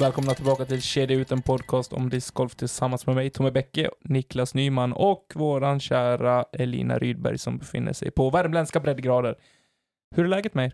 Välkomna 0.00 0.34
tillbaka 0.34 0.64
till 0.64 0.82
Kedja 0.82 1.16
ut 1.16 1.32
en 1.32 1.42
podcast 1.42 1.92
om 1.92 2.08
discgolf 2.08 2.54
tillsammans 2.54 3.06
med 3.06 3.16
mig, 3.16 3.30
Tommy 3.30 3.50
Bäcke, 3.50 3.90
Niklas 4.00 4.54
Nyman 4.54 4.92
och 4.92 5.32
våran 5.34 5.80
kära 5.80 6.44
Elina 6.52 6.98
Rydberg 6.98 7.38
som 7.38 7.58
befinner 7.58 7.92
sig 7.92 8.10
på 8.10 8.30
värmländska 8.30 8.80
breddgrader. 8.80 9.34
Hur 10.16 10.24
är 10.24 10.28
läget 10.28 10.54
med 10.54 10.66
er? 10.66 10.72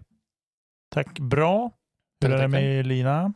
Tack, 0.94 1.18
bra. 1.18 1.70
Hur 2.24 2.32
är 2.32 2.38
det 2.38 2.48
med 2.48 2.80
Elina? 2.80 3.32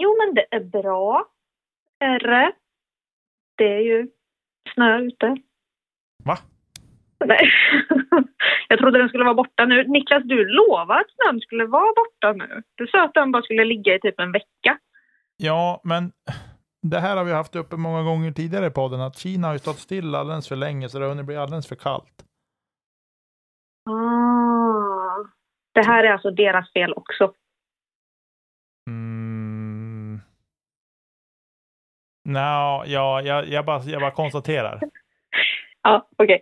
Jo, 0.00 0.16
men 0.18 0.34
det 0.34 0.46
är 0.50 0.64
bra. 0.64 1.24
Är 1.98 2.52
Det 3.56 3.74
är 3.74 3.80
ju 3.80 4.10
snö 4.74 4.98
ute. 4.98 5.36
Va? 6.24 6.38
Nej. 7.26 7.50
Jag 8.68 8.78
trodde 8.78 8.98
den 8.98 9.08
skulle 9.08 9.24
vara 9.24 9.34
borta 9.34 9.64
nu. 9.64 9.88
Niklas, 9.88 10.22
du 10.24 10.44
lovade 10.48 11.00
att 11.00 11.06
snön 11.10 11.40
skulle 11.40 11.66
vara 11.66 11.92
borta 11.96 12.32
nu. 12.32 12.62
Du 12.74 12.86
sa 12.86 13.04
att 13.04 13.14
den 13.14 13.32
bara 13.32 13.42
skulle 13.42 13.64
ligga 13.64 13.94
i 13.94 14.00
typ 14.00 14.20
en 14.20 14.32
vecka. 14.32 14.78
Ja, 15.36 15.80
men 15.84 16.12
det 16.82 16.98
här 16.98 17.16
har 17.16 17.24
vi 17.24 17.32
haft 17.32 17.56
uppe 17.56 17.76
många 17.76 18.02
gånger 18.02 18.32
tidigare 18.32 18.66
i 18.66 18.70
podden, 18.70 19.00
att 19.00 19.18
Kina 19.18 19.46
har 19.46 19.54
ju 19.54 19.58
stått 19.58 19.78
still 19.78 20.14
alldeles 20.14 20.48
för 20.48 20.56
länge, 20.56 20.88
så 20.88 20.98
det 20.98 21.04
har 21.04 21.10
hunnit 21.10 21.26
bli 21.26 21.36
alldeles 21.36 21.68
för 21.68 21.76
kallt. 21.76 22.24
Ah. 23.90 24.26
Det 25.74 25.86
här 25.86 26.04
är 26.04 26.12
alltså 26.12 26.30
deras 26.30 26.72
fel 26.72 26.92
också. 26.92 27.32
Mm. 28.90 30.20
No, 32.24 32.84
ja, 32.86 33.22
jag, 33.22 33.48
jag, 33.48 33.64
bara, 33.64 33.82
jag 33.82 34.00
bara 34.00 34.10
konstaterar. 34.10 34.80
Ja, 35.82 36.08
okej. 36.16 36.24
Okay. 36.24 36.40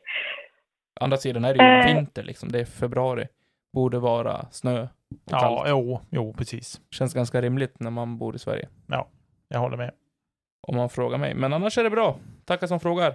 Andra 1.00 1.16
sidan 1.16 1.44
är 1.44 1.54
det 1.54 1.64
ju 1.64 1.90
eh. 1.90 1.96
vinter 1.96 2.22
liksom. 2.22 2.52
Det 2.52 2.60
är 2.60 2.64
februari. 2.64 3.26
Borde 3.72 3.98
vara 3.98 4.46
snö. 4.50 4.88
Ja, 5.30 5.64
jo, 5.68 6.00
jo, 6.10 6.34
precis. 6.38 6.80
Känns 6.90 7.14
ganska 7.14 7.42
rimligt 7.42 7.80
när 7.80 7.90
man 7.90 8.18
bor 8.18 8.36
i 8.36 8.38
Sverige. 8.38 8.68
Ja, 8.86 9.08
jag 9.48 9.58
håller 9.58 9.76
med. 9.76 9.90
Om 10.66 10.76
man 10.76 10.88
frågar 10.88 11.18
mig. 11.18 11.34
Men 11.34 11.52
annars 11.52 11.78
är 11.78 11.84
det 11.84 11.90
bra. 11.90 12.16
Tackar 12.44 12.66
som 12.66 12.80
frågar. 12.80 13.14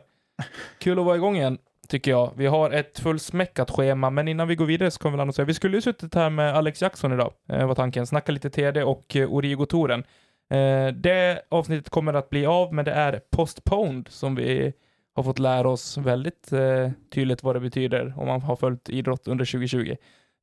Kul 0.80 1.00
att 1.00 1.06
vara 1.06 1.16
igång 1.16 1.36
igen, 1.36 1.58
tycker 1.88 2.12
jag. 2.12 2.32
Vi 2.36 2.46
har 2.46 2.72
ett 2.72 3.00
fullsmäckat 3.00 3.72
schema, 3.72 4.10
men 4.10 4.28
innan 4.28 4.48
vi 4.48 4.56
går 4.56 4.66
vidare 4.66 4.92
så 4.92 5.00
kommer 5.00 5.18
vi 5.18 5.22
annonsera. 5.22 5.46
Vi 5.46 5.54
skulle 5.54 5.78
ju 5.78 5.82
suttit 5.82 6.16
här 6.16 6.30
med 6.30 6.56
Alex 6.56 6.82
Jackson 6.82 7.14
idag, 7.14 7.34
eh, 7.50 7.68
var 7.68 7.76
tanken. 7.76 8.08
Snacka 8.08 8.32
lite 8.32 8.50
TD 8.50 8.84
och 8.84 9.16
eh, 9.16 9.34
Origo-touren. 9.34 10.04
Eh, 10.50 10.88
det 10.88 11.42
avsnittet 11.50 11.90
kommer 11.90 12.14
att 12.14 12.30
bli 12.30 12.46
av, 12.46 12.74
men 12.74 12.86
det 12.86 12.92
är 12.92 13.22
postponed 13.32 14.08
som 14.08 14.36
vi 14.36 14.74
har 15.20 15.24
fått 15.24 15.40
lära 15.40 15.70
oss 15.70 15.98
väldigt 15.98 16.52
eh, 16.52 16.92
tydligt 17.10 17.44
vad 17.44 17.56
det 17.56 17.60
betyder 17.60 18.14
om 18.18 18.28
man 18.28 18.42
har 18.42 18.56
följt 18.56 18.90
idrott 18.90 19.28
under 19.28 19.46
2020. 19.46 19.96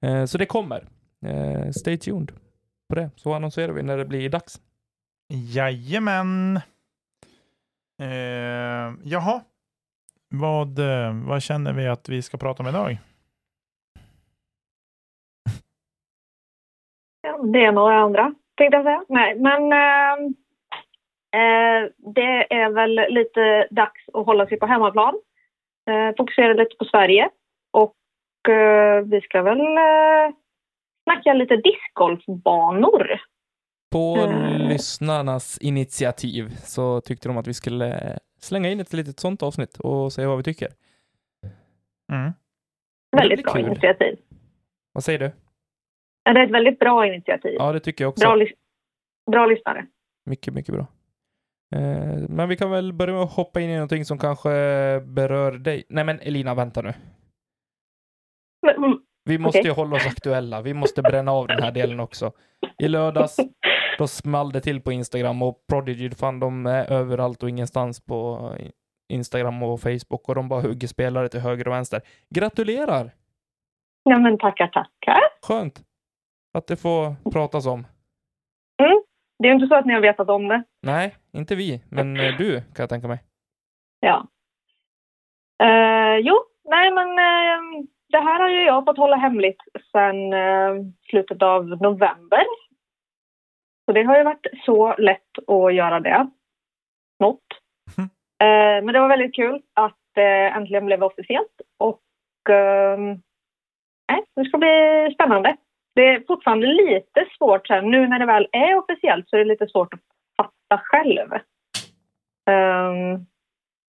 Eh, 0.02 0.24
så 0.24 0.38
det 0.38 0.46
kommer. 0.46 0.88
Eh, 1.26 1.70
stay 1.70 1.96
tuned 1.96 2.32
på 2.88 2.94
det, 2.94 3.10
så 3.16 3.34
annonserar 3.34 3.72
vi 3.72 3.82
när 3.82 3.96
det 3.96 4.04
blir 4.04 4.28
dags. 4.28 4.60
Jajamän. 5.28 6.56
Eh, 8.02 8.94
jaha, 9.02 9.40
vad, 10.28 10.78
eh, 10.78 11.14
vad 11.26 11.42
känner 11.42 11.72
vi 11.72 11.86
att 11.86 12.08
vi 12.08 12.22
ska 12.22 12.36
prata 12.36 12.62
om 12.62 12.68
idag? 12.68 12.98
Det 17.52 17.64
är 17.64 17.72
några 17.72 18.00
andra, 18.00 18.34
tänkte 18.56 18.76
jag 18.76 18.84
säga. 18.84 19.04
Nej, 19.08 19.38
men 19.38 19.72
eh, 19.72 20.36
Eh, 20.36 20.45
det 22.14 22.54
är 22.54 22.70
väl 22.70 23.14
lite 23.14 23.66
dags 23.70 24.08
att 24.14 24.26
hålla 24.26 24.46
sig 24.46 24.58
på 24.58 24.66
hemmaplan. 24.66 25.14
Eh, 25.90 26.16
fokusera 26.16 26.52
lite 26.52 26.76
på 26.78 26.84
Sverige. 26.84 27.30
Och 27.72 28.48
eh, 28.48 29.04
vi 29.04 29.20
ska 29.20 29.42
väl 29.42 29.60
snacka 31.04 31.32
lite 31.32 31.56
discgolfbanor. 31.56 33.20
På 33.92 34.16
mm. 34.16 34.68
lyssnarnas 34.68 35.58
initiativ 35.58 36.48
så 36.48 37.00
tyckte 37.00 37.28
de 37.28 37.36
att 37.36 37.48
vi 37.48 37.54
skulle 37.54 38.18
slänga 38.40 38.68
in 38.68 38.80
ett 38.80 38.92
litet 38.92 39.20
sånt 39.20 39.42
avsnitt 39.42 39.78
och 39.78 40.12
säga 40.12 40.28
vad 40.28 40.36
vi 40.36 40.42
tycker. 40.42 40.68
Mm. 42.12 42.32
Väldigt 43.16 43.42
bra 43.42 43.52
kul. 43.52 43.66
initiativ. 43.66 44.18
Vad 44.92 45.04
säger 45.04 45.18
du? 45.18 45.30
Det 46.24 46.40
är 46.40 46.44
ett 46.44 46.50
väldigt 46.50 46.78
bra 46.78 47.06
initiativ. 47.06 47.54
Ja, 47.58 47.72
det 47.72 47.80
tycker 47.80 48.04
jag 48.04 48.08
också. 48.08 48.26
Bra, 48.26 48.46
bra 49.30 49.46
lyssnare. 49.46 49.86
Mycket, 50.24 50.54
mycket 50.54 50.74
bra. 50.74 50.86
Eh, 51.74 52.28
men 52.28 52.48
vi 52.48 52.56
kan 52.56 52.70
väl 52.70 52.92
börja 52.92 53.14
med 53.14 53.22
att 53.22 53.32
hoppa 53.32 53.60
in 53.60 53.70
i 53.70 53.74
någonting 53.74 54.04
som 54.04 54.18
kanske 54.18 54.50
berör 55.00 55.52
dig. 55.52 55.84
Nej 55.88 56.04
men 56.04 56.20
Elina, 56.20 56.54
vänta 56.54 56.82
nu. 56.82 56.92
Mm, 58.76 58.98
vi 59.24 59.38
måste 59.38 59.58
okay. 59.58 59.70
ju 59.70 59.74
hålla 59.74 59.96
oss 59.96 60.06
aktuella. 60.06 60.62
Vi 60.62 60.74
måste 60.74 61.02
bränna 61.02 61.32
av 61.32 61.46
den 61.46 61.62
här 61.62 61.72
delen 61.72 62.00
också. 62.00 62.32
I 62.78 62.88
lördags, 62.88 63.36
då 63.98 64.06
small 64.06 64.52
det 64.52 64.60
till 64.60 64.80
på 64.80 64.92
Instagram 64.92 65.42
och 65.42 65.66
Prodigy, 65.68 66.10
fan 66.10 66.40
de 66.40 66.66
är 66.66 66.92
överallt 66.92 67.42
och 67.42 67.48
ingenstans 67.48 68.00
på 68.00 68.50
Instagram 69.08 69.62
och 69.62 69.80
Facebook 69.80 70.28
och 70.28 70.34
de 70.34 70.48
bara 70.48 70.60
hugger 70.60 70.88
spelare 70.88 71.28
till 71.28 71.40
höger 71.40 71.68
och 71.68 71.74
vänster. 71.74 72.00
Gratulerar! 72.34 73.10
Ja 74.02 74.18
men 74.18 74.38
tackar, 74.38 74.66
tackar. 74.66 75.20
Skönt 75.46 75.82
att 76.54 76.66
det 76.66 76.76
får 76.76 77.30
pratas 77.30 77.66
om. 77.66 77.86
Det 79.38 79.48
är 79.48 79.52
inte 79.52 79.66
så 79.66 79.74
att 79.74 79.86
ni 79.86 79.94
har 79.94 80.00
vetat 80.00 80.28
om 80.28 80.48
det. 80.48 80.62
Nej, 80.82 81.16
inte 81.32 81.54
vi, 81.54 81.82
men 81.90 82.16
eh, 82.16 82.36
du 82.38 82.60
kan 82.60 82.82
jag 82.82 82.88
tänka 82.88 83.08
mig. 83.08 83.18
Ja. 84.00 84.26
Uh, 85.62 86.18
jo, 86.18 86.34
nej 86.64 86.90
men 86.90 87.08
uh, 87.08 87.84
det 88.08 88.18
här 88.18 88.40
har 88.40 88.48
ju 88.48 88.64
jag 88.64 88.84
fått 88.84 88.98
hålla 88.98 89.16
hemligt 89.16 89.62
sedan 89.92 90.32
uh, 90.32 90.92
slutet 91.10 91.42
av 91.42 91.66
november. 91.68 92.44
Så 93.86 93.92
det 93.92 94.02
har 94.02 94.18
ju 94.18 94.24
varit 94.24 94.46
så 94.64 94.96
lätt 94.96 95.38
att 95.46 95.74
göra 95.74 96.00
det. 96.00 96.30
Något. 97.18 97.46
Mm. 97.98 98.10
men 98.84 98.94
det 98.94 99.00
var 99.00 99.08
väldigt 99.08 99.34
kul 99.34 99.62
att 99.74 99.98
det 100.14 100.48
äntligen 100.48 100.86
blev 100.86 101.04
officiellt 101.04 101.60
och 101.78 102.02
nej, 104.08 104.24
det 104.36 104.44
ska 104.44 104.58
bli 104.58 105.10
spännande 105.14 105.56
det 105.96 106.06
är 106.06 106.22
fortfarande 106.26 106.66
lite 106.66 107.26
svårt, 107.38 107.68
här, 107.68 107.82
nu 107.82 108.08
när 108.08 108.18
det 108.18 108.26
väl 108.26 108.48
är 108.52 108.74
officiellt 108.78 109.28
så 109.28 109.36
är 109.36 109.38
det 109.38 109.44
lite 109.44 109.66
svårt 109.66 109.94
att 109.94 110.00
fatta 110.36 110.82
själv. 110.84 111.32
Um, 112.50 113.26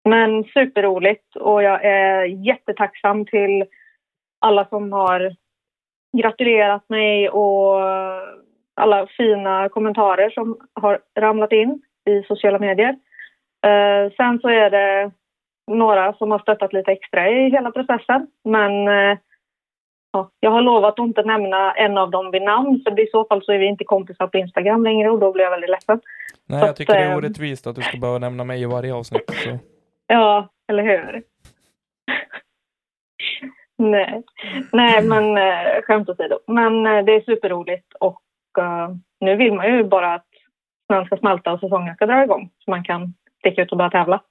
men 0.09 0.43
superroligt 0.43 1.35
och 1.35 1.63
jag 1.63 1.85
är 1.85 2.25
jättetacksam 2.25 3.25
till 3.25 3.65
alla 4.39 4.65
som 4.65 4.91
har 4.91 5.35
gratulerat 6.17 6.89
mig 6.89 7.29
och 7.29 7.81
alla 8.75 9.07
fina 9.07 9.69
kommentarer 9.69 10.29
som 10.29 10.57
har 10.73 10.99
ramlat 11.19 11.51
in 11.51 11.81
i 12.09 12.23
sociala 12.23 12.59
medier. 12.59 12.91
Uh, 13.65 14.11
sen 14.17 14.39
så 14.39 14.49
är 14.49 14.69
det 14.69 15.11
några 15.71 16.13
som 16.13 16.31
har 16.31 16.39
stöttat 16.39 16.73
lite 16.73 16.91
extra 16.91 17.29
i 17.29 17.49
hela 17.49 17.71
processen 17.71 18.27
men 18.43 18.87
uh, 18.87 19.17
Ja, 20.11 20.31
jag 20.39 20.51
har 20.51 20.61
lovat 20.61 20.99
att 20.99 21.05
inte 21.05 21.23
nämna 21.23 21.73
en 21.73 21.97
av 21.97 22.11
dem 22.11 22.31
vid 22.31 22.41
namn, 22.41 22.81
för 22.83 22.99
i 22.99 23.07
så 23.11 23.25
fall 23.25 23.43
så 23.43 23.51
är 23.51 23.57
vi 23.57 23.65
inte 23.65 23.83
kompisar 23.83 24.27
på 24.27 24.37
Instagram 24.37 24.83
längre 24.83 25.09
och 25.09 25.19
då 25.19 25.31
blir 25.31 25.43
jag 25.43 25.51
väldigt 25.51 25.69
ledsen. 25.69 25.99
Nej, 26.45 26.59
jag 26.59 26.75
tycker 26.75 26.93
att, 26.93 26.99
det 26.99 27.05
är 27.05 27.11
ehm, 27.11 27.17
orättvist 27.17 27.67
att 27.67 27.75
du 27.75 27.81
ska 27.81 27.97
behöva 27.97 28.19
nämna 28.19 28.43
mig 28.43 28.61
i 28.61 28.65
varje 28.65 28.93
avsnitt. 28.93 29.31
Så. 29.43 29.49
Ja, 30.09 30.49
eller 30.67 30.83
hur? 30.83 31.23
Nej. 33.77 34.23
Nej, 34.71 35.03
men 35.03 35.37
äh, 35.37 35.81
skämt 35.83 36.09
åsido. 36.09 36.39
Men 36.47 36.85
äh, 36.85 37.05
det 37.05 37.11
är 37.11 37.21
superroligt 37.21 37.93
och 37.99 38.21
äh, 38.59 38.89
nu 39.19 39.35
vill 39.35 39.53
man 39.53 39.67
ju 39.67 39.83
bara 39.83 40.13
att 40.13 40.27
snön 40.85 41.05
ska 41.05 41.17
smälta 41.17 41.53
och 41.53 41.59
säsongen 41.59 41.95
ska 41.95 42.05
dra 42.05 42.23
igång 42.23 42.49
så 42.59 42.71
man 42.71 42.83
kan 42.83 43.13
sticka 43.39 43.61
ut 43.61 43.71
och 43.71 43.77
börja 43.77 43.89
tävla. 43.89 44.21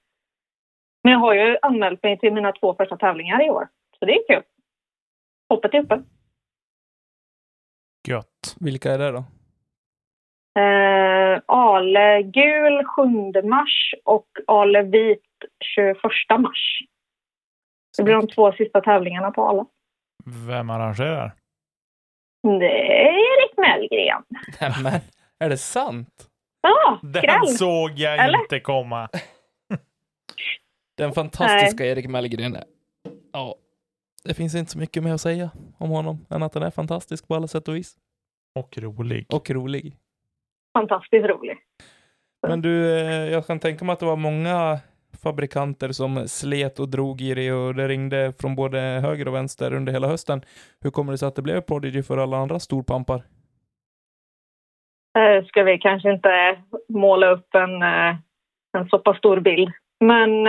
Men 1.03 1.13
jag 1.13 1.19
har 1.19 1.33
ju 1.33 1.57
anmält 1.61 2.03
mig 2.03 2.19
till 2.19 2.33
mina 2.33 2.51
två 2.51 2.75
första 2.75 2.97
tävlingar 2.97 3.45
i 3.45 3.49
år, 3.49 3.67
så 3.99 4.05
det 4.05 4.13
är 4.13 4.27
kul. 4.27 4.43
Hoppet 5.49 5.73
är 5.73 5.79
uppe. 5.83 6.01
Gött. 8.07 8.55
Vilka 8.59 8.93
är 8.93 8.97
det 8.97 9.11
då? 9.11 9.23
Eh, 10.61 11.41
Ale 11.45 12.21
gul 12.23 12.85
7 12.85 13.03
mars 13.47 13.93
och 14.05 14.27
Ale 14.47 14.81
vit 14.81 15.21
21 15.75 15.97
mars. 16.39 16.79
Det 17.97 18.03
blir 18.03 18.13
de 18.15 18.27
två 18.27 18.51
sista 18.51 18.81
tävlingarna 18.81 19.31
på 19.31 19.47
Ale. 19.49 19.65
Vem 20.47 20.69
arrangerar? 20.69 21.31
Det 22.43 22.81
är 23.01 23.13
Erik 23.13 23.57
Mellgren. 23.57 24.23
Men, 24.83 25.01
är 25.39 25.49
det 25.49 25.57
sant? 25.57 26.29
Ja, 26.61 26.99
Den 27.03 27.21
skräll. 27.21 27.47
såg 27.47 27.91
jag 27.91 28.17
Eller? 28.25 28.39
inte 28.41 28.59
komma. 28.59 29.09
Den 30.97 31.11
fantastiska 31.13 31.83
Nej. 31.83 31.91
Erik 31.91 32.07
Mellgren. 32.07 32.57
Ja, 33.33 33.55
det 34.23 34.33
finns 34.33 34.55
inte 34.55 34.71
så 34.71 34.79
mycket 34.79 35.03
mer 35.03 35.13
att 35.13 35.21
säga 35.21 35.49
om 35.77 35.89
honom 35.89 36.25
än 36.29 36.43
att 36.43 36.53
han 36.53 36.63
är 36.63 36.71
fantastisk 36.71 37.27
på 37.27 37.35
alla 37.35 37.47
sätt 37.47 37.67
och 37.67 37.75
vis. 37.75 37.95
Och 38.55 38.77
rolig. 38.77 39.25
Och 39.33 39.49
rolig. 39.49 39.95
Fantastiskt 40.77 41.25
rolig. 41.25 41.57
Men 42.47 42.61
du, 42.61 42.99
eh, 42.99 43.31
jag 43.31 43.47
kan 43.47 43.59
tänka 43.59 43.85
mig 43.85 43.93
att 43.93 43.99
det 43.99 44.05
var 44.05 44.15
många 44.15 44.79
fabrikanter 45.23 45.91
som 45.91 46.27
slet 46.27 46.79
och 46.79 46.89
drog 46.89 47.21
i 47.21 47.33
det 47.33 47.51
och 47.51 47.75
det 47.75 47.87
ringde 47.87 48.33
från 48.39 48.55
både 48.55 48.79
höger 48.79 49.27
och 49.27 49.35
vänster 49.35 49.73
under 49.73 49.93
hela 49.93 50.07
hösten. 50.07 50.41
Hur 50.81 50.91
kommer 50.91 51.11
det 51.11 51.17
sig 51.17 51.27
att 51.27 51.35
det 51.35 51.41
blev 51.41 51.61
Prodigy 51.61 52.03
för 52.03 52.17
alla 52.17 52.37
andra 52.37 52.59
storpampar? 52.59 53.23
eh, 55.17 55.45
ska 55.45 55.63
vi 55.63 55.77
kanske 55.77 56.11
inte 56.11 56.57
måla 56.89 57.31
upp 57.31 57.55
en, 57.55 57.81
eh, 57.81 58.15
en 58.77 58.89
så 58.89 58.99
pass 58.99 59.17
stor 59.17 59.39
bild. 59.39 59.71
Men 59.99 60.47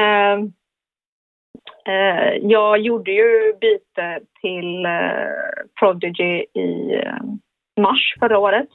Eh, 1.88 2.36
jag 2.42 2.78
gjorde 2.78 3.10
ju 3.10 3.54
byte 3.60 4.20
till 4.40 4.86
eh, 4.86 5.66
Prodigy 5.80 6.44
i 6.54 6.94
eh, 6.94 7.22
mars 7.80 8.14
förra 8.18 8.38
året. 8.38 8.68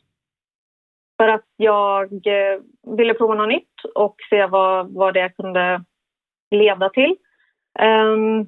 För 1.18 1.28
att 1.28 1.46
jag 1.58 2.28
eh, 2.28 2.60
ville 2.98 3.14
prova 3.14 3.36
något 3.36 3.50
nytt 3.50 3.86
och 3.96 4.16
se 4.30 4.46
vad, 4.46 4.94
vad 4.94 5.14
det 5.14 5.30
kunde 5.30 5.84
leda 6.52 6.90
till. 6.90 7.16
Ehm, 7.80 8.46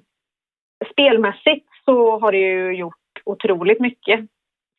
spelmässigt 0.92 1.68
så 1.86 2.20
har 2.20 2.32
det 2.32 2.38
ju 2.38 2.76
gjort 2.76 3.22
otroligt 3.26 3.80
mycket 3.80 4.20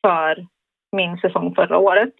för 0.01 0.47
min 0.91 1.17
säsong 1.17 1.55
förra 1.55 1.77
året. 1.77 2.13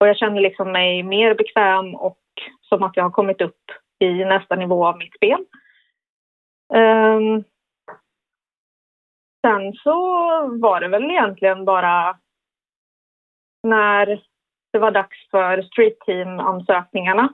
Och 0.00 0.08
jag 0.08 0.16
känner 0.16 0.40
liksom 0.40 0.72
mig 0.72 1.02
mer 1.02 1.34
bekväm 1.34 1.94
och 1.94 2.18
som 2.60 2.82
att 2.82 2.96
jag 2.96 3.04
har 3.04 3.10
kommit 3.10 3.40
upp 3.40 3.62
i 3.98 4.24
nästa 4.24 4.56
nivå 4.56 4.86
av 4.86 4.98
mitt 4.98 5.14
spel. 5.14 5.44
Um, 6.68 7.44
sen 9.46 9.72
så 9.72 9.96
var 10.60 10.80
det 10.80 10.88
väl 10.88 11.10
egentligen 11.10 11.64
bara 11.64 12.18
när 13.62 14.06
det 14.72 14.78
var 14.78 14.90
dags 14.90 15.30
för 15.30 15.62
Street 15.62 16.00
Team-ansökningarna 16.00 17.32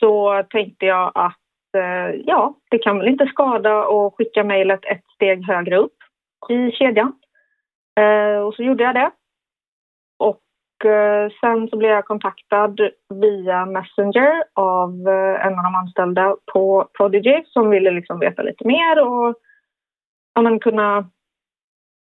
så 0.00 0.42
tänkte 0.50 0.86
jag 0.86 1.12
att 1.14 1.38
eh, 1.76 2.20
ja, 2.24 2.54
det 2.70 2.78
kan 2.78 2.98
väl 2.98 3.08
inte 3.08 3.26
skada 3.26 3.78
att 3.78 4.14
skicka 4.14 4.44
mejlet 4.44 4.84
ett 4.84 5.04
steg 5.14 5.46
högre 5.46 5.76
upp 5.76 5.96
i 6.48 6.70
kedjan. 6.72 7.12
Eh, 8.00 8.38
och 8.38 8.54
så 8.54 8.62
gjorde 8.62 8.84
jag 8.84 8.94
det. 8.94 9.10
Och 10.18 10.40
Eh, 10.84 11.32
sen 11.40 11.68
så 11.68 11.76
blev 11.76 11.90
jag 11.90 12.04
kontaktad 12.04 12.76
via 13.14 13.66
Messenger 13.66 14.44
av 14.54 15.08
eh, 15.08 15.46
en 15.46 15.58
av 15.58 15.64
de 15.64 15.74
anställda 15.74 16.36
på 16.52 16.88
Prodigy 16.96 17.42
som 17.46 17.70
ville 17.70 17.90
liksom 17.90 18.18
veta 18.18 18.42
lite 18.42 18.66
mer 18.66 19.06
och 19.06 19.34
ja, 20.34 20.42
men 20.42 20.60
kunna, 20.60 21.10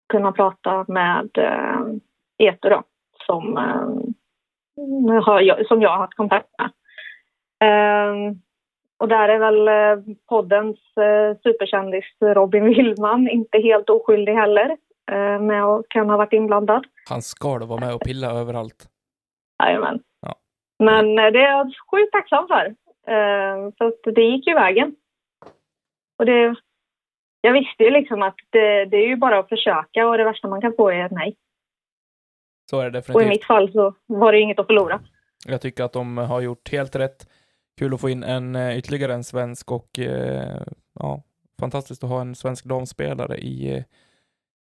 kunna 0.09 0.33
prata 0.33 0.85
med 0.89 1.29
eh, 1.39 1.81
Eto 2.39 2.69
då, 2.69 2.83
som, 3.27 3.57
eh, 3.57 5.23
har, 5.23 5.65
som 5.65 5.83
jag 5.83 5.91
har 5.91 5.99
haft 5.99 6.17
kontakt 6.17 6.49
med. 6.59 6.71
Eh, 7.61 8.35
och 8.99 9.09
där 9.09 9.29
är 9.29 9.39
väl 9.39 9.69
eh, 9.69 10.05
poddens 10.29 10.79
eh, 10.97 11.37
superkändis 11.43 12.05
Robin 12.21 12.65
Willman 12.65 13.29
inte 13.29 13.59
helt 13.59 13.91
oskyldig 13.91 14.33
heller 14.33 14.77
eh, 15.11 15.41
med 15.41 15.65
och 15.65 15.89
kan 15.89 16.11
ha 16.11 16.17
varit 16.17 16.33
inblandad. 16.33 16.87
Han 17.09 17.23
ska 17.23 17.59
då 17.59 17.67
vara 17.67 17.81
med 17.81 17.95
och 17.95 18.01
pilla 18.01 18.31
överallt. 18.31 18.89
Jajamän. 19.65 20.01
Ja. 20.21 20.35
Men 20.79 21.15
det 21.15 21.39
är 21.39 21.51
jag 21.51 21.73
sjukt 21.91 22.13
tacksam 22.13 22.49
för. 22.49 22.75
För 23.79 23.85
att 23.85 24.15
det 24.15 24.23
gick 24.23 24.47
ju 24.47 24.55
vägen. 24.55 24.97
Och 26.19 26.27
det, 26.27 26.55
jag 27.41 27.53
visste 27.53 27.83
ju 27.85 27.91
liksom 27.91 28.23
att 28.23 28.37
det, 28.51 28.85
det 28.85 28.97
är 28.97 29.07
ju 29.07 29.17
bara 29.17 29.39
att 29.39 29.49
försöka 29.49 30.09
och 30.09 30.19
det 30.19 30.25
värsta 30.25 30.49
man 30.49 30.61
kan 30.61 30.75
få 30.77 30.91
är 30.91 31.05
ett 31.05 31.13
nej. 31.13 31.37
Så 32.71 32.81
är 32.81 32.85
det 32.85 32.91
definitivt. 32.91 33.17
Och 33.17 33.23
i 33.23 33.29
mitt 33.29 33.45
fall 33.45 33.73
så 33.73 33.95
var 34.07 34.33
det 34.33 34.41
inget 34.41 34.59
att 34.59 34.67
förlora. 34.67 35.01
Jag 35.47 35.61
tycker 35.61 35.85
att 35.85 35.93
de 35.93 36.19
har 36.19 36.41
gjort 36.41 36.73
helt 36.73 36.97
rätt 36.97 37.27
kul 37.79 37.95
att 37.95 38.01
få 38.01 38.11
in 38.11 38.23
en 38.23 38.57
eh, 38.57 38.79
ytterligare 38.79 39.15
en 39.15 39.25
svensk 39.25 39.73
och 39.73 39.99
eh, 39.99 40.63
ja, 40.95 41.23
fantastiskt 41.61 42.05
att 42.05 42.11
ha 42.11 42.21
en 42.21 42.35
svensk 42.35 42.65
damspelare 42.65 43.37
i, 43.37 43.77
eh, 43.77 43.83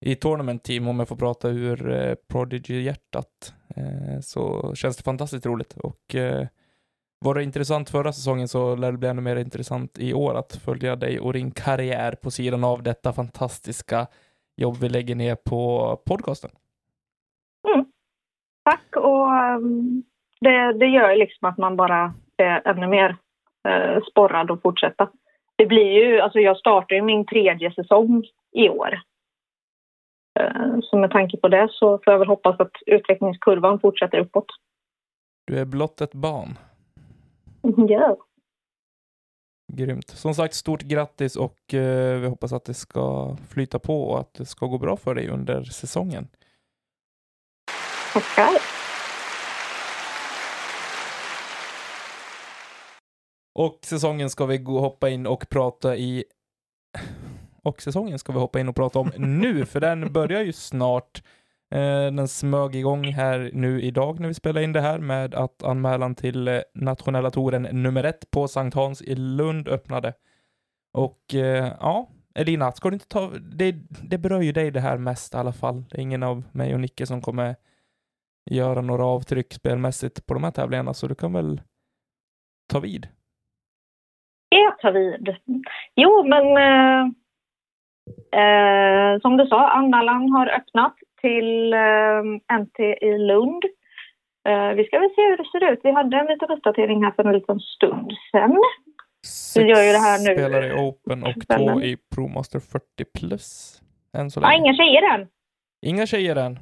i 0.00 0.14
tournament 0.14 0.64
team 0.64 0.88
om 0.88 0.98
jag 0.98 1.08
får 1.08 1.16
prata 1.16 1.48
ur 1.48 1.90
eh, 1.90 2.14
Prodigy-hjärtat. 2.32 3.54
Eh, 3.76 4.20
så 4.20 4.74
känns 4.74 4.96
det 4.96 5.02
fantastiskt 5.02 5.46
roligt 5.46 5.76
och 5.76 6.14
eh, 6.14 6.46
var 7.20 7.34
det 7.34 7.42
intressant 7.42 7.90
förra 7.90 8.12
säsongen 8.12 8.48
så 8.48 8.76
lär 8.76 8.92
det 8.92 8.98
bli 8.98 9.08
ännu 9.08 9.22
mer 9.22 9.36
intressant 9.36 9.98
i 9.98 10.14
år 10.14 10.34
att 10.34 10.56
följa 10.64 10.96
dig 10.96 11.20
och 11.20 11.32
din 11.32 11.50
karriär 11.50 12.12
på 12.12 12.30
sidan 12.30 12.64
av 12.64 12.82
detta 12.82 13.12
fantastiska 13.12 14.06
jobb 14.56 14.76
vi 14.80 14.88
lägger 14.88 15.14
ner 15.14 15.36
på 15.36 15.96
podcasten. 16.06 16.50
Mm. 17.68 17.86
Tack 18.64 18.96
och 18.96 19.26
um, 19.56 20.02
det, 20.40 20.72
det 20.72 20.86
gör 20.86 21.16
liksom 21.16 21.48
att 21.48 21.58
man 21.58 21.76
bara 21.76 22.14
är 22.36 22.68
ännu 22.68 22.86
mer 22.86 23.16
eh, 23.68 24.02
sporrad 24.10 24.50
att 24.50 24.62
fortsätta. 24.62 25.10
Det 25.56 25.66
blir 25.66 25.92
ju, 25.92 26.20
alltså 26.20 26.38
jag 26.38 26.56
startar 26.56 26.96
ju 26.96 27.02
min 27.02 27.26
tredje 27.26 27.72
säsong 27.72 28.24
i 28.52 28.68
år. 28.68 29.00
Eh, 30.38 30.80
så 30.82 30.96
med 30.96 31.10
tanke 31.10 31.36
på 31.36 31.48
det 31.48 31.68
så 31.70 31.98
får 32.04 32.12
jag 32.12 32.18
väl 32.18 32.28
hoppas 32.28 32.60
att 32.60 32.72
utvecklingskurvan 32.86 33.80
fortsätter 33.80 34.18
uppåt. 34.18 34.46
Du 35.46 35.58
är 35.58 35.64
blott 35.64 36.00
ett 36.00 36.14
barn. 36.14 36.58
Ja. 37.88 38.16
Grymt. 39.72 40.08
Som 40.10 40.34
sagt, 40.34 40.54
stort 40.54 40.82
grattis 40.82 41.36
och 41.36 41.74
eh, 41.74 42.20
vi 42.20 42.26
hoppas 42.26 42.52
att 42.52 42.64
det 42.64 42.74
ska 42.74 43.36
flyta 43.48 43.78
på 43.78 44.02
och 44.02 44.20
att 44.20 44.34
det 44.34 44.46
ska 44.46 44.66
gå 44.66 44.78
bra 44.78 44.96
för 44.96 45.14
dig 45.14 45.28
under 45.28 45.62
säsongen. 45.64 46.28
Tackar. 48.12 48.50
Och 53.54 53.78
säsongen 53.82 54.30
ska 54.30 54.46
vi 54.46 54.64
hoppa 54.64 55.08
in 55.08 55.26
och 55.26 55.48
prata 55.48 55.96
i... 55.96 56.24
Och 57.68 57.82
säsongen 57.82 58.18
ska 58.18 58.32
vi 58.32 58.38
hoppa 58.38 58.60
in 58.60 58.68
och 58.68 58.76
prata 58.76 58.98
om 58.98 59.12
nu, 59.16 59.66
för 59.66 59.80
den 59.80 60.12
börjar 60.12 60.42
ju 60.42 60.52
snart. 60.52 61.22
Eh, 61.70 62.12
den 62.12 62.28
smög 62.28 62.76
igång 62.76 63.04
här 63.04 63.50
nu 63.52 63.82
idag 63.82 64.20
när 64.20 64.28
vi 64.28 64.34
spelar 64.34 64.60
in 64.60 64.72
det 64.72 64.80
här 64.80 64.98
med 64.98 65.34
att 65.34 65.62
anmälan 65.62 66.14
till 66.14 66.48
eh, 66.48 66.60
nationella 66.74 67.30
touren 67.30 67.62
nummer 67.62 68.04
ett 68.04 68.30
på 68.30 68.48
Sankt 68.48 68.76
Hans 68.76 69.02
i 69.02 69.14
Lund 69.14 69.68
öppnade. 69.68 70.12
Och 70.92 71.34
eh, 71.34 71.72
ja, 71.80 72.08
Elina, 72.34 72.72
ska 72.72 72.90
du 72.90 72.94
inte 72.94 73.08
ta... 73.08 73.30
Det, 73.30 73.72
det 74.02 74.18
berör 74.18 74.40
ju 74.40 74.52
dig 74.52 74.70
det 74.70 74.80
här 74.80 74.98
mest 74.98 75.34
i 75.34 75.36
alla 75.36 75.52
fall. 75.52 75.84
Det 75.90 75.98
är 75.98 76.02
ingen 76.02 76.22
av 76.22 76.42
mig 76.52 76.74
och 76.74 76.80
Nicke 76.80 77.06
som 77.06 77.20
kommer 77.20 77.56
göra 78.50 78.80
några 78.80 79.04
avtryck 79.04 79.52
spelmässigt 79.52 80.26
på 80.26 80.34
de 80.34 80.44
här 80.44 80.50
tävlingarna, 80.50 80.94
så 80.94 81.08
du 81.08 81.14
kan 81.14 81.32
väl 81.32 81.60
ta 82.68 82.80
vid 82.80 83.08
jag 84.68 84.78
ta 84.78 84.90
vid? 84.90 85.36
Jo, 85.94 86.24
men 86.26 86.56
eh, 86.56 87.12
eh, 88.32 89.20
som 89.20 89.36
du 89.36 89.46
sa, 89.46 89.68
anmälan 89.68 90.30
har 90.30 90.46
öppnat 90.46 90.94
till 91.20 91.72
eh, 91.72 92.58
NT 92.60 92.80
i 92.80 93.18
Lund. 93.18 93.64
Eh, 94.48 94.68
vi 94.68 94.84
ska 94.84 94.98
väl 94.98 95.10
se 95.14 95.22
hur 95.22 95.36
det 95.36 95.50
ser 95.52 95.72
ut. 95.72 95.80
Vi 95.82 95.92
hade 95.92 96.16
en 96.16 96.26
liten 96.26 96.50
uppdatering 96.50 97.04
här 97.04 97.10
för 97.10 97.24
en 97.24 97.32
liten 97.32 97.60
stund 97.60 98.12
sedan. 98.32 98.56
Sex 99.26 99.64
vi 99.64 99.70
gör 99.70 99.82
ju 99.82 99.92
det 99.92 99.98
här 99.98 100.18
nu. 100.18 100.34
spelare 100.34 100.66
i 100.66 100.72
Open 100.72 101.24
och 101.24 101.46
två 101.48 101.82
i 101.82 101.96
ProMaster 102.14 102.60
40 102.60 102.84
plus. 103.18 103.80
Än 104.16 104.30
så 104.30 104.40
länge. 104.40 104.52
Ja, 104.52 104.58
inga 104.58 104.74
tjejer 104.74 105.14
än. 105.14 105.28
Inga 105.86 106.06
tjejer 106.06 106.36
än. 106.36 106.58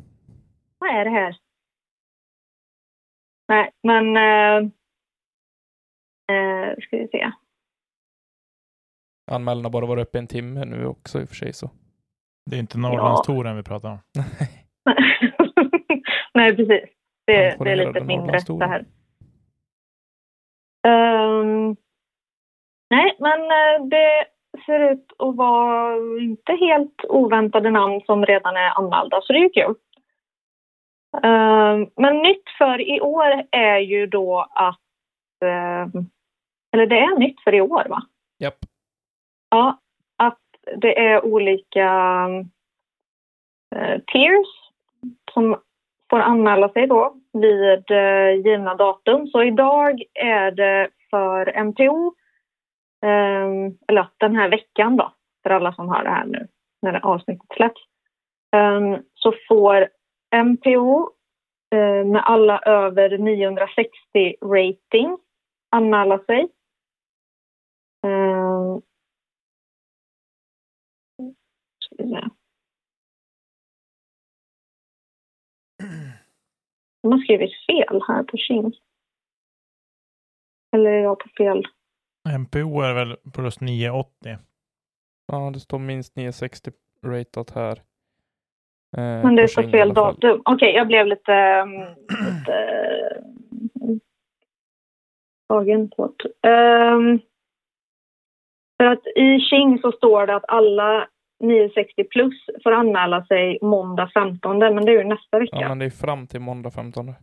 Vad 0.78 0.90
är 0.90 1.04
det 1.04 1.10
här? 1.10 1.36
Nej, 3.48 3.70
men... 3.82 4.16
Eh, 4.16 4.70
eh, 6.36 6.76
ska 6.80 6.96
vi 6.96 7.08
se. 7.08 7.32
Anmälan 9.26 9.64
har 9.64 9.70
bara 9.70 9.86
varit 9.86 10.08
uppe 10.08 10.18
en 10.18 10.26
timme 10.26 10.64
nu 10.64 10.86
också 10.86 11.20
i 11.20 11.24
och 11.24 11.28
för 11.28 11.36
sig 11.36 11.52
så. 11.52 11.70
Det 12.50 12.56
är 12.56 12.60
inte 12.60 12.78
Norrlandstouren 12.78 13.52
ja. 13.52 13.56
vi 13.56 13.62
pratar 13.62 13.90
om. 13.90 13.98
Nej, 16.34 16.56
precis. 16.56 16.90
Det, 17.26 17.56
det 17.64 17.70
är 17.70 17.76
lite 17.76 18.04
mindre 18.04 18.38
det 18.58 18.66
här. 18.66 18.84
Um, 20.88 21.76
nej, 22.90 23.16
men 23.18 23.40
eh, 23.40 23.86
det 23.90 24.26
ser 24.66 24.92
ut 24.92 25.12
att 25.18 25.36
vara 25.36 25.96
inte 26.20 26.52
helt 26.52 27.04
oväntade 27.08 27.70
namn 27.70 28.00
som 28.06 28.26
redan 28.26 28.56
är 28.56 28.78
anmälda, 28.78 29.20
så 29.22 29.32
det 29.32 29.38
är 29.38 29.42
ju 29.42 29.50
kul. 29.50 29.74
Um, 31.16 31.90
men 31.96 32.22
nytt 32.22 32.48
för 32.58 32.80
i 32.80 33.00
år 33.00 33.44
är 33.50 33.78
ju 33.78 34.06
då 34.06 34.46
att... 34.50 34.80
Um, 35.44 36.10
eller 36.72 36.86
det 36.86 36.98
är 36.98 37.18
nytt 37.18 37.40
för 37.40 37.54
i 37.54 37.60
år, 37.60 37.86
va? 37.88 38.02
Japp. 38.38 38.58
Ja, 39.48 39.80
att 40.16 40.40
det 40.76 40.98
är 41.06 41.24
olika 41.24 41.90
eh, 43.76 44.00
tiers 44.12 44.46
som 45.32 45.56
får 46.10 46.20
anmäla 46.20 46.68
sig 46.68 46.86
då 46.86 47.16
vid 47.32 47.90
eh, 47.90 48.30
givna 48.44 48.74
datum. 48.74 49.26
Så 49.26 49.42
idag 49.42 50.02
är 50.14 50.50
det 50.50 50.88
för 51.10 51.64
MTO, 51.64 52.14
eh, 53.02 53.72
eller 53.88 54.08
den 54.16 54.36
här 54.36 54.48
veckan 54.48 54.96
då, 54.96 55.12
för 55.42 55.50
alla 55.50 55.72
som 55.72 55.88
hör 55.88 56.04
det 56.04 56.10
här 56.10 56.26
nu 56.26 56.48
när 56.82 57.06
avsnittet 57.06 57.56
släpps, 57.56 57.80
eh, 58.56 59.00
så 59.14 59.34
får 59.48 59.88
MTO 60.44 61.10
eh, 61.74 62.04
med 62.04 62.22
alla 62.24 62.58
över 62.58 63.18
960 63.18 63.90
rating 64.42 65.18
anmäla 65.70 66.18
sig. 66.18 66.48
Ehm, 68.06 68.80
Eh, 71.98 72.26
De 77.02 77.12
har 77.12 77.18
skrivit 77.18 77.50
fel 77.66 78.02
här 78.08 78.22
på 78.22 78.36
King. 78.36 78.72
Eller 80.76 80.90
är 80.90 81.02
jag 81.02 81.18
på 81.18 81.28
fel? 81.36 81.66
MPO 82.38 82.80
är 82.80 82.94
väl 82.94 83.16
plus 83.32 83.60
980. 83.60 84.38
Ja, 85.26 85.50
det 85.54 85.60
står 85.60 85.78
minst 85.78 86.16
960 86.16 86.70
ratat 87.04 87.50
här. 87.50 87.82
Eh, 88.96 89.22
Men 89.24 89.36
det 89.36 89.42
är 89.42 89.46
så 89.46 89.62
King 89.62 89.70
fel 89.70 89.94
datum. 89.94 90.42
Okej, 90.44 90.74
jag 90.74 90.86
blev 90.86 91.06
lite... 91.06 91.32
mm, 91.32 91.80
lite 92.38 92.54
mm, 93.80 94.00
tagen 95.48 95.90
på. 95.90 96.14
Ehm, 96.42 97.20
för 98.76 98.84
att 98.84 99.06
i 99.06 99.40
King 99.40 99.78
så 99.78 99.92
står 99.92 100.26
det 100.26 100.36
att 100.36 100.48
alla 100.48 101.08
960 101.38 102.04
plus 102.04 102.34
får 102.62 102.72
anmäla 102.72 103.26
sig 103.26 103.58
måndag 103.62 104.10
15, 104.14 104.58
men 104.58 104.84
det 104.84 104.92
är 104.92 104.98
ju 104.98 105.04
nästa 105.04 105.38
vecka. 105.38 105.56
Ja, 105.60 105.68
men 105.68 105.78
det 105.78 105.84
är 105.84 105.90
fram 105.90 106.26
till 106.26 106.40
måndag 106.40 106.70
15. 106.70 107.14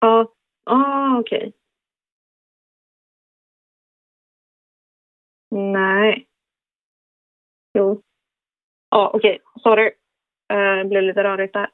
Ja, 0.00 0.32
ah, 0.70 1.18
okej. 1.18 1.52
Nej. 5.50 6.26
Jo. 7.78 8.02
Ja, 8.90 9.10
okej. 9.14 9.38
Sorry. 9.62 9.86
Eh, 10.52 10.76
Det 10.76 10.84
blev 10.84 11.02
lite 11.02 11.24
rörigt 11.24 11.52
där. 11.54 11.70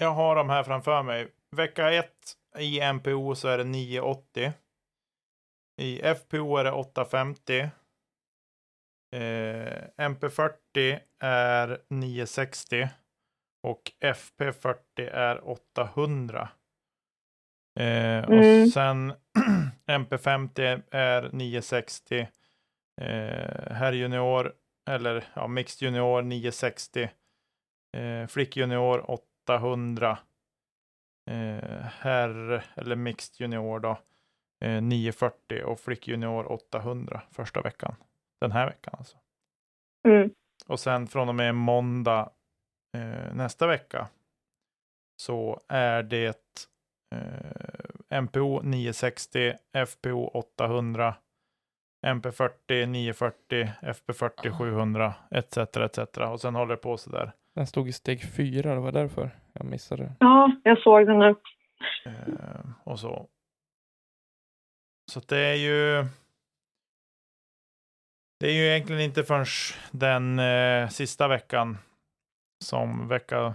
Jag 0.00 0.10
har 0.10 0.36
de 0.36 0.48
här 0.50 0.62
framför 0.62 1.02
mig. 1.02 1.28
Vecka 1.56 1.92
1 1.92 2.12
i 2.58 2.80
MPO 2.92 3.34
så 3.34 3.48
är 3.48 3.58
det 3.58 3.64
980. 3.64 4.52
I 5.80 6.00
FPO 6.02 6.56
är 6.56 6.64
det 6.64 6.72
850. 6.72 7.68
Eh, 9.16 9.82
MP40 9.96 11.00
är 11.20 11.78
960. 11.90 12.88
Och 13.62 13.82
FP40 14.00 15.10
är 15.12 15.48
800. 15.48 16.48
Eh, 17.80 18.24
Mm. 18.24 18.38
Och 18.38 18.68
sen 18.72 19.12
MP50 19.86 20.82
är 20.90 21.22
960. 21.32 22.28
Eh, 23.00 23.72
herr 23.72 23.92
junior, 23.92 24.52
eller 24.90 25.24
ja, 25.34 25.46
mixed 25.46 25.82
junior 25.82 26.22
960. 26.22 27.10
Eh, 27.96 28.26
flick 28.26 28.56
junior 28.56 29.10
800. 29.10 30.18
Eh, 31.30 31.80
herr 31.98 32.64
eller 32.76 32.96
mixed 32.96 33.40
junior 33.40 33.80
då. 33.80 33.98
Eh, 34.64 34.82
940 34.82 35.62
och 35.64 35.80
flick 35.80 36.08
junior 36.08 36.52
800 36.52 37.22
första 37.30 37.60
veckan. 37.62 37.94
Den 38.40 38.52
här 38.52 38.66
veckan 38.66 38.94
alltså. 38.98 39.16
Mm. 40.08 40.30
Och 40.66 40.80
sen 40.80 41.06
från 41.06 41.28
och 41.28 41.34
med 41.34 41.54
måndag 41.54 42.30
eh, 42.96 43.34
nästa 43.34 43.66
vecka 43.66 44.08
så 45.22 45.60
är 45.68 46.02
det 46.02 46.58
eh, 47.14 48.20
MPO 48.22 48.60
960, 48.62 49.54
FPO 49.86 50.28
800, 50.28 51.14
MP40 52.06 52.86
940, 52.86 53.68
FP40 53.82 54.50
700 54.50 55.14
etc. 55.30 55.56
etc. 55.56 55.98
Och 56.18 56.40
sen 56.40 56.54
håller 56.54 56.76
det 56.76 56.82
på 56.82 56.96
så 56.96 57.10
där. 57.10 57.32
Den 57.54 57.66
stod 57.66 57.88
i 57.88 57.92
steg 57.92 58.22
fyra, 58.36 58.74
det 58.74 58.80
var 58.80 58.92
därför 58.92 59.30
jag 59.52 59.66
missade. 59.66 60.12
Ja, 60.18 60.52
jag 60.64 60.78
såg 60.78 61.06
den 61.06 61.18
nu. 61.18 61.34
Eh, 62.04 62.70
och 62.84 63.00
så. 63.00 63.28
Så 65.12 65.20
det 65.20 65.38
är 65.38 65.54
ju. 65.54 66.06
Det 68.40 68.46
är 68.46 68.52
ju 68.52 68.66
egentligen 68.66 69.02
inte 69.02 69.24
förrän 69.24 69.46
den 69.90 70.38
eh, 70.38 70.88
sista 70.88 71.28
veckan 71.28 71.78
som 72.64 73.08
vecka 73.08 73.54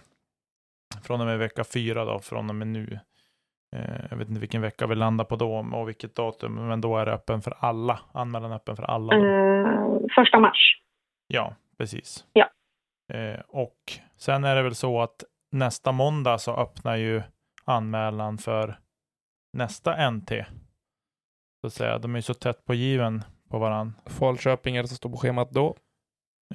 från 1.03 1.21
och 1.21 1.27
med 1.27 1.39
vecka 1.39 1.63
fyra 1.63 2.05
då, 2.05 2.19
från 2.19 2.49
och 2.49 2.55
med 2.55 2.67
nu. 2.67 2.99
Eh, 3.75 4.05
jag 4.09 4.17
vet 4.17 4.29
inte 4.29 4.41
vilken 4.41 4.61
vecka 4.61 4.87
vi 4.87 4.95
landar 4.95 5.25
på 5.25 5.35
då 5.35 5.57
och 5.73 5.87
vilket 5.87 6.15
datum, 6.15 6.67
men 6.67 6.81
då 6.81 6.97
är 6.97 7.05
det 7.05 7.13
öppen 7.13 7.41
för 7.41 7.53
alla. 7.59 7.99
Anmälan 8.11 8.51
är 8.51 8.55
öppen 8.55 8.75
för 8.75 8.83
alla. 8.83 9.15
Eh, 9.15 9.99
första 10.15 10.39
mars. 10.39 10.81
Ja, 11.27 11.55
precis. 11.77 12.25
Ja. 12.33 12.49
Eh, 13.13 13.39
och 13.47 13.77
sen 14.17 14.43
är 14.43 14.55
det 14.55 14.63
väl 14.63 14.75
så 14.75 15.01
att 15.01 15.23
nästa 15.51 15.91
måndag 15.91 16.37
så 16.37 16.55
öppnar 16.55 16.95
ju 16.95 17.21
anmälan 17.65 18.37
för 18.37 18.79
nästa 19.57 20.09
NT. 20.11 20.45
Så 21.61 21.67
att 21.67 21.73
säga, 21.73 21.97
de 21.97 22.15
är 22.15 22.17
ju 22.17 22.21
så 22.21 22.33
tätt 22.33 22.65
på 22.65 22.73
given 22.73 23.23
på 23.53 23.59
varann. 23.59 23.93
Falköping 24.05 24.75
är 24.75 24.81
det 24.81 24.87
som 24.87 24.97
står 24.97 25.09
på 25.09 25.17
schemat 25.17 25.51
då. 25.51 25.75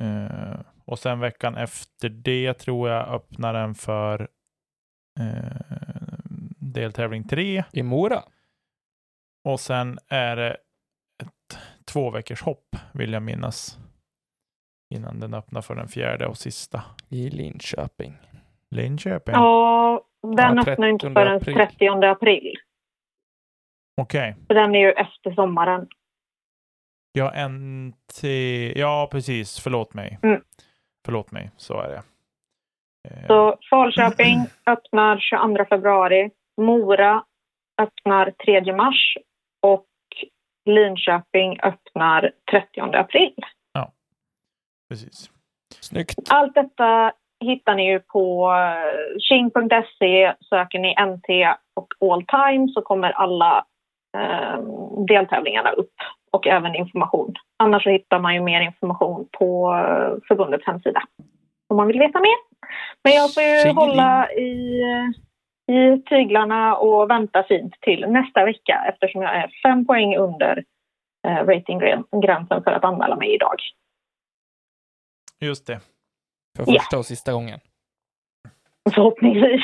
Eh, 0.00 0.61
och 0.85 0.99
sen 0.99 1.21
veckan 1.21 1.57
efter 1.57 2.09
det 2.09 2.55
tror 2.55 2.90
jag 2.90 3.09
öppnar 3.09 3.52
den 3.55 3.75
för 3.75 4.28
eh, 5.21 5.76
deltävling 6.59 7.28
3. 7.28 7.64
I 7.73 7.83
Mora. 7.83 8.23
Och 9.45 9.61
sen 9.61 9.99
är 10.09 10.37
det 10.37 10.50
ett 11.23 11.59
två 11.85 12.11
veckors 12.11 12.43
hopp 12.43 12.76
vill 12.93 13.12
jag 13.12 13.23
minnas. 13.23 13.78
Innan 14.95 15.21
den 15.21 15.35
öppnar 15.35 15.62
för 15.62 15.75
den 15.75 15.88
fjärde 15.88 16.26
och 16.26 16.37
sista. 16.37 16.85
I 17.09 17.31
Linköping. 17.31 18.19
Linköping. 18.71 19.35
Ja, 19.35 20.05
den 20.23 20.57
Ja, 20.57 20.73
öppnar 20.73 20.88
inte 20.88 21.07
30 21.07 21.14
förrän 21.14 21.37
april. 21.37 21.55
30 21.55 21.88
april. 21.88 22.55
Okej. 24.00 24.37
För 24.47 24.55
den 24.55 24.75
är 24.75 24.78
ju 24.78 24.93
efter 24.93 25.35
sommaren. 25.35 25.88
Ja, 27.12 27.49
NT. 27.49 28.23
Ja, 28.77 29.09
precis. 29.12 29.61
Förlåt 29.61 29.95
mig. 29.95 30.19
Mm. 30.23 30.41
Förlåt 31.05 31.31
mig. 31.33 31.50
Så 31.57 31.81
är 31.81 31.88
det. 31.88 32.03
Eh, 33.11 33.27
Så 33.27 33.57
Falköping 33.71 34.37
öppnar 34.67 35.19
22 35.19 35.65
februari. 35.65 36.31
Mora 36.61 37.25
öppnar 37.83 38.31
3 38.45 38.73
mars. 38.73 39.17
Och 39.62 39.87
Linköping 40.65 41.61
öppnar 41.62 42.33
30 42.50 42.81
april. 42.81 43.35
precis. 44.88 45.31
Snyggt. 45.81 46.19
Allt 46.31 46.55
detta 46.55 47.12
hittar 47.45 47.75
ni 47.75 47.91
ju 47.91 48.00
på 48.00 48.53
eh, 48.53 49.19
king.se. 49.19 50.35
Söker 50.49 50.79
ni 50.79 50.95
NT 51.07 51.57
och 51.77 52.12
all 52.12 52.25
time 52.27 52.69
så 52.69 52.83
kommer 52.83 53.11
alla 53.11 53.65
eh, 54.19 54.59
deltävlingarna 55.09 55.71
upp 55.73 55.95
och 56.33 56.47
även 56.47 56.75
information. 56.75 57.35
Annars 57.57 57.83
så 57.83 57.91
hittar 57.91 58.19
man 58.19 58.35
ju 58.35 58.41
mer 58.41 58.61
information 58.61 59.29
på 59.39 59.73
eh, 59.75 60.21
förbundets 60.29 60.67
hemsida 60.67 61.03
om 61.69 61.77
man 61.77 61.87
vill 61.87 61.99
veta 61.99 62.21
mer. 62.21 62.37
Men 63.05 63.13
jag 63.13 63.35
får 63.35 63.43
ju 63.43 63.49
Tjingeling. 63.57 63.77
hålla 63.77 64.33
i, 64.33 64.83
i 65.73 66.03
tyglarna 66.09 66.77
och 66.77 67.11
vänta 67.11 67.43
fint 67.43 67.75
till 67.81 68.07
nästa 68.09 68.45
vecka 68.45 68.85
eftersom 68.89 69.23
jag 69.23 69.37
är 69.37 69.51
fem 69.63 69.87
poäng 69.87 70.17
under 70.17 70.65
eh, 71.27 71.45
ratinggränsen 71.47 72.63
för 72.65 72.71
att 72.73 72.85
anmäla 72.85 73.17
mig 73.17 73.35
idag. 73.35 73.57
Just 75.41 75.67
det. 75.67 75.81
För 76.57 76.65
Ja. 76.67 76.81
första 76.81 76.99
och 76.99 77.07
sista 77.07 77.33
gången. 77.33 77.61
Förhoppningsvis. 78.95 79.61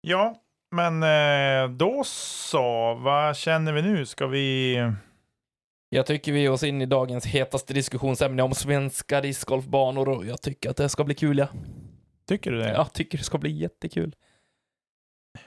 Ja, 0.00 0.34
men 0.70 1.02
eh, 1.02 1.70
då 1.70 2.02
så. 2.04 2.94
Vad 2.94 3.36
känner 3.36 3.72
vi 3.72 3.82
nu? 3.82 4.06
Ska 4.06 4.26
vi... 4.26 4.76
Jag 5.90 6.06
tycker 6.06 6.32
vi 6.32 6.40
ger 6.40 6.52
oss 6.52 6.62
in 6.62 6.82
i 6.82 6.86
dagens 6.86 7.26
hetaste 7.26 7.74
diskussionsämne 7.74 8.42
om 8.42 8.52
svenska 8.52 9.20
discgolfbanor 9.20 10.08
och 10.08 10.26
jag 10.26 10.42
tycker 10.42 10.70
att 10.70 10.76
det 10.76 10.88
ska 10.88 11.04
bli 11.04 11.14
kul, 11.14 11.38
ja. 11.38 11.48
Tycker 12.28 12.50
du 12.52 12.58
det? 12.58 12.72
Jag 12.72 12.92
tycker 12.92 13.18
det 13.18 13.24
ska 13.24 13.38
bli 13.38 13.50
jättekul. 13.50 14.14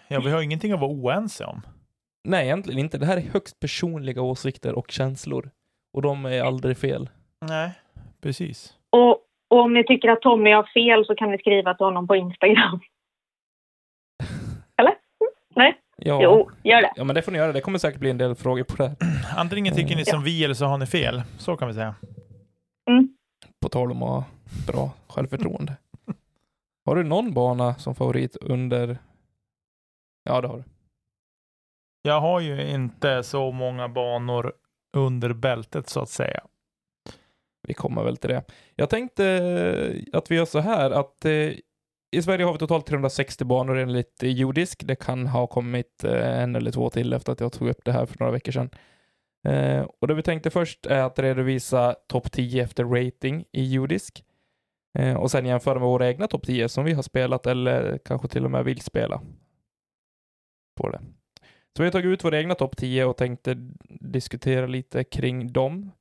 Ja, 0.08 0.22
vi 0.26 0.32
har 0.32 0.42
ingenting 0.42 0.72
att 0.72 0.80
vara 0.80 0.92
oense 0.92 1.46
om. 1.46 1.62
Nej, 2.24 2.46
egentligen 2.46 2.80
inte. 2.80 2.98
Det 2.98 3.06
här 3.06 3.18
är 3.18 3.22
högst 3.22 3.60
personliga 3.60 4.22
åsikter 4.22 4.74
och 4.74 4.92
känslor. 4.92 5.52
Och 5.94 6.02
de 6.02 6.26
är 6.26 6.42
aldrig 6.42 6.78
fel. 6.78 7.10
Nej, 7.42 7.72
precis. 8.22 8.74
Och, 8.90 9.12
och 9.50 9.60
om 9.60 9.74
ni 9.74 9.84
tycker 9.84 10.10
att 10.10 10.22
Tommy 10.22 10.52
har 10.52 10.64
fel 10.74 11.06
så 11.06 11.16
kan 11.16 11.32
ni 11.32 11.38
skriva 11.38 11.74
till 11.74 11.86
honom 11.86 12.08
på 12.08 12.16
Instagram. 12.16 12.80
Nej? 15.62 15.82
Ja. 15.98 16.20
Jo, 16.24 16.52
gör 16.64 16.82
det. 16.82 16.92
Ja, 16.96 17.04
men 17.04 17.16
det 17.16 17.22
får 17.22 17.32
ni 17.32 17.38
göra. 17.38 17.52
Det 17.52 17.62
kommer 17.62 17.80
säkert 17.80 18.00
bli 18.00 18.10
en 18.10 18.18
del 18.18 18.36
frågor 18.36 18.64
på 18.64 18.76
det 18.76 18.88
här. 18.88 18.96
Antingen 19.38 19.76
tycker 19.76 19.96
ni 19.96 20.04
Ja. 20.06 20.12
som 20.14 20.24
vi 20.24 20.44
eller 20.44 20.54
så 20.54 20.66
har 20.66 20.78
ni 20.78 20.86
fel. 20.86 21.22
Så 21.38 21.58
kan 21.58 21.68
vi 21.68 21.74
säga. 21.74 21.96
Mm. 22.90 23.16
På 23.62 23.70
tal 23.70 23.92
om 23.92 24.04
att 24.04 24.10
ha 24.10 24.26
bra 24.68 24.92
självförtroende. 25.08 25.78
Har 26.86 26.96
du 26.96 27.04
någon 27.04 27.34
bana 27.34 27.76
som 27.76 27.96
favorit 27.96 28.36
under... 28.36 28.98
Ja, 30.24 30.42
det 30.42 30.48
har 30.48 30.58
du. 30.58 30.64
Jag 32.02 32.22
har 32.22 32.40
ju 32.40 32.68
inte 32.70 33.24
så 33.24 33.52
många 33.52 33.88
banor 33.90 34.54
under 34.98 35.34
bältet 35.34 35.90
så 35.90 36.00
att 36.02 36.10
säga. 36.10 36.44
Vi 37.68 37.74
kommer 37.74 38.04
väl 38.04 38.18
till 38.18 38.30
det. 38.30 38.44
Jag 38.76 38.90
tänkte 38.90 39.24
att 40.14 40.32
vi 40.32 40.36
gör 40.36 40.46
så 40.46 40.60
här 40.60 40.92
att 40.92 41.26
eh, 41.26 41.52
i 42.12 42.22
Sverige 42.22 42.46
har 42.46 42.54
vi 42.54 42.60
totalt 42.60 42.86
360 42.86 43.46
banor 43.46 43.78
enligt 43.78 44.24
Jordisk. 44.24 44.84
Det 44.88 44.96
kan 44.96 45.28
ha 45.28 45.48
kommit 45.48 46.04
eh, 46.04 46.42
en 46.42 46.56
eller 46.56 46.72
två 46.72 46.90
till 46.90 47.14
efter 47.14 47.32
att 47.32 47.40
jag 47.40 47.54
tog 47.54 47.70
upp 47.70 47.86
det 47.86 47.92
här 47.92 48.06
för 48.06 48.20
några 48.20 48.32
veckor 48.32 48.52
sedan. 48.52 48.70
Eh, 49.48 49.82
och 50.02 50.08
det 50.08 50.14
vi 50.14 50.24
tänkte 50.24 50.50
först 50.50 50.86
är 50.86 51.04
att 51.04 51.20
redovisa 51.20 51.96
topp 52.08 52.32
10 52.32 52.64
efter 52.64 52.84
rating 52.84 53.46
i 53.52 53.74
Jordisk. 53.74 54.24
Eh, 55.00 55.14
och 55.14 55.32
sen 55.32 55.46
jämföra 55.46 55.80
med 55.80 55.88
våra 55.88 56.08
egna 56.08 56.28
topp 56.28 56.46
10 56.46 56.70
som 56.70 56.86
vi 56.86 56.94
har 56.94 57.04
spelat 57.04 57.48
eller 57.48 57.98
kanske 58.06 58.28
till 58.28 58.46
och 58.46 58.52
med 58.52 58.66
vill 58.66 58.82
spela. 58.82 59.22
På 60.78 60.90
det. 60.90 61.02
Så 61.78 61.84
vi 61.84 61.86
har 61.86 61.92
tagit 61.92 62.06
ut 62.06 62.24
våra 62.24 62.40
egna 62.40 62.56
topp 62.56 62.78
10 62.78 63.06
och 63.06 63.18
tänkte 63.18 63.56
diskutera 63.90 64.68
lite 64.68 65.04
kring 65.04 65.54
dem. 65.54 65.92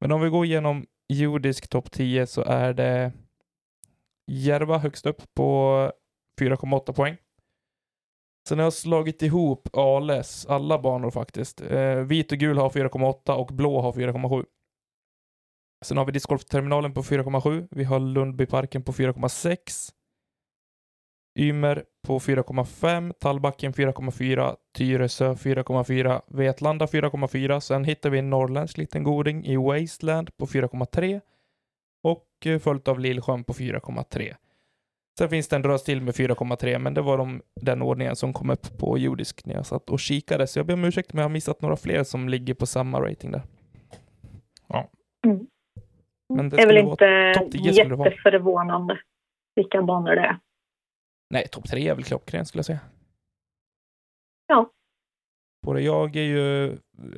Men 0.00 0.12
om 0.12 0.20
vi 0.20 0.28
går 0.28 0.44
igenom 0.44 0.86
judisk 1.08 1.68
topp 1.68 1.90
10 1.90 2.26
så 2.26 2.42
är 2.42 2.72
det 2.72 3.12
Järva 4.32 4.78
högst 4.78 5.06
upp 5.06 5.22
på 5.34 5.92
4,8 6.40 6.92
poäng. 6.92 7.16
Sen 8.48 8.58
har 8.58 8.64
jag 8.64 8.72
slagit 8.72 9.22
ihop 9.22 9.68
Ales 9.72 10.46
alla 10.46 10.78
banor 10.78 11.10
faktiskt. 11.10 11.60
Eh, 11.60 11.94
vit 11.94 12.32
och 12.32 12.38
gul 12.38 12.58
har 12.58 12.70
4,8 12.70 13.32
och 13.32 13.46
blå 13.46 13.80
har 13.80 13.92
4,7. 13.92 14.44
Sen 15.84 15.96
har 15.96 16.04
vi 16.04 16.12
discgolfterminalen 16.12 16.94
på 16.94 17.02
4,7. 17.02 17.68
Vi 17.70 17.84
har 17.84 17.98
Lundbyparken 17.98 18.82
på 18.82 18.92
4,6. 18.92 19.92
Ymer 21.38 21.84
på 22.06 22.18
4,5, 22.18 23.12
Tallbacken 23.12 23.72
4,4, 23.72 24.56
Tyresö 24.74 25.34
4,4, 25.34 26.22
Vetlanda 26.26 26.86
4,4. 26.86 27.60
Sen 27.60 27.84
hittar 27.84 28.10
vi 28.10 28.18
en 28.18 28.30
norrländsk 28.30 28.78
liten 28.78 29.04
goding 29.04 29.46
i 29.46 29.56
Wasteland 29.56 30.36
på 30.36 30.46
4,3 30.46 31.20
och 32.02 32.26
eh, 32.46 32.58
följt 32.58 32.88
av 32.88 33.00
Lillsjön 33.00 33.44
på 33.44 33.52
4,3. 33.52 34.34
Sen 35.18 35.28
finns 35.28 35.48
det 35.48 35.56
en 35.56 35.62
drös 35.62 35.84
till 35.84 36.00
med 36.02 36.14
4,3, 36.14 36.78
men 36.78 36.94
det 36.94 37.02
var 37.02 37.18
de, 37.18 37.42
den 37.60 37.82
ordningen 37.82 38.16
som 38.16 38.32
kom 38.32 38.50
upp 38.50 38.78
på 38.78 38.98
jordisk 38.98 39.46
när 39.46 39.54
jag 39.54 39.66
satt 39.66 39.90
och 39.90 40.00
kikade. 40.00 40.46
Så 40.46 40.58
jag 40.58 40.66
ber 40.66 40.74
om 40.74 40.84
ursäkt 40.84 41.12
om 41.12 41.18
jag 41.18 41.24
har 41.24 41.30
missat 41.30 41.62
några 41.62 41.76
fler 41.76 42.04
som 42.04 42.28
ligger 42.28 42.54
på 42.54 42.66
samma 42.66 43.00
rating 43.00 43.30
där. 43.30 43.42
Ja. 44.66 44.90
Mm. 45.26 45.46
Men 46.34 46.48
det 46.48 46.56
Det 46.56 46.62
är 46.62 46.66
väl 46.66 46.76
skulle 46.76 46.82
vara 47.06 47.30
inte 47.30 47.40
topp 47.40 47.52
10 47.52 47.72
skulle 47.72 47.88
det 47.88 47.94
vara. 47.96 48.10
jätteförvånande 48.10 48.98
vilka 49.54 49.82
banor 49.82 50.10
det 50.10 50.20
är. 50.20 50.38
Nej, 51.30 51.48
topp 51.48 51.68
tre 51.68 51.88
är 51.88 51.94
väl 51.94 52.04
klockren 52.04 52.46
skulle 52.46 52.58
jag 52.58 52.66
säga. 52.66 52.80
Ja. 54.46 54.70
På 55.64 55.72
det. 55.72 55.80
Jag 55.80 56.16
är 56.16 56.22
ju, 56.22 56.76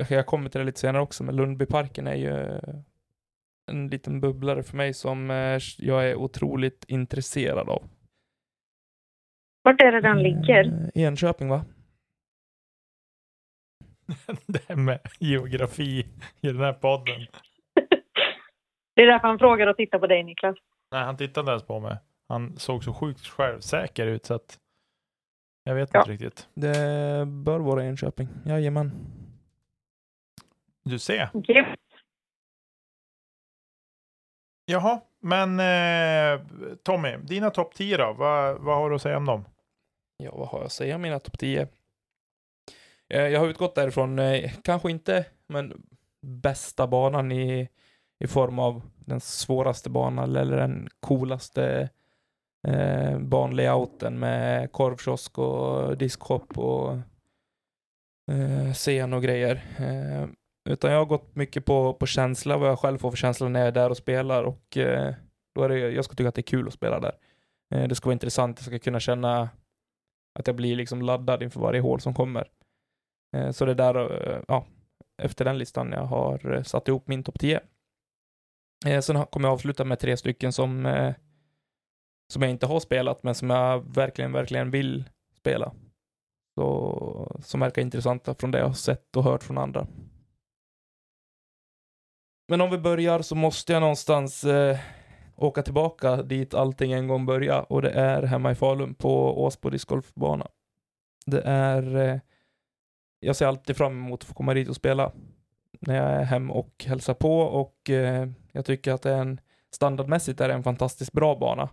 jag 0.08 0.26
kommer 0.26 0.48
till 0.50 0.58
det 0.58 0.64
lite 0.64 0.80
senare 0.80 1.02
också, 1.02 1.24
men 1.24 1.36
Lundbyparken 1.36 2.06
är 2.06 2.14
ju 2.14 2.60
en 3.66 3.88
liten 3.88 4.20
bubblare 4.20 4.62
för 4.62 4.76
mig 4.76 4.94
som 4.94 5.30
eh, 5.30 5.58
jag 5.78 6.10
är 6.10 6.14
otroligt 6.14 6.84
intresserad 6.88 7.68
av. 7.68 7.88
Vart 9.62 9.80
är 9.80 9.92
det 9.92 10.00
den 10.00 10.22
ligger? 10.22 10.90
Eh, 10.94 11.02
Enköping 11.02 11.48
va? 11.48 11.64
Det 14.46 14.68
här 14.68 14.76
med 14.76 15.00
geografi 15.20 16.06
i 16.40 16.46
den 16.46 16.60
här 16.60 16.72
podden. 16.72 17.20
Det 18.94 19.02
är 19.02 19.06
därför 19.06 19.28
han 19.28 19.38
frågar 19.38 19.66
och 19.66 19.76
tittar 19.76 19.98
på 19.98 20.06
dig 20.06 20.22
Niklas. 20.24 20.56
Nej, 20.90 21.04
han 21.04 21.16
tittade 21.16 21.40
inte 21.40 21.50
ens 21.50 21.62
på 21.62 21.80
mig. 21.80 21.96
Han 22.28 22.56
såg 22.58 22.84
så 22.84 22.94
sjukt 22.94 23.26
självsäker 23.26 24.06
ut 24.06 24.26
så 24.26 24.34
att 24.34 24.58
jag 25.64 25.74
vet 25.74 25.90
Ja. 25.92 26.00
inte 26.00 26.12
riktigt. 26.12 26.48
Det 26.54 26.74
bör 27.26 27.58
vara 27.60 27.84
Enköping. 27.84 28.28
Jajamän. 28.46 28.92
Du 30.84 30.98
ser. 30.98 31.30
Grymt. 31.34 31.78
Jaha, 34.64 35.00
men 35.20 35.60
eh, 35.60 36.46
Tommy, 36.82 37.16
dina 37.16 37.50
topp 37.50 37.74
10 37.74 37.96
då? 37.96 38.12
Vad, 38.18 38.58
vad 38.60 38.76
har 38.76 38.90
du 38.90 38.96
att 38.96 39.02
säga 39.02 39.16
om 39.16 39.26
dem? 39.26 39.44
Ja, 40.16 40.30
vad 40.36 40.48
har 40.48 40.58
jag 40.58 40.66
att 40.66 40.72
säga 40.72 40.94
om 40.94 41.02
mina 41.02 41.18
topp 41.18 41.38
10? 41.38 41.68
Eh, 43.14 43.20
Jag 43.22 43.40
har 43.40 43.48
utgått 43.48 43.74
därifrån, 43.74 44.18
eh, 44.18 44.52
kanske 44.64 44.90
inte, 44.90 45.26
men 45.46 45.82
bästa 46.26 46.86
banan 46.86 47.32
i, 47.32 47.68
i 48.24 48.26
form 48.26 48.58
av 48.58 48.82
den 49.06 49.20
svåraste 49.20 49.90
banan 49.90 50.36
eller 50.36 50.56
den 50.56 50.88
coolaste 51.00 51.88
eh, 52.68 53.18
banlayouten 53.18 54.18
med 54.18 54.72
korvkiosk 54.72 55.38
och 55.38 55.98
diskhopp 55.98 56.58
och 56.58 56.92
eh, 58.32 58.72
scen 58.72 59.12
och 59.12 59.22
grejer. 59.22 59.54
Eh, 59.78 60.28
utan 60.70 60.92
jag 60.92 60.98
har 60.98 61.06
gått 61.06 61.36
mycket 61.36 61.64
på, 61.64 61.94
på 61.94 62.06
känsla, 62.06 62.56
vad 62.56 62.68
jag 62.68 62.78
själv 62.78 62.98
får 62.98 63.10
för 63.10 63.16
känsla 63.16 63.48
när 63.48 63.60
jag 63.60 63.66
är 63.68 63.72
där 63.72 63.90
och 63.90 63.96
spelar 63.96 64.44
och 64.44 64.76
eh, 64.76 65.14
då 65.54 65.62
är 65.62 65.68
det, 65.68 65.78
jag 65.78 66.04
ska 66.04 66.14
tycka 66.14 66.28
att 66.28 66.34
det 66.34 66.40
är 66.40 66.42
kul 66.42 66.68
att 66.68 66.74
spela 66.74 67.00
där. 67.00 67.12
Eh, 67.74 67.88
det 67.88 67.94
ska 67.94 68.06
vara 68.06 68.12
intressant, 68.12 68.58
jag 68.58 68.66
ska 68.66 68.78
kunna 68.78 69.00
känna 69.00 69.48
att 70.38 70.46
jag 70.46 70.56
blir 70.56 70.76
liksom 70.76 71.02
laddad 71.02 71.42
inför 71.42 71.60
varje 71.60 71.80
hål 71.80 72.00
som 72.00 72.14
kommer. 72.14 72.48
Eh, 73.36 73.50
så 73.50 73.64
det 73.64 73.70
är 73.70 73.74
där, 73.74 74.28
eh, 74.28 74.42
ja, 74.48 74.66
efter 75.22 75.44
den 75.44 75.58
listan 75.58 75.92
jag 75.92 76.04
har 76.04 76.52
eh, 76.52 76.62
satt 76.62 76.88
ihop 76.88 77.08
min 77.08 77.24
topp 77.24 77.38
10. 77.38 77.60
Eh, 78.86 79.00
sen 79.00 79.26
kommer 79.26 79.48
jag 79.48 79.52
avsluta 79.52 79.84
med 79.84 79.98
tre 79.98 80.16
stycken 80.16 80.52
som, 80.52 80.86
eh, 80.86 81.14
som 82.32 82.42
jag 82.42 82.50
inte 82.50 82.66
har 82.66 82.80
spelat, 82.80 83.22
men 83.22 83.34
som 83.34 83.50
jag 83.50 83.94
verkligen, 83.94 84.32
verkligen 84.32 84.70
vill 84.70 85.04
spela. 85.36 85.72
Så, 86.54 87.40
som 87.44 87.60
verkar 87.60 87.82
intressanta 87.82 88.34
från 88.34 88.50
det 88.50 88.58
jag 88.58 88.66
har 88.66 88.72
sett 88.72 89.16
och 89.16 89.24
hört 89.24 89.42
från 89.42 89.58
andra. 89.58 89.86
Men 92.52 92.60
om 92.60 92.70
vi 92.70 92.78
börjar 92.78 93.22
så 93.22 93.34
måste 93.34 93.72
jag 93.72 93.80
någonstans 93.80 94.44
eh, 94.44 94.78
åka 95.36 95.62
tillbaka 95.62 96.22
dit 96.22 96.54
allting 96.54 96.92
en 96.92 97.08
gång 97.08 97.26
började 97.26 97.62
och 97.62 97.82
det 97.82 97.90
är 97.90 98.22
hemma 98.22 98.50
i 98.52 98.54
Falun 98.54 98.94
på 98.94 99.44
Åsbo 99.44 99.70
discgolfbana. 99.70 100.46
Det 101.26 101.42
är, 101.44 101.96
eh, 101.96 102.20
jag 103.20 103.36
ser 103.36 103.46
alltid 103.46 103.76
fram 103.76 103.92
emot 103.92 104.22
att 104.22 104.28
få 104.28 104.34
komma 104.34 104.54
dit 104.54 104.68
och 104.68 104.76
spela 104.76 105.12
när 105.80 105.96
jag 105.96 106.10
är 106.10 106.24
hem 106.24 106.50
och 106.50 106.84
hälsar 106.86 107.14
på 107.14 107.40
och 107.40 107.90
eh, 107.90 108.28
jag 108.52 108.64
tycker 108.64 108.92
att 108.92 109.02
det 109.02 109.10
är 109.10 109.20
en 109.20 109.40
standardmässigt 109.70 110.40
är 110.40 110.48
det 110.48 110.54
en 110.54 110.62
fantastiskt 110.62 111.12
bra 111.12 111.36
bana. 111.36 111.68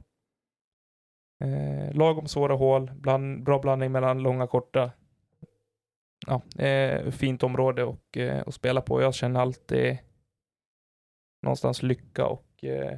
Eh, 1.43 1.95
lagom 1.95 2.27
svåra 2.27 2.55
hål, 2.55 2.91
bland, 2.95 3.43
bra 3.43 3.59
blandning 3.59 3.91
mellan 3.91 4.19
långa 4.19 4.43
och 4.43 4.49
korta. 4.49 4.91
Ja, 6.27 6.63
eh, 6.65 7.11
fint 7.11 7.43
område 7.43 7.83
och, 7.83 8.17
eh, 8.17 8.43
att 8.47 8.53
spela 8.53 8.81
på. 8.81 9.01
Jag 9.01 9.15
känner 9.15 9.39
alltid 9.39 9.97
någonstans 11.41 11.83
lycka 11.83 12.25
och 12.25 12.63
eh, 12.63 12.97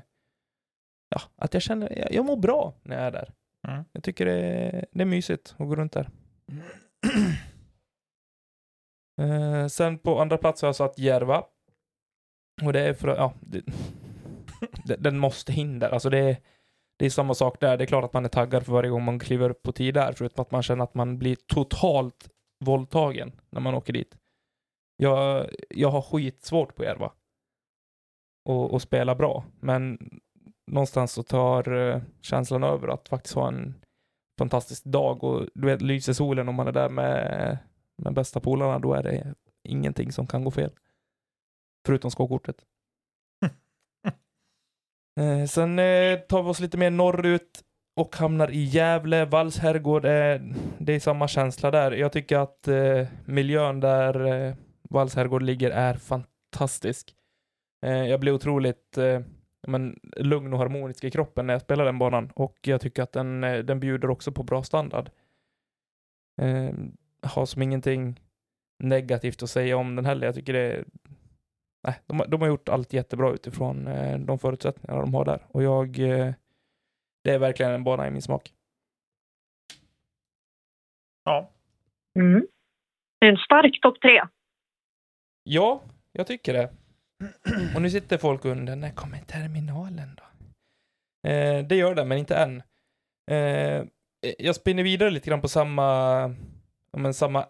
ja, 1.10 1.22
att 1.36 1.54
jag 1.54 1.64
känner, 1.64 2.00
jag, 2.00 2.14
jag 2.14 2.26
mår 2.26 2.38
bra 2.38 2.74
när 2.84 2.96
jag 2.96 3.06
är 3.06 3.12
där. 3.12 3.34
Mm. 3.68 3.84
Jag 3.92 4.04
tycker 4.04 4.26
det 4.26 4.34
är, 4.34 4.86
det 4.92 5.02
är 5.02 5.06
mysigt 5.06 5.56
att 5.58 5.68
gå 5.68 5.76
runt 5.76 5.94
där. 5.94 6.10
Eh, 9.22 9.68
sen 9.68 10.00
på 10.00 10.22
andra 10.22 10.38
plats 10.38 10.62
har 10.62 10.68
jag 10.68 10.76
satt 10.76 11.00
Järva. 11.00 11.44
Och 12.62 12.74
det 12.74 12.80
är 12.80 12.94
för 12.94 13.08
att, 13.08 13.18
ja, 13.18 13.34
det, 13.40 14.96
den 15.00 15.18
måste 15.18 15.54
in 15.54 15.80
där. 15.80 15.90
Alltså 15.90 16.10
det 16.10 16.18
är, 16.18 16.38
det 16.98 17.06
är 17.06 17.10
samma 17.10 17.34
sak 17.34 17.60
där. 17.60 17.78
Det 17.78 17.84
är 17.84 17.86
klart 17.86 18.04
att 18.04 18.14
man 18.14 18.26
är 18.26 18.30
taggad 18.30 18.66
för 18.66 18.72
varje 18.72 18.90
gång 18.90 19.04
man 19.04 19.20
kliver 19.20 19.50
upp 19.50 19.64
på 19.64 19.72
tid 19.72 19.94
där, 19.94 20.14
förutom 20.14 20.42
att 20.42 20.52
man 20.52 20.64
känner 20.64 20.84
att 20.84 20.94
man 20.94 21.18
blir 21.18 21.36
totalt 21.48 22.30
våldtagen 22.60 23.32
när 23.50 23.62
man 23.62 23.74
åker 23.76 23.94
dit. 23.94 24.18
Jag, 24.98 25.50
jag 25.70 25.92
har 25.92 26.02
skitsvårt 26.02 26.76
på 26.76 26.84
Järva. 26.84 27.12
Och, 28.44 28.74
och 28.74 28.82
spela 28.82 29.16
bra, 29.16 29.44
men 29.60 29.98
någonstans 30.68 31.12
så 31.12 31.24
tar 31.24 31.72
eh, 31.74 32.02
känslan 32.22 32.64
över 32.64 32.88
att 32.88 33.10
faktiskt 33.10 33.36
ha 33.36 33.48
en 33.48 33.74
fantastisk 34.40 34.84
dag 34.84 35.24
och 35.24 35.48
du 35.54 35.68
vet, 35.68 35.82
lyser 35.82 36.14
solen 36.14 36.50
om 36.50 36.56
man 36.56 36.68
är 36.68 36.72
där 36.72 36.90
med, 36.90 37.58
med 37.98 38.14
bästa 38.14 38.40
polarna, 38.40 38.80
då 38.80 38.94
är 38.94 39.04
det 39.04 39.36
ingenting 39.64 40.12
som 40.12 40.28
kan 40.28 40.44
gå 40.44 40.52
fel. 40.52 40.72
Förutom 41.86 42.12
skåkortet. 42.12 42.56
Eh, 45.20 45.46
sen 45.46 45.80
eh, 45.80 46.20
tar 46.20 46.44
vi 46.44 46.50
oss 46.50 46.60
lite 46.60 46.78
mer 46.78 46.90
norrut 46.90 47.64
och 47.96 48.16
hamnar 48.16 48.52
i 48.52 48.64
Gävle. 48.64 49.26
Valls 49.26 49.58
herrgård, 49.58 50.06
är, 50.06 50.54
det 50.80 50.94
är 50.94 51.00
samma 51.00 51.28
känsla 51.28 51.72
där. 51.72 51.92
Jag 51.92 52.12
tycker 52.12 52.38
att 52.38 52.68
eh, 52.68 53.08
miljön 53.26 53.80
där 53.80 54.26
eh, 54.26 54.56
Valls 54.90 55.16
herrgård 55.16 55.42
ligger 55.42 55.72
är 55.72 55.94
fantastisk. 55.94 57.16
Eh, 57.82 58.06
jag 58.06 58.20
blir 58.20 58.32
otroligt 58.34 58.98
eh, 58.98 59.20
men, 59.68 60.00
lugn 60.18 60.54
och 60.54 60.60
harmonisk 60.60 61.04
i 61.04 61.12
kroppen 61.12 61.48
när 61.48 61.54
jag 61.54 61.62
spelar 61.62 61.86
den 61.86 61.98
banan 62.00 62.32
och 62.36 62.58
jag 62.62 62.82
tycker 62.82 63.04
att 63.04 63.12
den, 63.12 63.44
eh, 63.44 63.60
den 63.60 63.80
bjuder 63.80 64.10
också 64.10 64.32
på 64.32 64.44
bra 64.44 64.64
standard. 64.64 65.10
Eh, 66.42 66.74
har 67.22 67.46
som 67.46 67.62
ingenting 67.62 68.20
negativt 68.84 69.44
att 69.44 69.50
säga 69.50 69.78
om 69.78 69.96
den 69.96 70.06
heller. 70.06 70.26
Jag 70.26 70.36
tycker 70.36 70.54
det 70.54 70.86
Nej, 71.88 72.00
de, 72.06 72.20
har- 72.20 72.28
de 72.28 72.42
har 72.42 72.48
gjort 72.48 72.70
allt 72.70 72.94
jättebra 72.94 73.32
utifrån 73.32 73.88
eh, 73.88 74.20
de 74.20 74.40
förutsättningar 74.40 75.02
de 75.02 75.14
har 75.14 75.26
där. 75.26 75.46
Och 75.48 75.64
jag... 75.64 76.00
Eh, 76.00 76.34
det 77.24 77.32
är 77.32 77.40
verkligen 77.40 77.72
en 77.72 77.84
bana 77.84 78.08
i 78.08 78.12
min 78.12 78.22
smak. 78.22 78.54
Ja, 81.24 81.52
Mm. 82.20 82.48
En 83.26 83.38
stark 83.38 83.82
topp 83.82 84.02
tre. 84.02 84.22
Ja, 85.44 85.82
jag 86.12 86.28
tycker 86.28 86.54
det. 86.54 86.74
Och 87.76 87.82
nu 87.82 87.90
sitter 87.90 88.18
folk 88.18 88.46
under, 88.46 88.76
när 88.76 88.90
kommer 88.90 89.18
terminalen 89.18 90.16
då? 90.16 90.24
Eh, 91.30 91.66
det 91.66 91.76
gör 91.76 91.96
den, 91.96 92.08
men 92.08 92.18
inte 92.18 92.36
än. 92.36 92.64
Eh, 93.32 93.84
jag 94.38 94.56
spinner 94.56 94.84
vidare 94.84 95.10
lite 95.10 95.30
grann 95.30 95.42
på 95.42 95.48
samma, 95.48 96.36
men 96.98 97.14
samma 97.14 97.46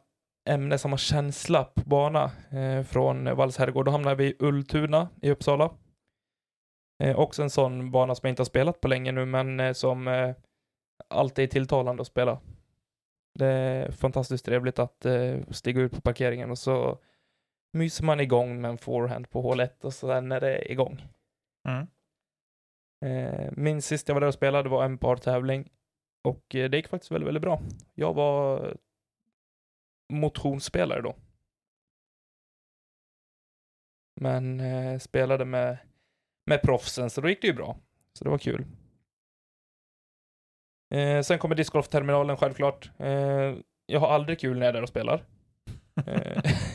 ämne, 0.50 0.78
samma 0.78 0.98
känsla 0.98 1.64
på 1.64 1.82
bana 1.86 2.32
eh, 2.50 2.84
från 2.84 3.36
Valls 3.36 3.58
herrgård. 3.58 3.86
Då 3.86 3.92
hamnar 3.92 4.16
vi 4.16 4.26
i 4.26 4.36
Ultuna 4.40 5.10
i 5.22 5.32
Uppsala. 5.32 5.72
Eh, 7.04 7.20
också 7.20 7.44
en 7.44 7.50
sån 7.50 7.92
bana 7.92 8.16
som 8.16 8.28
jag 8.28 8.32
inte 8.32 8.42
har 8.42 8.46
spelat 8.46 8.82
på 8.82 8.88
länge 8.88 9.12
nu, 9.12 9.26
men 9.26 9.60
eh, 9.60 9.74
som 9.74 10.08
eh, 10.08 10.36
alltid 11.08 11.44
är 11.44 11.48
tilltalande 11.48 12.02
att 12.02 12.08
spela. 12.08 12.40
Det 13.40 13.48
är 13.48 13.92
fantastiskt 13.92 14.46
trevligt 14.46 14.80
att 14.80 15.06
eh, 15.06 15.38
stiga 15.50 15.82
ut 15.82 15.92
på 15.92 16.02
parkeringen 16.02 16.52
och 16.52 16.58
så 16.58 16.98
myser 17.72 18.04
man 18.04 18.20
igång 18.20 18.62
med 18.62 18.72
en 18.72 18.78
forehand 18.78 19.30
på 19.30 19.42
hål 19.42 19.60
1 19.60 19.86
och 19.86 19.94
sen 19.94 20.32
är 20.32 20.40
det 20.40 20.72
igång. 20.72 21.02
Mm. 21.68 21.88
Eh, 23.06 23.52
min 23.52 23.82
sist 23.82 24.08
jag 24.08 24.16
var 24.16 24.22
där 24.22 24.28
och 24.28 24.34
spelade 24.34 24.70
var 24.70 24.86
en 24.86 24.98
partävling 24.98 25.70
och 26.24 26.56
eh, 26.56 26.70
det 26.70 26.78
gick 26.78 26.88
faktiskt 26.88 27.12
väldigt, 27.12 27.28
väldigt 27.28 27.42
bra. 27.42 27.62
Jag 27.94 28.14
var 28.14 28.74
motionsspelare 30.14 31.02
då. 31.02 31.16
Men 34.22 34.60
eh, 34.60 35.00
spelade 35.00 35.46
med, 35.46 35.78
med 36.46 36.62
proffsen, 36.62 37.10
så 37.10 37.22
då 37.22 37.30
gick 37.30 37.42
det 37.42 37.48
ju 37.48 37.54
bra. 37.54 37.78
Så 38.14 38.24
det 38.24 38.30
var 38.30 38.38
kul. 38.38 38.66
Eh, 40.94 41.22
sen 41.22 41.40
kommer 41.40 41.56
discgolfterminalen 41.56 42.38
självklart. 42.38 42.92
Eh, 42.98 43.56
jag 43.86 44.00
har 44.00 44.08
aldrig 44.08 44.40
kul 44.40 44.60
när 44.60 44.66
jag 44.66 44.70
är 44.70 44.74
där 44.74 44.84
och 44.84 44.90
spelar. 44.90 45.24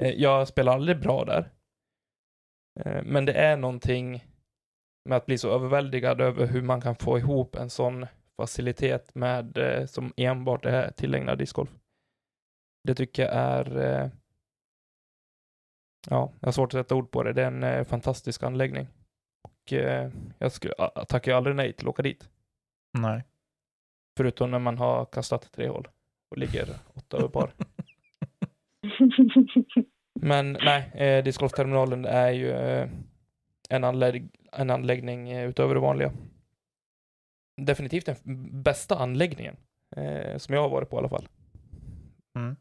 Eh, 0.00 0.10
jag 0.10 0.48
spelar 0.48 0.72
aldrig 0.72 1.00
bra 1.00 1.24
där. 1.24 1.50
Eh, 2.80 3.02
men 3.04 3.24
det 3.24 3.32
är 3.32 3.56
någonting 3.56 4.24
med 5.08 5.16
att 5.16 5.26
bli 5.26 5.38
så 5.38 5.54
överväldigad 5.54 6.20
över 6.20 6.46
hur 6.46 6.62
man 6.62 6.80
kan 6.80 6.96
få 6.96 7.18
ihop 7.18 7.56
en 7.56 7.70
sån 7.70 8.06
facilitet 8.36 9.14
med, 9.14 9.58
eh, 9.58 9.86
som 9.86 10.12
enbart 10.16 10.64
är 10.64 10.90
tillägnad 10.90 11.38
discgolf. 11.38 11.70
Det 12.88 12.94
tycker 12.94 13.22
jag 13.22 13.32
är, 13.32 13.70
ja, 16.10 16.32
jag 16.40 16.46
har 16.46 16.52
svårt 16.52 16.74
att 16.74 16.80
sätta 16.80 16.94
ord 16.94 17.10
på 17.10 17.22
det. 17.22 17.32
Det 17.32 17.42
är 17.42 17.62
en 17.62 17.84
fantastisk 17.84 18.42
anläggning. 18.42 18.88
Och 19.42 19.72
jag 20.38 20.52
skulle, 20.52 20.74
tackar 21.08 21.34
aldrig 21.34 21.56
nej 21.56 21.72
till 21.72 21.86
att 21.86 21.90
åka 21.90 22.02
dit. 22.02 22.30
Nej. 22.98 23.24
Förutom 24.16 24.50
när 24.50 24.58
man 24.58 24.78
har 24.78 25.04
kastat 25.04 25.52
tre 25.52 25.68
hål 25.68 25.88
och 26.30 26.38
ligger 26.38 26.78
åtta 26.94 27.16
över 27.16 27.28
par. 27.28 27.54
Men 30.20 30.52
nej, 30.52 30.90
eh, 30.94 31.24
discgolfterminalen 31.24 32.04
är 32.04 32.30
ju 32.30 32.50
eh, 32.50 32.88
en, 33.70 33.84
anlägg 33.84 34.30
en 34.52 34.70
anläggning 34.70 35.30
eh, 35.30 35.48
utöver 35.48 35.74
det 35.74 35.80
vanliga. 35.80 36.12
Definitivt 37.56 38.06
den 38.06 38.62
bästa 38.62 38.98
anläggningen 38.98 39.56
eh, 39.96 40.36
som 40.36 40.54
jag 40.54 40.62
har 40.62 40.68
varit 40.68 40.90
på 40.90 40.96
i 40.96 40.98
alla 40.98 41.08
fall. 41.08 41.28
Mm. 42.36 42.56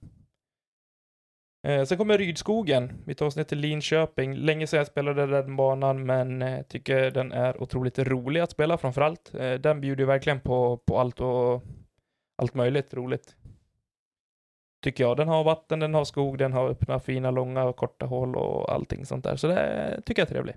Eh, 1.67 1.85
sen 1.85 1.97
kommer 1.97 2.17
Rydskogen. 2.17 2.91
Vi 3.05 3.15
tar 3.15 3.25
oss 3.25 3.35
ner 3.35 3.43
till 3.43 3.57
Linköping. 3.59 4.35
Länge 4.35 4.67
sedan 4.67 4.77
jag 4.77 4.87
spelade 4.87 5.25
den 5.27 5.55
banan, 5.55 6.05
men 6.05 6.41
eh, 6.41 6.61
tycker 6.61 7.11
den 7.11 7.31
är 7.31 7.61
otroligt 7.61 7.99
rolig 7.99 8.41
att 8.41 8.51
spela 8.51 8.77
framförallt. 8.77 9.35
Eh, 9.35 9.53
den 9.53 9.81
bjuder 9.81 10.03
ju 10.03 10.07
verkligen 10.07 10.39
på, 10.39 10.77
på 10.77 10.99
allt 10.99 11.19
och 11.19 11.63
allt 12.35 12.53
möjligt 12.53 12.93
roligt. 12.93 13.35
Tycker 14.83 15.03
jag. 15.03 15.17
Den 15.17 15.27
har 15.27 15.43
vatten, 15.43 15.79
den 15.79 15.93
har 15.93 16.05
skog, 16.05 16.37
den 16.37 16.53
har 16.53 16.69
öppna, 16.69 16.99
fina, 16.99 17.31
långa 17.31 17.63
och 17.63 17.75
korta 17.75 18.05
hål 18.05 18.35
och 18.35 18.71
allting 18.73 19.05
sånt 19.05 19.23
där. 19.23 19.35
Så 19.35 19.47
det 19.47 20.01
tycker 20.05 20.21
jag 20.21 20.27
är 20.29 20.33
trevligt. 20.33 20.55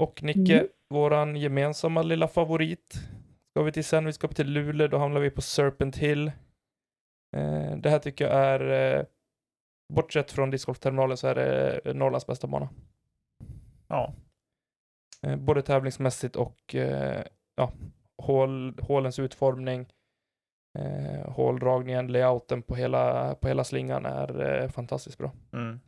Och 0.00 0.22
Nicke, 0.22 0.54
Mm. 0.58 0.68
våran 0.90 1.36
gemensamma 1.36 2.02
lilla 2.02 2.28
favorit, 2.28 2.94
ska 3.50 3.62
vi 3.62 3.72
till 3.72 3.84
sen. 3.84 4.04
Vi 4.04 4.12
ska 4.12 4.26
upp 4.26 4.36
till 4.36 4.46
Luleå, 4.52 4.88
då 4.88 4.98
hamnar 4.98 5.20
vi 5.20 5.30
på 5.30 5.42
Serpent 5.42 5.96
Hill. 5.96 6.28
Eh, 7.36 7.76
det 7.76 7.90
här 7.90 7.98
tycker 7.98 8.24
jag 8.24 8.34
är, 8.34 8.96
eh, 8.98 9.04
bortsett 9.94 10.32
från 10.32 10.50
discgolfterminalen 10.50 11.16
så 11.16 11.28
är 11.28 11.34
det 11.34 11.78
eh, 11.84 11.94
Norrlands 11.94 12.26
bästa 12.26 12.46
bana. 12.46 12.68
Ja. 13.88 14.14
Eh, 15.22 15.36
både 15.36 15.62
tävlingsmässigt 15.62 16.36
och 16.36 16.74
ja, 17.56 17.72
hål, 18.18 18.78
hålens 18.82 19.18
utformning, 19.18 19.86
eh, 20.78 21.30
håldragningen, 21.32 22.06
layouten 22.06 22.62
på 22.62 22.74
hela, 22.74 23.34
på 23.34 23.48
hela 23.48 23.64
slingan 23.64 24.06
är 24.06 24.62
eh, 24.62 24.68
fantastiskt 24.68 25.18
bra. 25.18 25.32
Mm. 25.52 25.80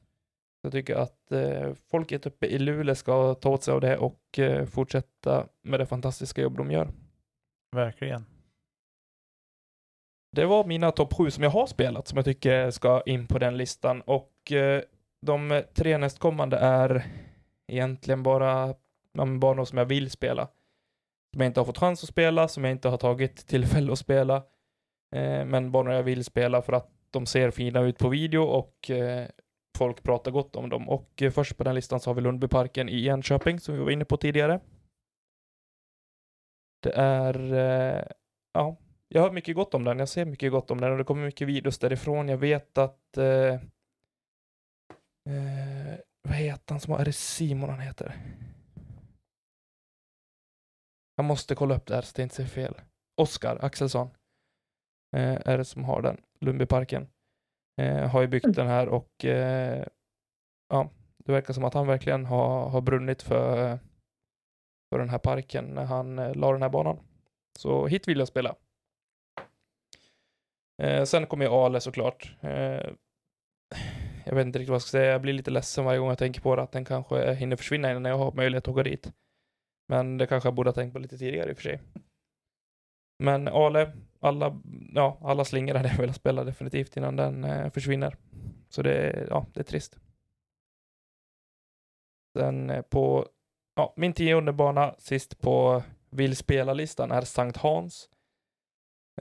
Jag 0.62 0.73
tycker 0.73 0.97
att 0.97 1.33
eh, 1.33 1.73
folket 1.90 2.27
uppe 2.27 2.47
i 2.47 2.59
Luleå 2.59 2.94
ska 2.94 3.35
ta 3.35 3.51
åt 3.51 3.62
sig 3.62 3.75
av 3.75 3.81
det 3.81 3.97
och 3.99 4.38
eh, 4.38 4.66
fortsätta 4.66 5.47
med 5.62 5.81
det 5.81 5.87
fantastiska 5.87 6.42
jobb 6.42 6.57
de 6.57 6.70
gör. 6.70 6.88
Verkligen. 7.73 8.25
Det 10.33 10.44
var 10.47 10.64
mina 10.64 10.90
topp 10.90 11.12
sju 11.14 11.31
som 11.31 11.42
jag 11.42 11.51
har 11.51 11.66
spelat 11.66 12.09
som 12.09 12.16
jag 12.16 12.25
tycker 12.25 12.70
ska 12.70 13.03
in 13.07 13.27
på 13.27 13.38
den 13.38 13.57
listan 13.57 14.01
och 14.01 14.53
eh, 14.53 14.83
de 15.20 15.62
tre 15.75 15.99
nästkommande 15.99 16.57
är 16.57 17.07
egentligen 17.73 18.23
bara 18.23 18.75
ja, 19.12 19.27
banor 19.27 19.64
som 19.64 19.79
jag 19.79 19.85
vill 19.85 20.11
spela. 20.11 20.49
Som 21.33 21.40
jag 21.40 21.47
inte 21.47 21.61
har 21.61 21.64
fått 21.64 21.79
chans 21.79 22.03
att 22.03 22.09
spela, 22.09 22.49
som 22.49 22.64
jag 22.64 22.70
inte 22.70 22.88
har 22.88 22.97
tagit 22.97 23.47
tillfälle 23.47 23.92
att 23.92 23.99
spela. 23.99 24.42
Eh, 25.14 25.20
men 25.20 25.48
men 25.48 25.70
banor 25.70 25.92
jag 25.92 26.03
vill 26.03 26.24
spela 26.24 26.62
för 26.62 26.72
att 26.72 26.90
de 27.11 27.27
ser 27.27 27.50
fina 27.50 27.81
ut 27.81 27.98
på 27.98 28.09
video 28.09 28.42
och 28.42 28.90
eh, 28.90 29.29
folk 29.79 30.03
pratar 30.03 30.31
gott 30.31 30.57
om 30.57 30.68
dem. 30.68 30.88
Och 30.88 31.22
eh, 31.22 31.31
först 31.31 31.57
på 31.57 31.64
den 31.64 31.74
listan 31.74 32.00
så 32.00 32.11
har 32.11 32.14
vi 32.14 32.20
Lundbyparken 32.20 32.88
i 32.88 33.07
Enköping 33.07 33.61
som 33.61 33.74
vi 33.74 33.81
var 33.81 33.90
inne 33.90 34.05
på 34.05 34.16
tidigare. 34.16 34.61
Det 36.83 36.92
är, 36.92 37.35
ja, 38.53 38.77
jag 39.09 39.22
har 39.22 39.31
mycket 39.31 39.57
gott 39.57 39.74
om 39.74 39.85
den. 39.85 39.98
Jag 39.98 40.09
ser 40.09 40.24
mycket 40.24 40.53
gott 40.53 40.70
om 40.70 40.81
den 40.81 40.92
och 40.92 40.98
det 40.98 41.05
kommer 41.05 41.24
mycket 41.24 41.48
videos 41.48 41.79
därifrån. 41.79 42.29
Jag 42.29 42.38
vet 42.38 42.79
att, 42.79 43.16
eh, 43.16 43.55
eh, 45.31 45.98
vad 46.22 46.37
heter 46.37 46.74
han 46.74 46.81
som 46.81 46.92
har, 46.92 47.00
är 47.00 47.05
det 47.05 47.12
Simon 47.12 47.70
han 47.70 47.81
heter? 47.81 48.16
Jag 51.16 51.24
måste 51.24 51.55
kolla 51.55 51.77
upp 51.77 51.87
det 51.87 51.94
här 51.94 52.03
så 52.03 52.12
det 52.16 52.22
inte 52.22 52.35
ser 52.35 52.44
fel. 52.44 52.74
Oskar 53.16 53.64
Axelsson 53.64 54.11
är 55.20 55.59
det 55.59 55.64
som 55.64 55.85
har 55.85 56.03
den, 56.03 56.20
Lundbyparken. 56.40 57.09
Eh, 57.81 58.09
har 58.09 58.20
ju 58.20 58.27
byggt 58.27 58.55
den 58.55 58.66
här 58.66 58.88
och 58.88 59.24
eh, 59.24 59.87
ja, 60.68 60.90
det 61.24 61.33
verkar 61.33 61.55
som 61.55 61.64
att 61.64 61.74
han 61.74 61.87
verkligen 61.87 62.24
har, 62.24 62.68
har 62.68 62.81
brunnit 62.81 63.22
för, 63.22 63.79
för 64.90 64.98
den 64.98 65.09
här 65.09 65.18
parken 65.18 65.64
när 65.64 65.85
han 65.85 66.18
eh, 66.18 66.35
la 66.35 66.53
den 66.53 66.62
här 66.62 66.68
banan. 66.68 66.98
Så 67.59 67.87
hit 67.87 68.09
vill 68.09 68.18
jag 68.18 68.29
spela. 68.29 68.55
Eh, 70.83 71.05
sen 71.05 71.27
kommer 71.27 71.44
ju 71.44 71.50
Ale 71.50 71.81
såklart. 71.81 72.37
Eh, 72.40 72.90
jag 74.24 74.35
vet 74.35 74.46
inte 74.46 74.59
riktigt 74.59 74.68
vad 74.68 74.74
jag 74.74 74.83
ska 74.83 74.90
säga. 74.90 75.12
Jag 75.12 75.22
blir 75.22 75.33
lite 75.33 75.50
ledsen 75.50 75.85
varje 75.85 75.98
gång 75.98 76.09
jag 76.09 76.18
tänker 76.18 76.40
på 76.40 76.57
det, 76.57 76.62
att 76.62 76.72
den 76.72 76.85
kanske 76.85 77.35
hinner 77.35 77.57
försvinna 77.57 77.90
innan 77.90 78.05
jag 78.05 78.18
har 78.18 78.33
möjlighet 78.33 78.64
att 78.64 78.72
åka 78.72 78.83
dit. 78.83 79.12
Men 79.88 80.18
det 80.18 80.27
kanske 80.27 80.46
jag 80.46 80.55
borde 80.55 80.70
ha 80.70 80.74
tänkt 80.74 80.92
på 80.92 80.98
lite 80.98 81.18
tidigare 81.18 81.50
i 81.50 81.53
och 81.53 81.57
för 81.57 81.62
sig. 81.62 81.81
Men 83.18 83.48
Ale, 83.48 83.92
alla, 84.24 84.60
ja, 84.94 85.18
alla 85.22 85.44
slingor 85.44 85.74
hade 85.74 85.88
jag 85.88 85.96
velat 85.96 86.16
spela 86.16 86.44
definitivt 86.44 86.96
innan 86.96 87.16
den 87.16 87.44
eh, 87.44 87.70
försvinner. 87.70 88.16
Så 88.68 88.82
det, 88.82 88.94
är- 88.94 89.26
ja, 89.30 89.46
det 89.54 89.60
är 89.60 89.64
trist. 89.64 89.98
Sen 92.38 92.70
eh, 92.70 92.82
på, 92.82 93.26
ja, 93.76 93.94
min 93.96 94.12
tionde 94.12 94.52
bana 94.52 94.94
sist 94.98 95.38
på 95.40 95.82
vill 96.10 96.37
spela-listan 96.37 97.10
är 97.12 97.20
Sankt 97.22 97.56
Hans. 97.56 98.10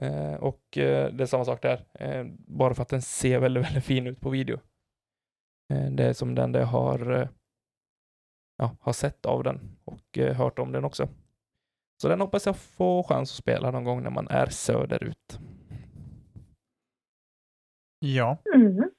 Eh, 0.00 0.34
och 0.34 0.78
eh, 0.78 1.12
det 1.12 1.24
är 1.24 1.26
samma 1.26 1.44
sak 1.44 1.62
där. 1.62 1.84
Eh, 1.94 2.24
bara 2.38 2.74
för 2.74 2.82
att 2.82 2.88
den 2.88 3.02
ser 3.02 3.38
väldigt, 3.38 3.64
väldigt 3.64 3.84
fin 3.84 4.06
ut 4.06 4.20
på 4.20 4.30
video. 4.30 4.58
Eh, 5.72 5.90
det 5.90 6.04
är 6.04 6.12
som 6.12 6.34
den 6.34 6.54
jag 6.54 6.66
har, 6.66 7.12
eh, 7.20 7.28
ja, 8.56 8.76
har 8.80 8.92
sett 8.92 9.26
av 9.26 9.42
den 9.42 9.76
och 9.84 10.18
eh, 10.18 10.34
hört 10.36 10.58
om 10.58 10.72
den 10.72 10.84
också. 10.84 11.08
Så 11.96 12.08
den 12.08 12.20
hoppas 12.20 12.46
jag 12.46 12.56
få 12.56 13.02
chans 13.02 13.30
att 13.30 13.36
spela 13.36 13.70
någon 13.70 13.84
gång 13.84 14.02
när 14.02 14.10
man 14.10 14.28
är 14.28 14.46
söderut. 14.46 15.38
Ja. 17.98 18.38
Mm. 18.54 18.90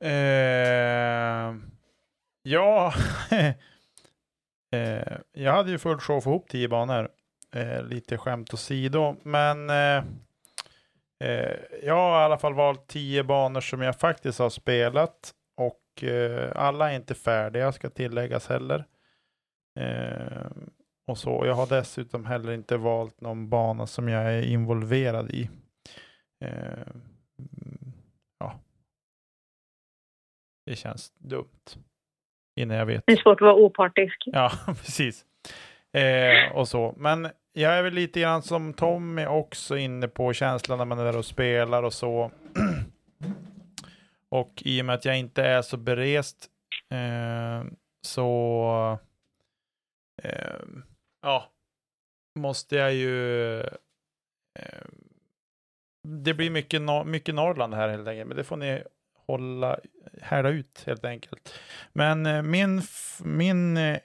Eh, 0.00 1.54
ja. 2.42 2.94
eh, 4.72 5.16
jag 5.32 5.52
hade 5.52 5.70
ju 5.70 5.78
full 5.78 5.98
show 5.98 6.16
att 6.16 6.24
få 6.24 6.30
ihop 6.30 6.48
tio 6.48 6.68
banor. 6.68 7.08
Eh, 7.54 7.82
lite 7.82 8.18
skämt 8.18 8.54
åsido, 8.54 9.16
men 9.22 9.70
eh, 9.70 10.04
eh, 11.24 11.56
jag 11.82 11.94
har 11.94 12.22
i 12.22 12.24
alla 12.24 12.38
fall 12.38 12.54
valt 12.54 12.86
tio 12.86 13.24
banor 13.24 13.60
som 13.60 13.82
jag 13.82 14.00
faktiskt 14.00 14.38
har 14.38 14.50
spelat 14.50 15.34
och 15.56 16.04
eh, 16.04 16.52
alla 16.54 16.90
är 16.92 16.96
inte 16.96 17.14
färdiga 17.14 17.72
ska 17.72 17.90
tilläggas 17.90 18.48
heller. 18.48 18.84
Eh, 19.78 20.46
och 21.06 21.18
så. 21.18 21.46
Jag 21.46 21.54
har 21.54 21.66
dessutom 21.66 22.24
heller 22.24 22.52
inte 22.52 22.76
valt 22.76 23.20
någon 23.20 23.48
bana 23.48 23.86
som 23.86 24.08
jag 24.08 24.34
är 24.34 24.42
involverad 24.42 25.30
i. 25.30 25.50
Eh, 26.44 26.86
ja. 28.38 28.60
Det 30.66 30.76
känns 30.76 31.12
dumt. 31.18 31.76
Innan 32.60 32.76
jag 32.76 32.86
vet. 32.86 33.02
Det 33.06 33.12
är 33.12 33.16
svårt 33.16 33.40
att 33.40 33.44
vara 33.44 33.54
opartisk. 33.54 34.22
Ja, 34.26 34.52
precis. 34.66 35.24
Eh, 35.92 36.56
och 36.56 36.68
så. 36.68 36.94
Men 36.96 37.28
jag 37.52 37.72
är 37.72 37.82
väl 37.82 37.94
lite 37.94 38.20
grann 38.20 38.42
som 38.42 38.74
Tommy 38.74 39.26
också 39.26 39.76
inne 39.76 40.08
på 40.08 40.32
känslan 40.32 40.78
när 40.78 40.84
man 40.84 40.98
är 40.98 41.04
där 41.04 41.18
och 41.18 41.26
spelar 41.26 41.82
och 41.82 41.92
så. 41.92 42.30
och 44.28 44.62
i 44.64 44.80
och 44.82 44.86
med 44.86 44.94
att 44.94 45.04
jag 45.04 45.18
inte 45.18 45.42
är 45.42 45.62
så 45.62 45.76
berest 45.76 46.50
Eh, 46.90 47.64
så 48.02 48.98
eh, 50.22 50.60
ja, 51.22 51.52
måste 52.38 52.76
jag 52.76 52.94
ju 52.94 53.60
eh, 53.60 54.86
det 56.08 56.34
blir 56.34 56.50
mycket, 56.50 56.82
mycket 57.06 57.34
Norrland 57.34 57.74
här 57.74 57.88
helt 57.88 58.08
enkelt, 58.08 58.28
men 58.28 58.36
det 58.36 58.44
får 58.44 58.56
ni 58.56 58.82
hålla, 59.26 59.80
härda 60.22 60.48
ut 60.48 60.84
helt 60.86 61.04
enkelt. 61.04 61.54
Men 61.92 62.26
eh, 62.26 62.42
min, 62.42 62.82
min 63.24 63.76
eh, 63.76 64.00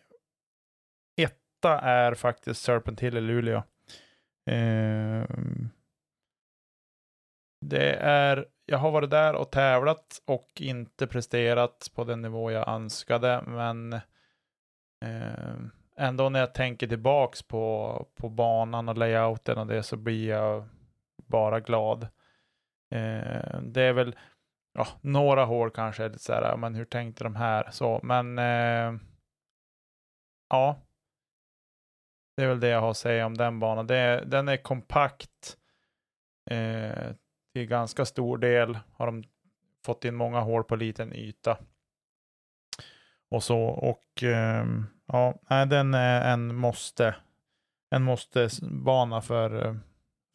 etta 1.21 1.79
är 1.79 2.13
faktiskt 2.13 2.61
Serpent 2.61 2.99
Hill 2.99 3.17
i 3.17 3.21
Luleå. 3.21 3.57
Eh, 4.49 5.25
det 7.65 7.93
är, 7.99 8.45
jag 8.65 8.77
har 8.77 8.91
varit 8.91 9.09
där 9.09 9.33
och 9.33 9.51
tävlat 9.51 10.21
och 10.25 10.51
inte 10.61 11.07
presterat 11.07 11.91
på 11.95 12.03
den 12.03 12.21
nivå 12.21 12.51
jag 12.51 12.67
önskade, 12.67 13.43
men 13.47 13.93
eh, 15.05 15.55
ändå 15.97 16.29
när 16.29 16.39
jag 16.39 16.53
tänker 16.53 16.87
tillbaks 16.87 17.43
på, 17.43 18.07
på 18.15 18.29
banan 18.29 18.89
och 18.89 18.97
layouten 18.97 19.57
och 19.57 19.67
det 19.67 19.83
så 19.83 19.97
blir 19.97 20.29
jag 20.29 20.69
bara 21.27 21.59
glad. 21.59 22.03
Eh, 22.91 23.61
det 23.61 23.81
är 23.81 23.93
väl 23.93 24.15
ja, 24.73 24.87
några 25.01 25.45
hål 25.45 25.71
kanske 25.71 26.07
lite 26.07 26.19
så 26.19 26.33
här, 26.33 26.57
men 26.57 26.75
hur 26.75 26.85
tänkte 26.85 27.23
de 27.23 27.35
här? 27.35 27.71
Så, 27.71 27.99
men 28.03 28.39
eh, 28.39 28.99
ja, 30.49 30.81
det 32.35 32.43
är 32.43 32.47
väl 32.47 32.59
det 32.59 32.67
jag 32.67 32.81
har 32.81 32.91
att 32.91 32.97
säga 32.97 33.25
om 33.25 33.37
den 33.37 33.59
banan. 33.59 33.87
Det, 33.87 34.23
den 34.25 34.47
är 34.47 34.57
kompakt 34.57 35.57
eh, 36.49 37.13
till 37.53 37.67
ganska 37.67 38.05
stor 38.05 38.37
del. 38.37 38.79
Har 38.93 39.05
de 39.05 39.23
fått 39.85 40.05
in 40.05 40.15
många 40.15 40.39
hål 40.39 40.63
på 40.63 40.75
liten 40.75 41.13
yta. 41.13 41.57
Och 43.29 43.43
så, 43.43 43.59
och 43.61 44.23
eh, 44.23 44.65
ja, 45.07 45.39
nej, 45.49 45.67
den 45.67 45.93
är 45.93 46.33
en 46.33 46.55
måste. 46.55 47.15
En 47.95 48.03
måste 48.03 48.49
bana 48.61 49.21
för, 49.21 49.79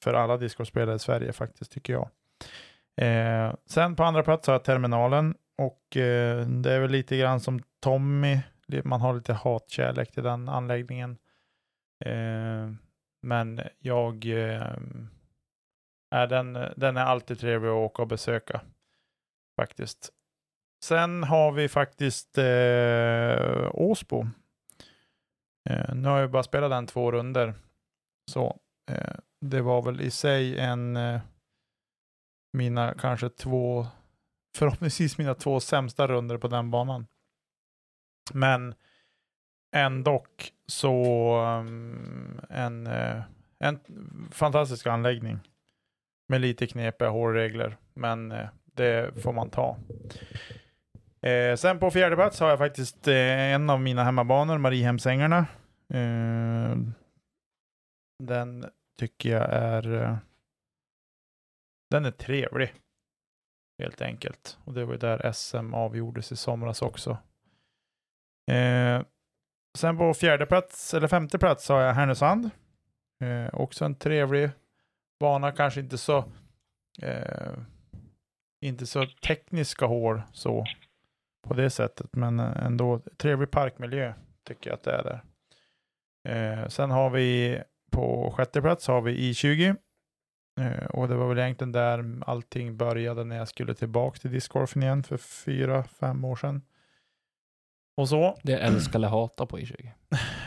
för 0.05 0.15
alla 0.15 0.37
discospelare 0.37 0.97
i 0.97 0.99
Sverige 0.99 1.33
faktiskt, 1.33 1.73
tycker 1.73 1.93
jag. 1.93 2.09
Eh, 2.97 3.55
sen 3.67 3.97
på 3.97 4.05
andra 4.05 4.23
plats 4.23 4.47
har 4.47 4.55
jag 4.55 4.65
terminalen 4.65 5.35
och 5.59 5.97
eh, 5.97 6.47
det 6.47 6.73
är 6.73 6.81
väl 6.81 6.91
lite 6.91 7.17
grann 7.17 7.41
som 7.41 7.63
Tommy. 7.81 8.39
Man 8.85 9.01
har 9.01 9.15
lite 9.15 9.33
hatkärlek 9.33 10.13
till 10.13 10.23
den 10.23 10.49
anläggningen. 10.49 11.19
Eh, 12.05 12.71
men 13.23 13.61
jag 13.79 14.27
eh, 14.27 14.77
är 16.11 16.27
den, 16.27 16.59
den 16.77 16.97
är 16.97 17.05
alltid 17.05 17.39
trevlig 17.39 17.69
att 17.69 17.75
åka 17.75 18.03
och 18.03 18.09
besöka 18.09 18.61
faktiskt. 19.57 20.11
Sen 20.85 21.25
har 21.25 21.53
vi 21.53 21.69
faktiskt 21.69 22.39
eh, 22.39 23.71
Åsbo. 23.73 24.27
Eh, 25.69 25.95
nu 25.95 26.09
har 26.09 26.19
jag 26.19 26.31
bara 26.31 26.43
spelat 26.43 26.71
den 26.71 26.87
två 26.87 27.13
runder. 27.13 27.55
Så 28.31 28.61
eh, 28.91 29.15
det 29.41 29.61
var 29.61 29.83
väl 29.83 30.01
i 30.01 30.11
sig 30.11 30.59
en 30.59 30.97
eh, 30.97 31.21
mina 32.53 32.95
kanske 32.95 33.29
två, 33.29 33.87
förhoppningsvis 34.57 35.19
mina 35.19 35.35
två 35.35 35.61
sämsta 35.61 36.07
runder 36.07 36.39
på 36.39 36.49
den 36.49 36.71
banan. 36.71 37.07
Men 38.33 38.75
ändå 39.77 40.25
så 40.67 41.37
um, 41.61 42.41
en, 42.51 42.87
eh, 42.87 43.23
en 43.59 43.81
fantastisk 44.31 44.87
anläggning 44.87 45.39
med 46.29 46.41
lite 46.41 46.67
knepiga 46.67 47.09
hårregler, 47.09 47.77
men 47.95 48.33
eh, 48.33 48.49
det 48.65 49.23
får 49.23 49.33
man 49.33 49.51
ta. 49.51 49.77
Eh, 51.23 51.57
sen 51.57 51.79
på 51.79 51.91
fjärde 51.91 52.17
plats 52.17 52.41
har 52.41 52.49
jag 52.49 52.59
faktiskt 52.59 53.09
eh, 53.09 53.55
en 53.55 53.71
av 53.71 53.81
mina 53.81 54.05
hemmabanor, 54.05 54.59
Mariehemsängarna. 54.59 55.47
Eh, 55.95 56.77
den 58.25 58.71
tycker 58.99 59.31
jag 59.31 59.53
är 59.53 60.03
eh, 60.03 60.17
den 61.91 62.05
är 62.05 62.11
trevlig. 62.11 62.75
Helt 63.83 64.03
enkelt. 64.03 64.59
Och 64.65 64.75
det 64.75 64.85
var 64.85 64.93
ju 64.93 64.99
där 64.99 65.33
SM 65.33 65.75
avgjordes 65.75 66.33
i 66.33 66.37
somras 66.37 66.83
också. 66.83 67.19
Eh, 68.51 69.03
sen 69.79 69.99
på 69.99 70.15
fjärde 70.15 70.47
plats, 70.47 70.95
eller 70.95 71.09
femte 71.09 71.39
plats 71.39 71.69
har 71.69 71.81
jag 71.81 71.95
Härnösand. 71.95 72.51
Eh, 73.25 73.55
också 73.55 73.85
en 73.85 73.95
trevlig 73.95 74.51
bana, 75.21 75.53
kanske 75.53 75.81
inte 75.81 75.99
så 75.99 76.19
eh, 77.03 77.59
inte 78.61 78.87
så 78.87 79.07
tekniska 79.07 79.87
hål 79.87 80.23
så 80.33 80.67
på 81.49 81.55
det 81.55 81.71
sättet, 81.71 82.07
men 82.13 82.39
ändå 82.39 83.01
trevlig 83.17 83.51
parkmiljö 83.51 84.13
tycker 84.45 84.71
jag 84.71 84.75
att 84.75 84.83
det 84.83 84.93
är 84.93 85.05
där. 85.05 85.23
Eh, 86.29 86.69
sen 86.69 86.91
har 86.91 87.11
vi 87.11 87.61
på 87.91 88.35
sjätte 88.37 88.63
plats 88.63 88.87
har 88.87 89.01
vi 89.01 89.33
I20 89.33 89.77
Eh, 90.59 90.87
och 90.87 91.09
det 91.09 91.15
var 91.15 91.29
väl 91.29 91.39
egentligen 91.39 91.73
där 91.73 92.19
allting 92.27 92.77
började 92.77 93.25
när 93.25 93.37
jag 93.37 93.49
skulle 93.49 93.75
tillbaka 93.75 94.19
till 94.19 94.31
discgolfen 94.31 94.83
igen 94.83 95.03
för 95.03 95.17
fyra, 95.17 95.85
fem 95.85 96.25
år 96.25 96.37
sedan. 96.37 96.63
Och 97.97 98.09
så, 98.09 98.39
Det 98.43 98.53
är 98.53 98.59
älska 98.59 98.99
eller 98.99 99.09
hata 99.09 99.47
på 99.47 99.59
I20. 99.59 99.89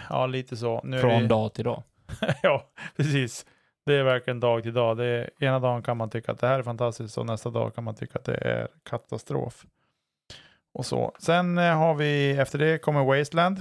ja 0.09 0.25
lite 0.25 0.57
så. 0.57 0.81
Nu 0.83 0.99
Från 0.99 1.21
vi... 1.21 1.27
dag 1.27 1.53
till 1.53 1.65
dag. 1.65 1.83
ja, 2.43 2.69
precis. 2.95 3.45
Det 3.85 3.93
är 3.93 4.03
verkligen 4.03 4.39
dag 4.39 4.63
till 4.63 4.73
dag. 4.73 4.97
Det 4.97 5.05
är, 5.05 5.29
ena 5.39 5.59
dagen 5.59 5.83
kan 5.83 5.97
man 5.97 6.09
tycka 6.09 6.31
att 6.31 6.39
det 6.39 6.47
här 6.47 6.59
är 6.59 6.63
fantastiskt 6.63 7.17
och 7.17 7.25
nästa 7.25 7.49
dag 7.49 7.75
kan 7.75 7.83
man 7.83 7.95
tycka 7.95 8.19
att 8.19 8.25
det 8.25 8.35
är 8.35 8.67
katastrof. 8.83 9.65
Och 10.73 10.85
så. 10.85 11.15
Sen 11.19 11.57
eh, 11.57 11.77
har 11.77 11.95
vi, 11.95 12.31
efter 12.31 12.59
det 12.59 12.79
kommer 12.79 13.03
Wasteland. 13.03 13.57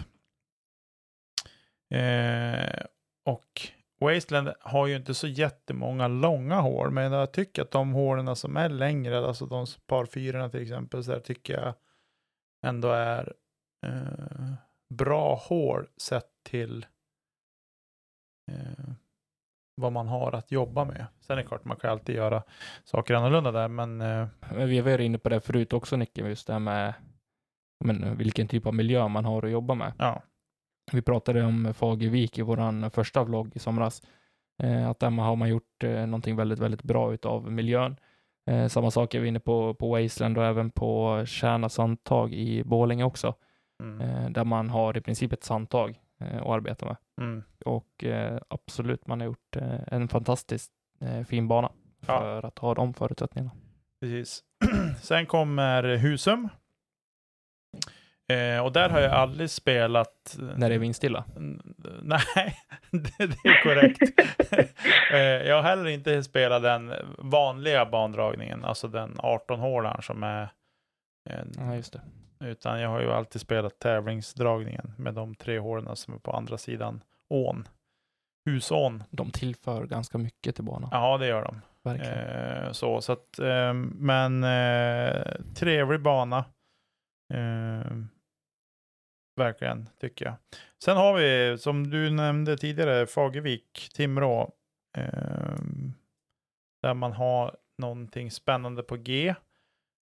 Eh, 1.94 2.84
och 3.24 3.70
Wasteland 4.00 4.52
har 4.60 4.86
ju 4.86 4.96
inte 4.96 5.14
så 5.14 5.26
jättemånga 5.26 6.08
långa 6.08 6.60
hål, 6.60 6.90
men 6.90 7.12
jag 7.12 7.32
tycker 7.32 7.62
att 7.62 7.70
de 7.70 7.92
hålen 7.92 8.36
som 8.36 8.56
är 8.56 8.68
längre, 8.68 9.26
alltså 9.26 9.46
de 9.46 9.66
par 9.86 10.06
fyrorna 10.06 10.48
till 10.48 10.62
exempel, 10.62 11.04
så 11.04 11.10
där 11.10 11.20
tycker 11.20 11.54
jag 11.54 11.74
ändå 12.66 12.88
är 12.92 13.32
eh, 13.86 14.52
bra 14.94 15.34
hål 15.34 15.88
sett 15.96 16.30
till 16.42 16.86
eh, 18.50 18.92
vad 19.74 19.92
man 19.92 20.08
har 20.08 20.32
att 20.32 20.50
jobba 20.52 20.84
med. 20.84 21.06
Sen 21.20 21.38
är 21.38 21.42
det 21.42 21.48
klart, 21.48 21.64
man 21.64 21.76
kan 21.76 21.90
alltid 21.90 22.14
göra 22.14 22.42
saker 22.84 23.14
annorlunda 23.14 23.52
där, 23.52 23.68
men 23.68 24.00
eh, 24.00 24.26
Men 24.54 24.68
vi 24.68 24.80
varit 24.80 25.00
inne 25.00 25.18
på 25.18 25.28
det 25.28 25.40
förut 25.40 25.72
också 25.72 25.96
Nicke, 25.96 26.28
just 26.28 26.46
det 26.46 26.52
här 26.52 26.60
med 26.60 26.94
men, 27.84 28.16
vilken 28.16 28.48
typ 28.48 28.66
av 28.66 28.74
miljö 28.74 29.08
man 29.08 29.24
har 29.24 29.42
att 29.44 29.50
jobba 29.50 29.74
med. 29.74 29.92
ja, 29.98 30.22
Vi 30.92 31.02
pratade 31.02 31.44
om 31.44 31.74
Fagervik 31.74 32.38
i 32.38 32.42
vår 32.42 32.90
första 32.90 33.24
vlogg 33.24 33.56
i 33.56 33.58
somras. 33.58 34.02
Eh, 34.62 34.88
att 34.88 34.98
där 35.00 35.10
har 35.10 35.36
man 35.36 35.48
gjort 35.48 35.84
eh, 35.84 36.06
någonting 36.06 36.36
väldigt, 36.36 36.58
väldigt 36.58 36.82
bra 36.82 37.12
utav 37.14 37.52
miljön. 37.52 37.96
Samma 38.68 38.90
sak 38.90 39.14
är 39.14 39.20
vi 39.20 39.28
inne 39.28 39.40
på 39.40 39.74
på 39.74 39.88
Wasteland 39.90 40.38
och 40.38 40.44
även 40.44 40.70
på 40.70 41.22
Kärna 41.26 41.68
sandtag 41.68 42.34
i 42.34 42.64
Borlänge 42.64 43.04
också. 43.04 43.34
mm, 43.82 44.32
där 44.32 44.44
man 44.44 44.70
har 44.70 44.96
i 44.96 45.00
princip 45.00 45.32
ett 45.32 45.44
sandtag 45.44 46.00
eh, 46.20 46.36
att 46.42 46.46
arbeta 46.46 46.86
med. 46.86 46.96
Mm, 47.20 47.42
Och 47.64 48.04
eh, 48.04 48.40
absolut, 48.48 49.06
man 49.06 49.20
har 49.20 49.26
gjort 49.26 49.56
eh, 49.56 49.80
en 49.86 50.08
fantastiskt 50.08 50.72
eh, 51.00 51.24
fin 51.24 51.48
bana 51.48 51.72
Ja. 52.06 52.18
för 52.20 52.44
att 52.46 52.58
ha 52.58 52.74
de 52.74 52.94
förutsättningarna. 52.94 53.50
precis. 54.00 54.42
Sen 55.02 55.26
kommer 55.26 55.82
Husum. 55.96 56.48
Eh, 58.32 58.64
och 58.64 58.72
där 58.72 58.90
har 58.90 59.00
jag 59.00 59.12
aldrig 59.12 59.50
spelat. 59.50 60.36
eh, 60.40 60.44
När 60.58 60.68
det 60.68 60.74
är 60.74 60.78
vindstilla. 60.78 61.24
Nej, 62.02 62.56
det, 62.90 63.26
det 63.26 63.48
är 63.48 63.62
korrekt. 63.62 64.02
Eh, 65.12 65.18
jag 65.20 65.56
har 65.56 65.62
heller 65.62 65.86
inte 65.86 66.22
spelat 66.22 66.62
den 66.62 66.92
vanliga 67.18 67.86
bandragningen, 67.86 68.64
alltså 68.64 68.88
den 68.88 69.14
18-hålaren 69.16 70.00
som 70.02 70.22
är 70.22 70.52
Ja, 71.56 71.74
just 71.74 71.92
det. 71.92 72.00
Utan 72.40 72.80
jag 72.80 72.88
har 72.88 73.00
ju 73.00 73.12
alltid 73.12 73.40
spelat 73.40 73.78
tävlingsdragningen 73.78 74.94
med 74.98 75.14
de 75.14 75.34
tre 75.34 75.58
hålen 75.58 75.96
som 75.96 76.14
är 76.14 76.18
på 76.18 76.32
andra 76.32 76.58
sidan 76.58 77.04
ån. 77.28 77.68
Husån. 78.44 79.04
De 79.10 79.30
tillför 79.30 79.86
ganska 79.86 80.18
mycket 80.18 80.54
till 80.54 80.64
banan. 80.64 80.90
Ja, 80.92 81.18
det 81.18 81.26
gör 81.26 81.44
de. 81.44 81.60
Verkligen. 81.82 82.18
Eh, 82.18 82.72
så, 82.72 83.00
så 83.00 83.12
att, 83.12 83.38
eh, 83.38 83.74
men 83.94 84.44
eh, 84.44 85.22
trevlig 85.54 86.02
bana. 86.02 86.44
Eh, 87.34 87.96
verkligen, 89.36 89.88
tycker 90.00 90.24
jag. 90.24 90.34
Sen 90.84 90.96
har 90.96 91.14
vi, 91.14 91.58
som 91.58 91.90
du 91.90 92.10
nämnde 92.10 92.56
tidigare, 92.56 93.06
Fagervik, 93.06 93.90
Timrå. 93.94 94.52
Eh, 94.98 95.56
där 96.82 96.94
man 96.94 97.12
har 97.12 97.56
någonting 97.78 98.30
spännande 98.30 98.82
på 98.82 98.96
G. 98.96 99.34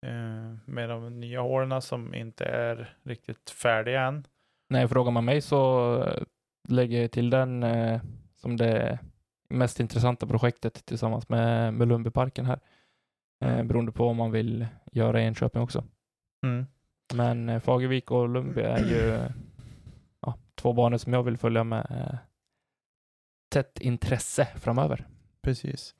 Eh, 0.07 0.55
med 0.65 0.88
de 0.88 1.21
nya 1.21 1.41
hålen 1.41 1.83
som 1.83 2.15
inte 2.15 2.45
är 2.45 2.97
riktigt 3.03 3.51
färdiga 3.51 4.03
än. 4.03 4.27
Nej, 4.69 4.88
frågar 4.88 5.11
man 5.11 5.25
mig 5.25 5.41
så 5.41 6.03
eh, 6.03 6.23
lägger 6.69 7.03
jag 7.03 7.11
till 7.11 7.31
den 7.31 7.62
eh, 7.62 8.01
som 8.37 8.57
det 8.57 8.99
mest 9.49 9.81
intressanta 9.81 10.27
projektet 10.27 10.85
tillsammans 10.85 11.29
med, 11.29 11.75
med 11.75 11.88
Lundbyparken 11.88 12.47
här. 12.47 12.61
Eh, 13.45 13.62
beroende 13.62 13.93
på 13.93 14.07
om 14.07 14.17
man 14.17 14.31
vill 14.31 14.67
göra 14.93 15.23
i 15.23 15.25
Enköping 15.25 15.62
också. 15.62 15.85
Mm. 16.47 16.67
Men 17.15 17.61
Fagervik 17.61 18.11
och 18.11 18.29
Lundby 18.29 18.61
är 18.61 18.79
ju 18.79 19.29
ja, 20.21 20.35
två 20.55 20.73
banor 20.73 20.97
som 20.97 21.12
jag 21.12 21.23
vill 21.23 21.37
följa 21.37 21.65
med 21.65 22.19
tätt 23.53 23.81
intresse 23.81 24.49
framöver. 24.57 25.07
Precis. 25.43 25.95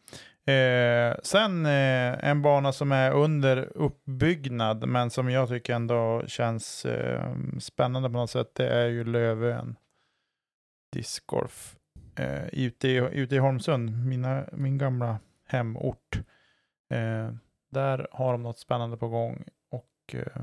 Eh, 0.47 1.15
sen 1.23 1.67
eh, 1.67 2.29
en 2.29 2.43
bana 2.43 2.73
som 2.73 2.93
är 2.93 3.13
under 3.13 3.73
uppbyggnad, 3.75 4.89
men 4.89 5.11
som 5.11 5.31
jag 5.31 5.49
tycker 5.49 5.75
ändå 5.75 6.23
känns 6.27 6.85
eh, 6.85 7.35
spännande 7.61 8.09
på 8.09 8.17
något 8.17 8.31
sätt, 8.31 8.55
det 8.55 8.69
är 8.69 8.87
ju 8.87 9.05
Lövön 9.05 9.77
discgolf. 10.93 11.77
Eh, 12.17 12.47
ute, 12.53 12.89
i, 12.89 12.97
ute 12.97 13.35
i 13.35 13.39
Holmsund, 13.39 14.07
mina, 14.07 14.45
min 14.53 14.79
gamla 14.79 15.19
hemort. 15.47 16.21
Eh, 16.91 17.35
där 17.71 18.07
har 18.13 18.33
de 18.33 18.43
något 18.43 18.59
spännande 18.59 18.97
på 18.97 19.09
gång 19.09 19.45
och 19.71 20.15
eh, 20.15 20.43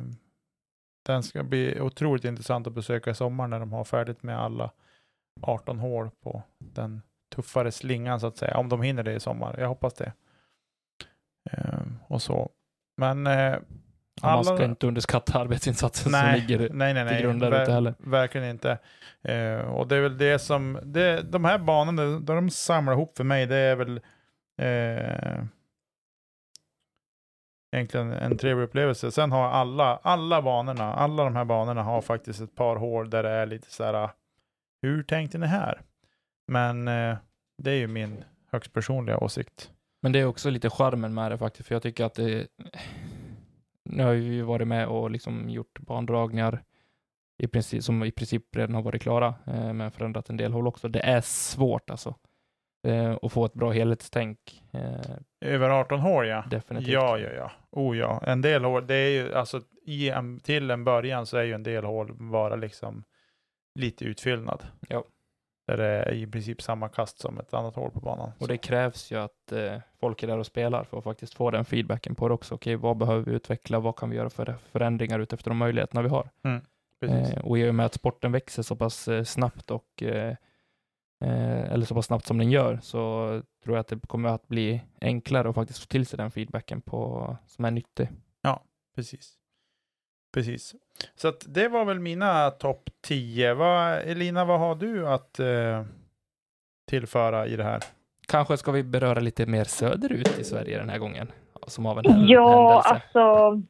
den 1.05 1.23
ska 1.23 1.43
bli 1.43 1.81
otroligt 1.81 2.25
intressant 2.25 2.67
att 2.67 2.73
besöka 2.73 3.11
i 3.11 3.15
sommar 3.15 3.47
när 3.47 3.59
de 3.59 3.73
har 3.73 3.83
färdigt 3.83 4.23
med 4.23 4.39
alla 4.39 4.71
18 5.41 5.79
hål 5.79 6.09
på 6.23 6.43
den 6.59 7.01
tuffare 7.35 7.71
slingan 7.71 8.19
så 8.19 8.27
att 8.27 8.37
säga, 8.37 8.57
om 8.57 8.69
de 8.69 8.81
hinner 8.81 9.03
det 9.03 9.13
i 9.13 9.19
sommar. 9.19 9.55
Jag 9.59 9.67
hoppas 9.67 9.93
det. 9.93 10.13
Ehm, 11.51 11.99
och 12.07 12.21
så. 12.21 12.49
Men 12.97 13.27
eh, 13.27 13.57
Ja, 14.21 14.27
Man 14.27 14.33
alla- 14.33 14.43
ska 14.55 14.65
inte 14.65 14.87
underskatta 14.87 15.39
arbetsinsatsen 15.39 16.03
som 16.03 16.11
nej, 16.11 16.39
ligger 16.41 16.69
nej, 16.73 16.93
nej, 16.93 17.05
till 17.07 17.13
nej, 17.13 17.23
grund 17.23 17.41
där 17.41 17.51
ver- 17.51 17.61
ute 17.63 17.71
heller. 17.71 17.93
Verkligen 17.97 18.49
inte. 18.49 18.77
Eh, 19.21 19.59
och 19.59 19.87
det 19.87 19.95
är 19.95 20.01
väl 20.01 20.17
det 20.17 20.39
som, 20.39 20.79
det, 20.83 21.21
de 21.21 21.45
här 21.45 21.57
banorna, 21.57 22.03
där 22.19 22.35
de 22.35 22.49
samlar 22.49 22.93
ihop 22.93 23.17
för 23.17 23.23
mig, 23.23 23.45
det 23.45 23.55
är 23.55 23.75
väl 23.75 24.01
eh, 24.61 25.43
egentligen 27.75 28.11
en 28.13 28.37
trevlig 28.37 28.63
upplevelse. 28.63 29.11
Sen 29.11 29.31
har 29.31 29.49
alla, 29.49 29.99
alla 30.03 30.41
banorna, 30.41 30.93
alla 30.93 31.23
de 31.23 31.35
här 31.35 31.45
banorna 31.45 31.83
har 31.83 32.01
faktiskt 32.01 32.41
ett 32.41 32.55
par 32.55 32.75
hål 32.75 33.09
där 33.09 33.23
det 33.23 33.29
är 33.29 33.45
lite 33.45 33.71
så 33.71 33.83
här, 33.83 34.09
hur 34.81 35.03
tänkte 35.03 35.37
ni 35.37 35.47
här? 35.47 35.81
Men 36.49 36.87
eh, 36.87 37.17
det 37.57 37.71
är 37.71 37.75
ju 37.75 37.87
min 37.87 38.23
högst 38.51 38.73
personliga 38.73 39.17
åsikt. 39.17 39.71
Men 40.01 40.11
det 40.11 40.19
är 40.19 40.25
också 40.25 40.49
lite 40.49 40.69
charmen 40.69 41.13
med 41.13 41.31
det 41.31 41.37
faktiskt, 41.37 41.67
för 41.67 41.75
jag 41.75 41.81
tycker 41.81 42.05
att 42.05 42.13
det... 42.13 42.47
Nu 43.85 44.03
har 44.03 44.13
vi 44.13 44.19
ju 44.19 44.41
varit 44.41 44.67
med 44.67 44.87
och 44.87 45.11
liksom 45.11 45.49
gjort 45.49 45.79
bandragningar 45.79 46.63
i 47.37 47.47
princip, 47.47 47.83
som 47.83 48.03
i 48.03 48.11
princip 48.11 48.55
redan 48.55 48.75
har 48.75 48.81
varit 48.81 49.01
klara, 49.01 49.35
eh, 49.47 49.73
men 49.73 49.91
förändrat 49.91 50.29
en 50.29 50.37
del 50.37 50.53
håll 50.53 50.67
också. 50.67 50.87
Det 50.87 50.99
är 50.99 51.21
svårt 51.21 51.89
alltså. 51.89 52.15
Eh, 52.87 53.17
att 53.21 53.31
få 53.31 53.45
ett 53.45 53.53
bra 53.53 53.71
helhetstänk, 53.71 54.63
eh, 54.71 55.15
Över 55.45 55.69
18 55.69 55.99
hål 55.99 56.27
ja. 56.27 56.45
definitivt. 56.51 56.93
Ja, 56.93 57.17
ja, 57.17 57.29
ja. 57.29 57.51
Oh 57.71 57.97
ja. 57.97 58.23
En 58.25 58.41
del 58.41 58.63
hål, 58.63 58.87
det 58.87 58.95
är 58.95 59.09
ju 59.09 59.33
alltså 59.33 59.61
en, 60.13 60.39
till 60.39 60.71
en 60.71 60.83
början 60.83 61.25
så 61.25 61.37
är 61.37 61.43
ju 61.43 61.53
en 61.53 61.63
del 61.63 61.83
hål 61.83 62.13
bara 62.13 62.55
liksom 62.55 63.03
lite 63.75 64.05
utfyllnad. 64.05 64.63
Ja. 64.87 65.03
Där 65.69 65.77
det 65.77 65.85
är 65.85 66.13
i 66.13 66.27
princip 66.27 66.61
samma 66.61 66.89
kast 66.89 67.19
som 67.19 67.39
ett 67.39 67.53
annat 67.53 67.75
hål 67.75 67.91
på 67.91 67.99
banan. 67.99 68.31
Och 68.37 68.47
det 68.47 68.57
krävs 68.57 69.11
ju 69.11 69.15
att 69.15 69.51
eh, 69.51 69.77
folk 69.99 70.23
är 70.23 70.27
där 70.27 70.37
och 70.37 70.45
spelar 70.45 70.83
för 70.83 70.97
att 70.97 71.03
faktiskt 71.03 71.33
få 71.33 71.51
den 71.51 71.65
feedbacken 71.65 72.15
på 72.15 72.27
det 72.27 72.33
också. 72.33 72.55
Okej, 72.55 72.75
vad 72.75 72.97
behöver 72.97 73.25
vi 73.25 73.31
utveckla? 73.31 73.79
Vad 73.79 73.95
kan 73.95 74.09
vi 74.09 74.15
göra 74.15 74.29
för 74.29 74.55
förändringar 74.71 75.19
utefter 75.19 75.51
de 75.51 75.57
möjligheterna 75.57 76.01
vi 76.01 76.09
har? 76.09 76.29
Precis. 76.99 77.33
Eh, 77.33 77.45
och 77.45 77.59
i 77.59 77.69
och 77.69 77.75
med 77.75 77.85
att 77.85 77.93
sporten 77.93 78.31
växer 78.31 78.63
så 78.63 78.75
pass 78.75 79.07
eh, 79.07 79.23
snabbt 79.23 79.71
och 79.71 80.03
eh, 80.03 80.35
eh, 81.21 81.71
eller 81.71 81.85
så 81.85 81.95
pass 81.95 82.05
snabbt 82.05 82.25
som 82.25 82.37
den 82.37 82.51
gör 82.51 82.79
så 82.81 83.27
tror 83.63 83.75
jag 83.75 83.81
att 83.81 83.87
det 83.87 84.07
kommer 84.07 84.29
att 84.29 84.47
bli 84.47 84.81
enklare 85.01 85.49
att 85.49 85.55
faktiskt 85.55 85.79
få 85.79 85.85
till 85.85 86.05
sig 86.05 86.17
den 86.17 86.31
feedbacken 86.31 86.81
på, 86.81 87.37
som 87.47 87.65
är 87.65 87.71
nyttig. 87.71 88.09
Precis. 88.95 89.33
Precis. 90.33 90.75
Så 91.15 91.27
att 91.27 91.45
det 91.47 91.67
var 91.67 91.85
väl 91.85 91.99
mina 91.99 92.49
topp 92.49 92.89
10. 93.07 93.53
Vad, 93.53 93.93
Elina, 93.99 94.45
vad 94.45 94.59
har 94.59 94.75
du 94.75 95.07
att 95.07 95.39
eh, 95.39 95.83
tillföra 96.89 97.47
i 97.47 97.55
det 97.55 97.63
här? 97.63 97.79
Kanske 98.27 98.57
ska 98.57 98.71
vi 98.71 98.83
beröra 98.83 99.19
lite 99.19 99.45
mer 99.45 99.63
söderut 99.63 100.39
i 100.39 100.43
Sverige 100.43 100.77
den 100.77 100.89
här 100.89 100.97
gången? 100.99 101.31
Som 101.67 101.85
av 101.85 101.97
en 101.99 102.27
Ja, 102.27 102.81
händelse. 102.83 102.89
alltså. 102.89 103.61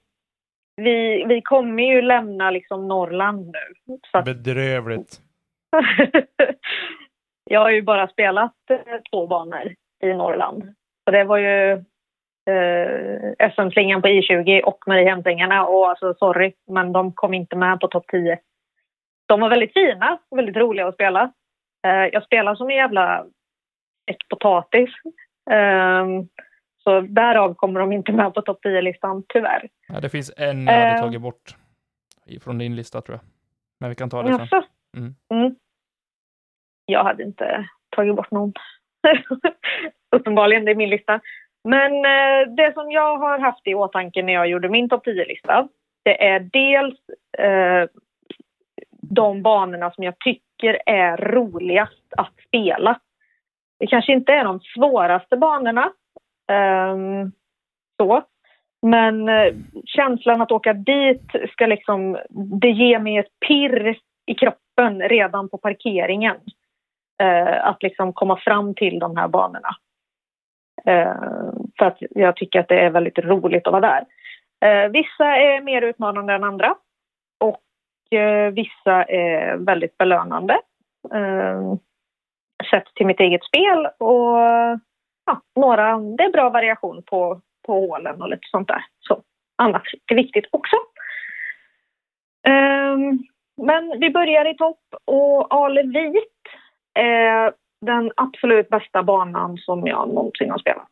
Vi, 0.76 1.26
vi 1.28 1.42
kommer 1.42 1.84
ju 1.84 2.02
lämna 2.02 2.52
liksom 2.52 2.88
Norrland 2.88 3.46
nu. 3.88 3.98
Så 4.12 4.18
att, 4.18 4.26
Bedrövligt. 4.26 5.22
jag 7.44 7.60
har 7.60 7.70
ju 7.70 7.82
bara 7.82 8.08
spelat 8.08 8.56
eh, 8.70 8.78
två 9.12 9.28
banor 9.28 9.76
i 10.04 10.08
Norrland. 10.14 10.64
Så 11.06 11.12
det 11.12 11.24
var 11.24 11.38
ju 11.38 11.84
eh, 12.50 13.50
SM-slingan 13.52 14.02
på 14.02 14.08
I20 14.08 14.62
och 14.62 14.84
Mariehemsängarna. 14.88 15.66
Och 15.68 15.90
alltså 15.90 16.14
sorry, 16.14 16.54
men 16.68 16.94
de 16.94 17.14
kom 17.14 17.34
inte 17.34 17.56
med 17.56 17.80
på 17.80 17.88
topp 17.88 18.06
10. 18.08 18.40
De 19.28 19.40
var 19.42 19.50
väldigt 19.50 19.74
fina 19.74 20.20
och 20.30 20.38
väldigt 20.38 20.56
roliga 20.58 20.88
att 20.88 20.94
spela. 20.94 21.32
Eh, 21.88 22.06
jag 22.14 22.24
spelar 22.24 22.56
som 22.56 22.70
en 22.70 22.76
jävla 22.76 23.26
ett 24.12 24.28
potatis. 24.30 24.90
Ehm, 25.52 26.28
så 26.84 27.02
därav 27.02 27.54
kommer 27.54 27.80
de 27.80 27.92
inte 27.92 28.12
med 28.12 28.34
på 28.34 28.42
topp 28.42 28.60
10-listan, 28.66 29.24
tyvärr. 29.28 29.70
Ja, 29.88 30.00
det 30.00 30.10
finns 30.10 30.34
en 30.38 30.66
jag 30.66 30.74
hade 30.74 30.96
Eh. 30.96 31.02
tagit 31.02 31.22
bort 31.22 31.56
från 32.42 32.58
din 32.58 32.76
lista 32.76 33.02
tror 33.02 33.16
jag. 33.16 33.26
Men 33.80 33.90
vi 33.90 33.96
kan 33.96 34.10
ta 34.10 34.24
det 34.24 34.48
sen. 34.50 34.64
Mm. 34.98 35.16
Mm. 35.34 35.56
Jag 36.86 37.04
hade 37.04 37.24
inte 37.24 37.66
tagit 37.96 38.16
bort 38.16 38.32
någon. 38.32 38.54
Uppenbarligen, 40.16 40.66
det 40.66 40.72
är 40.72 40.76
min 40.76 40.90
lista. 40.90 41.22
Men 41.64 41.92
eh, 41.94 42.54
det 42.56 42.74
som 42.74 42.92
jag 42.92 43.18
har 43.18 43.40
haft 43.40 43.68
i 43.68 43.76
åtanke 43.76 44.24
när 44.24 44.34
jag 44.34 44.48
gjorde 44.48 44.70
min 44.70 44.90
topp 44.90 45.08
10-lista, 45.08 45.68
det 46.04 46.28
är 46.28 46.40
dels 46.40 47.00
eh, 47.38 47.90
de 49.02 49.42
banorna 49.42 49.92
som 49.92 50.04
jag 50.04 50.20
tycker 50.20 50.82
är 50.86 51.18
roligast 51.18 52.14
att 52.18 52.34
spela. 52.48 53.00
Det 53.80 53.88
kanske 53.88 54.14
inte 54.14 54.34
är 54.34 54.44
de 54.44 54.60
svåraste 54.60 55.38
banorna, 55.38 55.92
eh, 56.52 56.98
så. 57.98 58.24
Men 58.82 59.30
eh, 59.30 59.54
känslan 59.86 60.42
att 60.42 60.52
åka 60.52 60.74
dit 60.74 61.32
ska 61.52 61.66
liksom, 61.66 62.18
det 62.62 62.70
ger 62.70 63.00
mig 63.00 63.18
ett 63.18 63.40
pirr 63.48 63.98
i 64.26 64.36
kroppen 64.36 65.02
redan 65.02 65.50
på 65.50 65.58
parkeringen. 65.58 66.36
Eh, 67.22 67.68
att 67.68 67.84
liksom 67.84 68.14
komma 68.14 68.38
fram 68.38 68.76
till 68.76 69.00
de 69.00 69.18
här 69.18 69.28
banorna. 69.28 69.70
Eh, 70.86 71.16
för 71.80 71.86
att 71.86 71.98
jag 72.00 72.36
tycker 72.36 72.60
att 72.60 72.68
det 72.68 72.80
är 72.80 72.90
väldigt 72.90 73.20
roligt 73.20 73.68
att 73.68 73.74
vara 73.74 73.82
där. 73.82 74.06
Eh, 74.66 74.90
vissa 74.90 75.26
är 75.26 75.62
mer 75.62 75.82
utmanande 75.82 76.34
än 76.34 76.44
andra. 76.44 76.76
Och 77.40 78.18
eh, 78.20 78.52
vissa 78.52 79.04
är 79.04 79.58
väldigt 79.58 79.98
belönande. 79.98 80.60
Sett 82.70 82.94
till 82.96 83.06
mitt 83.06 83.20
eget 83.20 83.44
spel. 83.44 83.86
Och 83.86 84.38
ja, 85.26 85.42
några, 85.56 85.98
det 86.00 86.24
är 86.24 86.32
bra 86.32 86.50
variation 86.50 87.04
på, 87.06 87.42
på 87.66 87.74
hålen 87.74 88.22
och 88.22 88.30
lite 88.30 88.48
sånt 88.52 88.68
där. 88.68 88.86
Så 89.00 89.22
annat 89.58 89.82
är 90.12 90.16
viktigt 90.16 90.46
också. 90.52 90.76
Men 93.58 94.00
vi 94.00 94.10
börjar 94.10 94.46
i 94.46 94.58
topp 94.58 94.82
och 95.06 95.54
Ale 95.54 95.84
Vit 95.84 96.44
är 96.94 97.54
den 97.82 98.12
absolut 98.16 98.70
bästa 98.70 99.04
banan 99.04 99.58
som 99.58 99.88
jag 99.88 100.08
någonsin 100.08 100.52
har 100.52 100.58
spelat. 100.58 100.92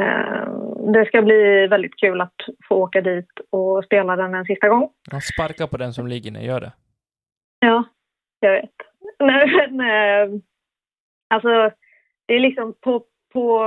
Ehm, 0.00 0.92
det 0.92 1.06
ska 1.06 1.22
bli 1.22 1.66
väldigt 1.66 1.96
kul 1.96 2.20
att 2.20 2.34
få 2.68 2.74
åka 2.74 3.00
dit 3.00 3.30
och 3.50 3.84
spela 3.84 4.16
den 4.16 4.34
en 4.34 4.44
sista 4.44 4.68
gång. 4.68 4.90
Ja, 5.10 5.20
sparka 5.20 5.66
på 5.66 5.76
den 5.76 5.92
som 5.92 6.06
ligger 6.06 6.30
ner, 6.30 6.40
gör 6.40 6.60
det. 6.60 6.72
Ja, 7.58 7.84
jag 8.40 8.52
vet. 8.52 8.70
Nej, 9.18 9.70
men, 9.70 9.80
eh, 9.80 10.40
alltså, 11.34 11.70
det 12.26 12.34
är 12.34 12.40
liksom 12.40 12.74
på, 12.80 13.04
på... 13.32 13.64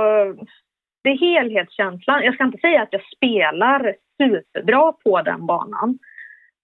Det 1.02 1.10
är 1.10 1.18
helhetskänslan. 1.18 2.22
Jag 2.22 2.34
ska 2.34 2.44
inte 2.44 2.58
säga 2.58 2.82
att 2.82 2.92
jag 2.92 3.02
spelar 3.16 3.96
superbra 4.22 4.92
på 4.92 5.22
den 5.22 5.46
banan. 5.46 5.98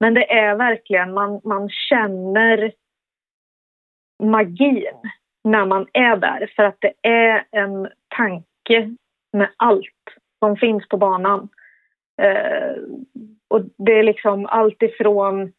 Men 0.01 0.15
det 0.15 0.33
är 0.33 0.55
verkligen, 0.55 1.15
man, 1.15 1.41
man 1.45 1.69
känner 1.71 2.73
magin 4.23 5.01
när 5.45 5.67
man 5.67 5.87
är 5.93 6.17
där. 6.17 6.53
För 6.57 6.63
att 6.63 6.77
det 6.81 6.93
är 7.03 7.45
en 7.51 7.89
tanke 8.17 8.97
med 9.33 9.49
allt 9.57 10.05
som 10.39 10.57
finns 10.57 10.89
på 10.89 10.97
banan. 10.97 11.49
Eh, 12.23 12.77
och 13.49 13.61
det 13.79 13.93
är 13.93 14.03
liksom 14.03 14.47
allt 14.47 14.83
ifrån 14.83 15.53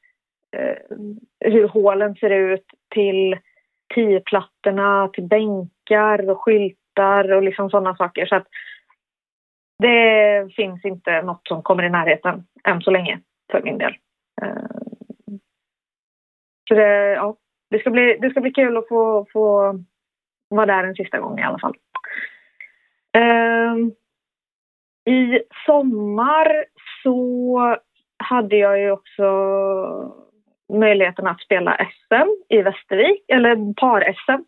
eh, 0.55 0.77
hur 1.39 1.67
hålen 1.67 2.15
ser 2.15 2.29
ut 2.29 2.65
till 2.93 3.37
tioplattorna, 3.95 5.09
till 5.13 5.23
bänkar 5.27 6.29
och 6.29 6.41
skyltar 6.41 7.31
och 7.31 7.43
liksom 7.43 7.69
sådana 7.69 7.95
saker. 7.95 8.25
Så 8.25 8.35
att 8.35 8.47
det 9.79 10.49
finns 10.55 10.85
inte 10.85 11.21
något 11.21 11.47
som 11.47 11.63
kommer 11.63 11.83
i 11.83 11.89
närheten 11.89 12.43
än 12.63 12.81
så 12.81 12.91
länge 12.91 13.19
för 13.51 13.61
min 13.61 13.77
del. 13.77 13.95
Eh, 14.41 14.63
Så 16.69 16.73
det, 16.75 17.09
ja, 17.13 17.35
det, 17.73 17.79
ska 17.79 17.89
bli, 17.89 18.17
det 18.21 18.29
ska 18.29 18.41
bli 18.41 18.51
kul 18.51 18.77
att 18.77 18.87
få, 18.87 19.25
få 19.33 19.75
vara 20.49 20.65
där 20.65 20.83
en 20.83 20.95
sista 20.95 21.19
gång 21.19 21.39
i 21.39 21.43
alla 21.43 21.59
fall. 21.59 21.75
Eh, 23.17 23.75
I 25.13 25.41
sommar 25.65 26.65
så 27.03 27.77
hade 28.17 28.55
jag 28.55 28.79
ju 28.79 28.91
också 28.91 29.23
möjligheten 30.73 31.27
att 31.27 31.41
spela 31.41 31.77
SM 31.77 32.29
i 32.49 32.61
Västervik, 32.61 33.23
eller 33.27 33.73
par-SM 33.73 34.43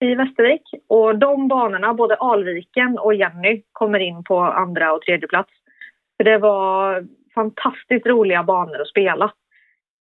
i 0.00 0.14
Västervik. 0.14 0.62
Och 0.88 1.18
de 1.18 1.48
banorna, 1.48 1.94
både 1.94 2.16
Alviken 2.16 2.98
och 2.98 3.14
Jenny, 3.14 3.62
kommer 3.72 3.98
in 3.98 4.24
på 4.24 4.38
andra 4.38 4.92
och 4.92 5.02
tredje 5.02 5.28
plats. 5.28 5.50
För 6.16 6.24
det 6.24 6.38
var 6.38 7.06
fantastiskt 7.34 8.06
roliga 8.06 8.42
banor 8.42 8.80
att 8.80 8.88
spela. 8.88 9.32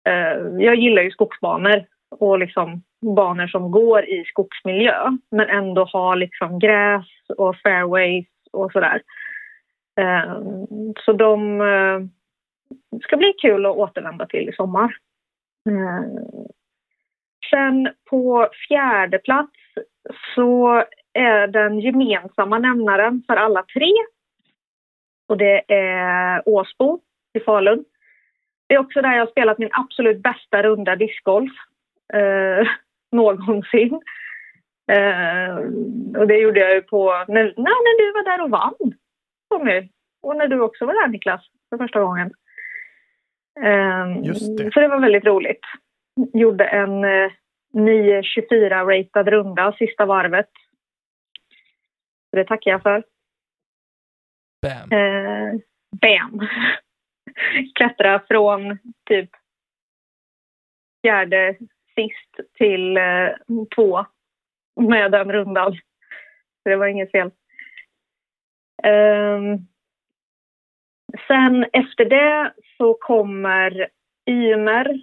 Ehm, 0.09 0.61
jag 0.61 0.75
gillar 0.75 1.03
ju 1.03 1.11
skogsbanor 1.11 1.85
och 2.11 2.39
liksom 2.39 2.83
banor 3.15 3.47
som 3.47 3.71
går 3.71 4.05
i 4.05 4.25
skogsmiljö 4.25 5.17
men 5.31 5.49
ändå 5.49 5.85
har 5.85 6.17
liksom 6.17 6.59
gräs 6.59 7.07
och 7.37 7.57
fairways 7.57 8.27
och 8.53 8.73
sådär. 8.73 9.03
där. 9.97 10.43
så 11.05 11.13
de 11.13 11.61
eh, 11.61 12.01
ska 13.03 13.17
bli 13.17 13.33
kul 13.33 13.67
att 13.67 13.77
återvända 13.77 14.27
till 14.27 14.49
i 14.49 14.53
sommar. 14.53 14.97
Ehm, 15.69 16.49
sen 17.51 17.89
på 18.11 18.49
fjärde 18.69 19.19
plats 19.19 19.57
så 20.35 20.85
är 21.13 21.47
den 21.47 21.81
gemensamma 21.81 22.59
nämnaren 22.59 23.23
för 23.27 23.37
alla 23.37 23.63
tre. 23.63 23.93
Och 25.29 25.37
det 25.37 25.73
är 25.73 26.49
Åsbo 26.49 27.01
i 27.35 27.41
Falun. 27.41 27.85
Det 28.67 28.75
är 28.75 28.79
också 28.79 29.03
där 29.03 29.13
jag 29.13 29.21
har 29.21 29.31
spelat 29.31 29.59
min 29.59 29.71
absolut 29.73 30.23
bästa 30.23 30.63
runda 30.63 30.97
discgolf 30.97 31.53
eh, 32.15 32.69
någonsin. 33.13 34.01
Eh, 34.93 35.57
och 36.21 36.27
det 36.27 36.37
gjorde 36.37 36.61
jag 36.61 36.75
ju 36.75 36.83
på 36.83 37.25
när, 37.29 37.45
när 37.57 37.99
du 37.99 38.13
var 38.13 38.25
där 38.25 38.45
och 38.45 38.51
vann. 38.51 38.95
Tommy. 39.51 39.89
Och 40.23 40.37
när 40.37 40.49
du 40.49 40.61
också 40.61 40.87
var 40.87 40.95
där 40.95 41.09
Niklas, 41.09 41.47
för 41.71 41.79
första 41.79 42.01
gången. 42.01 42.33
Eh, 43.65 44.27
Just 44.27 44.59
det. 44.59 44.73
Så 44.73 44.81
det 44.81 44.89
var 44.89 45.01
väldigt 45.01 45.25
roligt. 45.25 45.65
Gjorde 46.33 46.65
en 46.65 47.05
eh, 47.05 47.31
9.24 47.75 48.71
ratad 48.71 49.29
runda 49.29 49.73
sista 49.73 50.07
varvet. 50.07 50.51
Så 52.31 52.37
det 52.37 52.45
tackar 52.45 52.71
jag 52.71 52.83
för. 52.83 53.05
Bam. 54.63 54.99
Eh, 54.99 55.61
bam! 56.01 56.49
Klättra 57.75 58.23
från 58.29 58.79
typ 59.07 59.31
fjärde 61.03 61.57
sist 61.99 62.55
till 62.55 62.97
eh, 62.97 63.29
två 63.75 64.07
med 64.81 65.13
den 65.13 65.33
rundan. 65.33 65.73
Så 66.63 66.69
det 66.69 66.77
var 66.77 66.87
inget 66.87 67.11
fel. 67.11 67.31
Um, 68.85 69.67
sen 71.27 71.67
efter 71.73 72.05
det 72.05 72.53
så 72.77 72.95
kommer 72.95 73.89
Ymer 74.31 75.01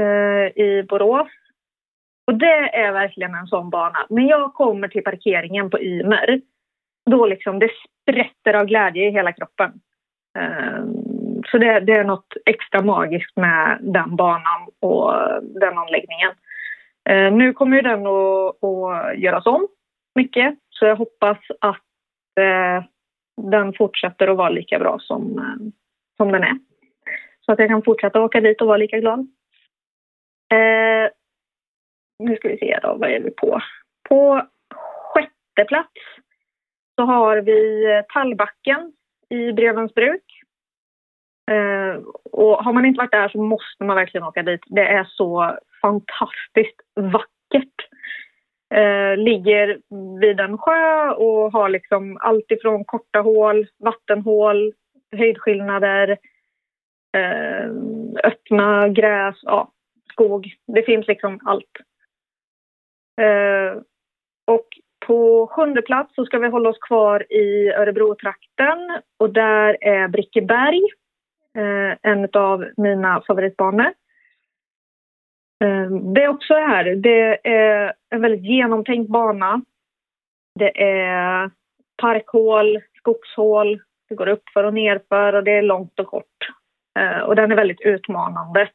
eh, 0.00 0.62
i 0.62 0.86
Borås. 0.88 1.28
Och 2.26 2.34
det 2.34 2.76
är 2.76 2.92
verkligen 2.92 3.34
en 3.34 3.46
sån 3.46 3.70
bana. 3.70 4.06
När 4.10 4.28
jag 4.28 4.54
kommer 4.54 4.88
till 4.88 5.04
parkeringen 5.04 5.70
på 5.70 5.80
Ymer, 5.80 6.40
då 7.10 7.26
liksom 7.26 7.58
det 7.58 7.70
sprätter 8.02 8.54
av 8.54 8.66
glädje 8.66 9.08
i 9.08 9.10
hela 9.10 9.32
kroppen. 9.32 9.72
Um, 10.38 11.01
så 11.52 11.58
det, 11.58 11.80
det, 11.80 11.92
är 11.92 12.04
något 12.04 12.34
extra 12.46 12.82
magiskt 12.82 13.36
med 13.36 13.78
den 13.80 14.16
banan 14.16 14.68
och 14.80 15.12
den 15.40 15.78
anläggningen. 15.78 16.30
Eh, 17.08 17.32
nu 17.32 17.52
kommer 17.52 17.76
ju 17.76 17.82
den 17.82 18.06
att, 18.06 18.64
att 18.64 19.18
göras 19.18 19.46
om 19.46 19.68
mycket, 20.14 20.54
så 20.70 20.86
jag 20.86 20.96
hoppas 20.96 21.38
att 21.60 21.82
eh, 22.40 22.84
den 23.42 23.72
fortsätter 23.72 24.28
att 24.28 24.36
vara 24.36 24.48
lika 24.48 24.78
bra 24.78 24.98
som, 24.98 25.38
eh, 25.38 25.72
som 26.16 26.32
den 26.32 26.42
är. 26.42 26.58
Så 27.40 27.52
att 27.52 27.58
jag 27.58 27.68
kan 27.68 27.82
fortsätta 27.82 28.20
åka 28.20 28.40
dit 28.40 28.60
och 28.60 28.66
vara 28.66 28.76
lika 28.76 28.98
glad. 28.98 29.18
Eh, 30.52 31.10
nu 32.18 32.36
ska 32.36 32.48
vi 32.48 32.58
se 32.58 32.78
då, 32.82 32.96
vad 32.96 33.10
är 33.10 33.20
vi 33.20 33.30
på? 33.30 33.60
På 34.08 34.42
sjätte 35.14 35.64
plats 35.68 35.92
så 36.94 37.02
har 37.04 37.36
vi 37.36 37.84
Tallbacken 38.08 38.92
i 39.28 39.52
Brevens 39.52 39.94
bruk. 39.94 40.24
Eh, 41.50 42.02
och 42.32 42.64
har 42.64 42.72
man 42.72 42.84
inte 42.84 42.98
varit 42.98 43.12
där 43.12 43.28
så 43.28 43.42
måste 43.42 43.84
man 43.84 43.96
verkligen 43.96 44.26
åka 44.26 44.42
dit. 44.42 44.60
Det 44.66 44.86
är 44.86 45.04
så 45.04 45.58
fantastiskt 45.82 46.80
vackert. 46.94 47.88
Eh, 48.74 49.16
ligger 49.16 49.80
vid 50.20 50.40
en 50.40 50.58
sjö 50.58 51.10
och 51.10 51.52
har 51.52 51.68
liksom 51.68 52.18
allt 52.20 52.50
ifrån 52.50 52.84
korta 52.84 53.20
hål, 53.20 53.66
vattenhål, 53.78 54.72
höjdskillnader, 55.16 56.18
eh, 57.16 57.70
öppna 58.24 58.88
gräs, 58.88 59.36
ja, 59.42 59.72
skog. 60.12 60.54
Det 60.66 60.82
finns 60.82 61.06
liksom 61.06 61.40
allt. 61.44 61.76
Eh, 63.20 63.82
och 64.46 64.68
på 65.06 65.46
sjunde 65.46 65.82
plats 65.82 66.14
så 66.14 66.24
ska 66.24 66.38
vi 66.38 66.48
hålla 66.48 66.68
oss 66.68 66.78
kvar 66.78 67.32
i 67.32 67.72
Örebro-trakten 67.72 69.00
och 69.18 69.32
där 69.32 69.76
är 69.80 70.08
Brickeberg 70.08 70.80
eh, 70.82 71.01
Eh, 71.58 71.98
en 72.02 72.28
av 72.32 72.70
mina 72.76 73.22
favoritbanor. 73.26 73.92
Eh, 75.64 75.90
det 76.14 76.22
är 76.22 76.28
också 76.28 76.54
här, 76.54 76.84
det 76.84 77.48
är 77.48 77.94
en 78.10 78.20
väldigt 78.20 78.44
genomtänkt 78.44 79.10
bana. 79.10 79.62
Det 80.58 80.82
är 80.82 81.50
parkhål, 82.02 82.80
skogshål, 82.98 83.82
det 84.08 84.14
går 84.14 84.28
upp 84.28 84.48
för 84.52 84.64
och 84.64 84.74
nerför 84.74 85.32
och 85.32 85.44
det 85.44 85.52
är 85.52 85.62
långt 85.62 86.00
och 86.00 86.06
kort. 86.06 86.50
Eh, 86.98 87.18
och 87.18 87.36
den 87.36 87.52
är 87.52 87.56
väldigt 87.56 87.80
utmanande. 87.80 88.70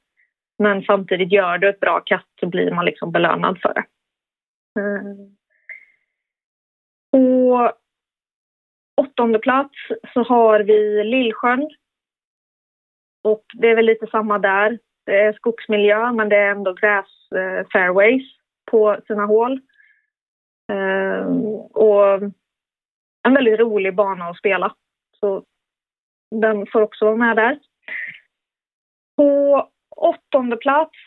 Men 0.60 0.84
samtidigt 0.84 1.32
gör 1.32 1.58
du 1.58 1.70
ett 1.70 1.80
bra 1.80 2.00
kast 2.00 2.40
så 2.40 2.48
blir 2.48 2.72
man 2.72 2.86
liksom 2.86 3.12
belönad 3.12 3.60
för 3.62 3.74
det. 3.74 3.84
På 7.12 7.72
åttonde 9.02 9.40
plats 9.40 9.76
så 10.14 10.24
har 10.24 10.60
vi 10.60 11.04
Lillsjön 11.04 11.70
och 13.32 13.44
det 13.54 13.68
är 13.68 13.76
väl 13.76 13.86
lite 13.86 14.08
samma 14.08 14.40
där. 14.40 14.80
Det 15.06 15.22
är 15.22 15.34
skogsmiljö 15.34 16.12
men 16.12 16.30
det 16.30 16.36
är 16.36 16.52
ändå 16.52 16.74
gräs 16.74 17.32
eh, 17.36 17.68
fairways 17.74 18.24
på 18.72 18.98
sina 19.08 19.26
hål. 19.26 19.62
Eh, 20.72 21.28
och 21.72 22.22
en 23.28 23.34
väldigt 23.34 23.60
rolig 23.60 23.96
bana 23.96 24.26
att 24.26 24.38
spela. 24.38 24.76
Så 25.20 25.44
den 26.36 26.66
får 26.72 26.82
också 26.82 27.06
vara 27.06 27.16
med 27.16 27.36
där. 27.36 27.60
På 29.18 29.70
åttonde 29.96 30.58
plats 30.58 30.98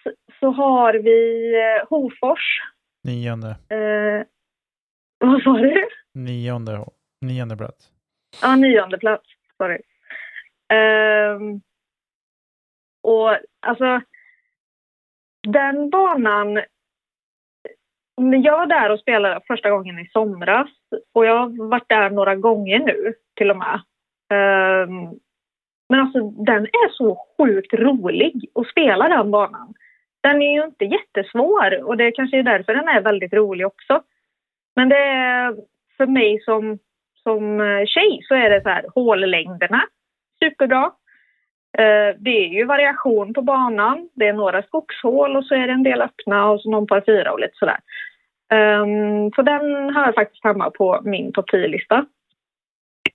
så 0.41 0.51
har 0.51 0.95
vi 0.95 1.53
eh, 1.55 1.89
Hofors. 1.89 2.61
Nionde. 3.05 3.49
Eh, 3.49 4.27
vad 5.19 5.43
sa 5.43 5.53
du? 5.53 5.89
Nionde, 6.15 6.85
nionde 7.21 7.57
plats. 7.57 7.93
Ja, 8.43 8.57
nionde 8.57 8.99
plats. 8.99 9.27
Sorry. 9.57 9.79
Um, 10.73 11.61
och 13.03 13.37
alltså, 13.61 14.01
den 15.49 15.91
banan... 15.91 16.61
Jag 18.43 18.59
var 18.59 18.67
där 18.67 18.91
och 18.91 19.01
spelade 19.01 19.41
första 19.47 19.71
gången 19.71 19.99
i 19.99 20.09
somras 20.09 20.69
och 21.15 21.27
jag 21.27 21.39
har 21.39 21.69
varit 21.69 21.89
där 21.89 22.11
några 22.11 22.35
gånger 22.35 22.79
nu 22.79 23.15
till 23.37 23.51
och 23.51 23.57
med. 23.57 23.81
Um, 24.33 25.21
men 25.89 26.01
alltså 26.01 26.31
den 26.31 26.63
är 26.63 26.89
så 26.93 27.27
sjukt 27.39 27.75
rolig 27.75 28.51
att 28.55 28.69
spela 28.69 29.09
den 29.09 29.31
banan. 29.31 29.75
Den 30.21 30.43
är 30.43 30.53
ju 30.53 30.65
inte 30.65 30.85
jättesvår 30.85 31.85
och 31.85 31.97
det 31.97 32.13
kanske 32.13 32.39
är 32.39 32.43
därför 32.43 32.75
den 32.75 32.89
är 32.89 33.01
väldigt 33.01 33.33
rolig 33.33 33.67
också. 33.67 34.03
Men 34.77 34.89
det 34.89 34.99
är 34.99 35.57
för 35.97 36.07
mig 36.07 36.41
som, 36.45 36.79
som 37.23 37.61
eh, 37.61 37.87
tjej 37.87 38.21
så 38.23 38.35
är 38.35 38.51
det 38.51 38.63
så 38.63 38.69
här 38.69 38.87
hållängderna 38.95 39.83
superbra. 40.45 40.93
Eh, 41.79 42.17
det 42.19 42.31
är 42.31 42.49
ju 42.49 42.65
variation 42.65 43.35
på 43.35 43.43
banan. 43.43 44.09
Det 44.15 44.27
är 44.27 44.33
några 44.33 44.63
skogshål 44.63 45.37
och 45.37 45.45
så 45.45 45.55
är 45.55 45.67
det 45.67 45.73
en 45.73 45.83
del 45.83 46.03
öppna 46.03 46.51
och 46.51 46.61
så 46.61 46.71
någon 46.71 46.87
par 46.87 47.03
fyra 47.07 47.33
och 47.33 47.41
lite 47.41 47.57
sådär. 47.57 47.79
Ehm, 48.53 49.31
så 49.31 49.43
den 49.43 49.95
har 49.95 50.05
jag 50.05 50.15
faktiskt 50.15 50.45
hemma 50.45 50.71
på 50.71 51.01
min 51.05 51.33
topp 51.33 51.51
10-lista. 51.53 52.07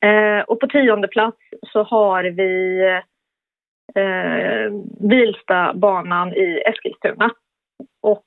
Eh, 0.02 0.40
och 0.40 0.60
på 0.60 0.68
tionde 0.68 1.08
plats 1.08 1.38
så 1.62 1.84
har 1.84 2.24
vi 2.24 2.82
eh, 3.96 4.72
Bilstabanan 5.10 6.34
i 6.34 6.64
Eskilstuna. 6.66 7.32
Och 8.02 8.26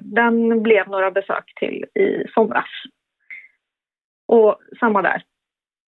den 0.00 0.62
blev 0.62 0.88
några 0.88 1.10
besök 1.10 1.52
till 1.56 1.84
i 1.94 2.24
somras. 2.34 2.68
Och 4.28 4.58
samma 4.80 5.02
där. 5.02 5.22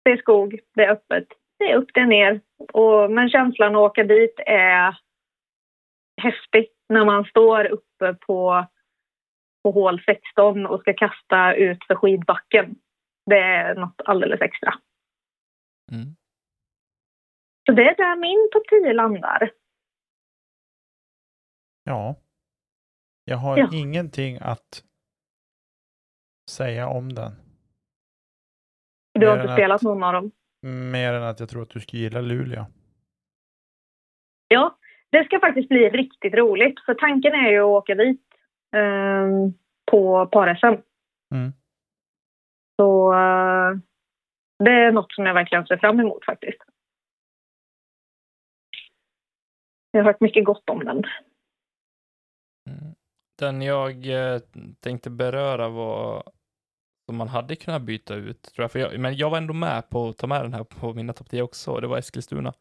Det 0.04 0.12
är 0.12 0.18
skog, 0.18 0.60
det 0.76 0.84
är 0.84 0.91
öppet, 0.91 1.28
det 1.64 1.72
är 1.72 1.78
upp, 1.78 1.89
det 1.93 1.99
är 1.99 2.05
ner. 2.05 2.41
Och, 2.74 3.11
men 3.11 3.30
känslan 3.30 3.76
att 3.76 3.80
åka 3.82 4.03
dit 4.03 4.34
är 4.45 4.97
häftig 6.22 6.68
när 6.89 7.05
man 7.05 7.26
står 7.26 7.66
uppe 7.66 8.14
på, 8.14 8.68
på 9.64 9.72
hål 9.72 10.01
16 10.05 10.66
och 10.66 10.80
ska 10.82 10.93
kasta 10.93 11.55
ut 11.55 11.84
för 11.88 11.95
skidbacken. 11.95 12.76
Det 13.26 13.39
är 13.39 13.76
något 13.76 14.01
alldeles 14.05 14.41
extra. 14.41 14.74
Mm. 15.91 16.16
Så 17.66 17.72
det 17.72 17.84
är 17.89 17.95
där 17.95 18.16
min 18.16 18.49
topp 18.51 18.68
10 18.70 18.93
landar. 18.93 19.51
Ja. 21.84 22.16
Jag 23.26 23.38
har 23.38 23.57
Ja. 23.57 23.70
ingenting 23.74 24.38
att 24.41 24.84
säga 26.51 26.88
om 26.88 27.14
den. 27.14 27.32
Du 29.20 29.28
har 29.28 29.41
inte 29.41 29.53
spelat 29.53 29.82
någon 29.82 30.03
av 30.03 30.14
dem. 30.14 30.32
Mer 30.64 31.14
än 31.14 31.24
att 31.24 31.39
jag 31.39 31.49
tror 31.49 31.61
att 31.61 31.70
du 31.70 31.80
skulle 31.80 32.01
gilla 32.01 32.22
Luleå. 32.22 32.66
Ja, 34.47 34.78
det 35.09 35.26
ska 35.26 35.39
faktiskt 35.39 35.70
bli 35.70 35.89
riktigt 35.89 36.34
roligt. 36.34 36.80
För 36.86 36.93
tanken 36.93 37.34
är 37.34 37.51
ju 37.51 37.59
att 37.59 37.66
åka 37.66 37.95
dit 37.95 38.22
ehm, 38.76 39.53
på 39.91 40.26
par-SM. 40.26 40.82
Mm. 41.36 41.53
Så 42.76 43.14
eh, 43.14 43.78
det 44.64 44.72
är 44.72 44.91
något 44.91 45.14
som 45.14 45.26
jag 45.26 45.34
verkligen 45.34 45.66
ser 45.66 45.78
fram 45.78 45.99
emot 45.99 46.26
faktiskt. 46.26 46.61
Jag 49.91 49.99
har 49.99 50.05
hört 50.05 50.22
mycket 50.22 50.45
gott 50.45 50.70
om 50.70 50.80
den. 50.80 51.03
Mm. 52.70 52.95
Den 53.39 53.61
jag 53.61 53.91
eh, 54.07 54.39
tänkte 54.80 55.09
beröra 55.09 55.70
var 55.70 56.24
som 57.14 57.18
man 57.18 57.28
hade 57.28 57.55
kunnat 57.55 57.82
byta 57.82 58.16
ut, 58.16 58.43
tror 58.43 58.64
jag. 58.64 58.72
För 58.72 58.80
jag. 58.80 58.99
Men 58.99 59.16
jag 59.16 59.30
var 59.30 59.38
ändå 59.38 59.53
med 59.53 59.89
på 59.89 60.07
att 60.07 60.18
ta 60.18 60.28
med 60.28 60.41
den 60.41 60.53
här 60.53 60.64
på 60.64 60.93
mina 60.93 61.14
topp 61.14 61.30
10 61.30 61.41
också. 61.41 61.80
Det 61.80 61.88
var 61.88 61.97
Eskilstuna. 61.97 62.53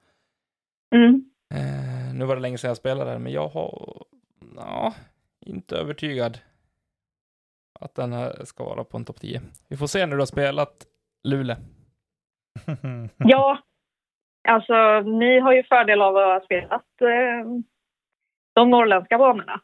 Mm. 0.95 1.25
Eh, 1.55 2.15
nu 2.15 2.25
var 2.25 2.37
det 2.37 2.43
länge 2.43 2.59
sedan 2.59 2.69
jag 2.69 2.77
spelade 2.77 3.11
den, 3.11 3.23
men 3.23 3.33
jag 3.33 3.49
har 3.49 4.03
ja, 4.57 4.95
inte 5.47 5.77
övertygad 5.77 6.39
att 7.81 7.95
den 7.95 8.13
här 8.13 8.45
ska 8.45 8.65
vara 8.65 8.85
på 8.85 8.97
en 8.97 9.05
topp 9.05 9.21
10. 9.21 9.41
Vi 9.69 9.77
får 9.77 9.87
se 9.87 10.07
när 10.07 10.17
du 10.17 10.21
har 10.21 10.27
spelat 10.27 10.87
Luleå. 11.29 11.57
Ja, 13.19 13.59
alltså 14.49 15.01
ni 15.01 15.39
har 15.39 15.53
ju 15.53 15.63
fördel 15.63 16.03
av 16.03 16.17
att 16.17 16.25
ha 16.25 16.41
spelat 16.45 17.01
eh, 17.01 17.63
de 18.55 18.71
norrländska 18.71 19.19
banorna. 19.19 19.61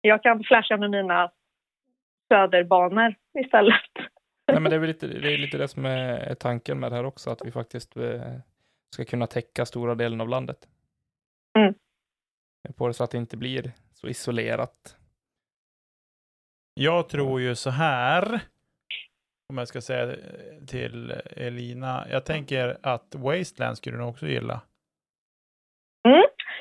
Jag 0.00 0.22
kan 0.22 0.44
flasha 0.44 0.76
med 0.76 0.90
mina 0.90 1.30
söderbanor 2.32 3.14
istället. 3.38 3.91
Nej, 4.52 4.60
men 4.60 4.70
det 4.70 4.76
är 4.76 4.80
väl 4.80 4.88
lite 4.88 5.06
det, 5.06 5.34
är 5.34 5.38
lite 5.38 5.58
det 5.58 5.68
som 5.68 5.84
är, 5.84 6.34
tanken 6.34 6.80
med 6.80 6.92
det 6.92 6.96
här 6.96 7.04
också, 7.04 7.30
att 7.30 7.46
vi 7.46 7.50
faktiskt 7.50 7.96
eh, 7.96 8.38
ska 8.94 9.04
kunna 9.04 9.26
täcka 9.26 9.66
stora 9.66 9.94
delen 9.94 10.20
av 10.20 10.28
landet. 10.28 10.68
Mm. 11.58 11.74
På 12.76 12.88
det 12.88 12.94
så 12.94 13.04
att 13.04 13.10
det 13.10 13.18
inte 13.18 13.36
blir 13.36 13.72
så 13.92 14.08
isolerat. 14.08 14.96
Jag 16.74 17.08
tror 17.08 17.40
ju 17.40 17.54
så 17.54 17.70
här. 17.70 18.40
Om 19.48 19.58
jag 19.58 19.68
ska 19.68 19.80
säga 19.80 20.16
till 20.66 21.10
Elina. 21.36 22.06
Jag 22.10 22.24
tänker 22.26 22.78
att 22.82 23.14
Wasteland 23.14 23.76
skulle 23.76 23.96
du 23.96 24.00
nog 24.00 24.10
också 24.10 24.26
gilla. 24.26 24.60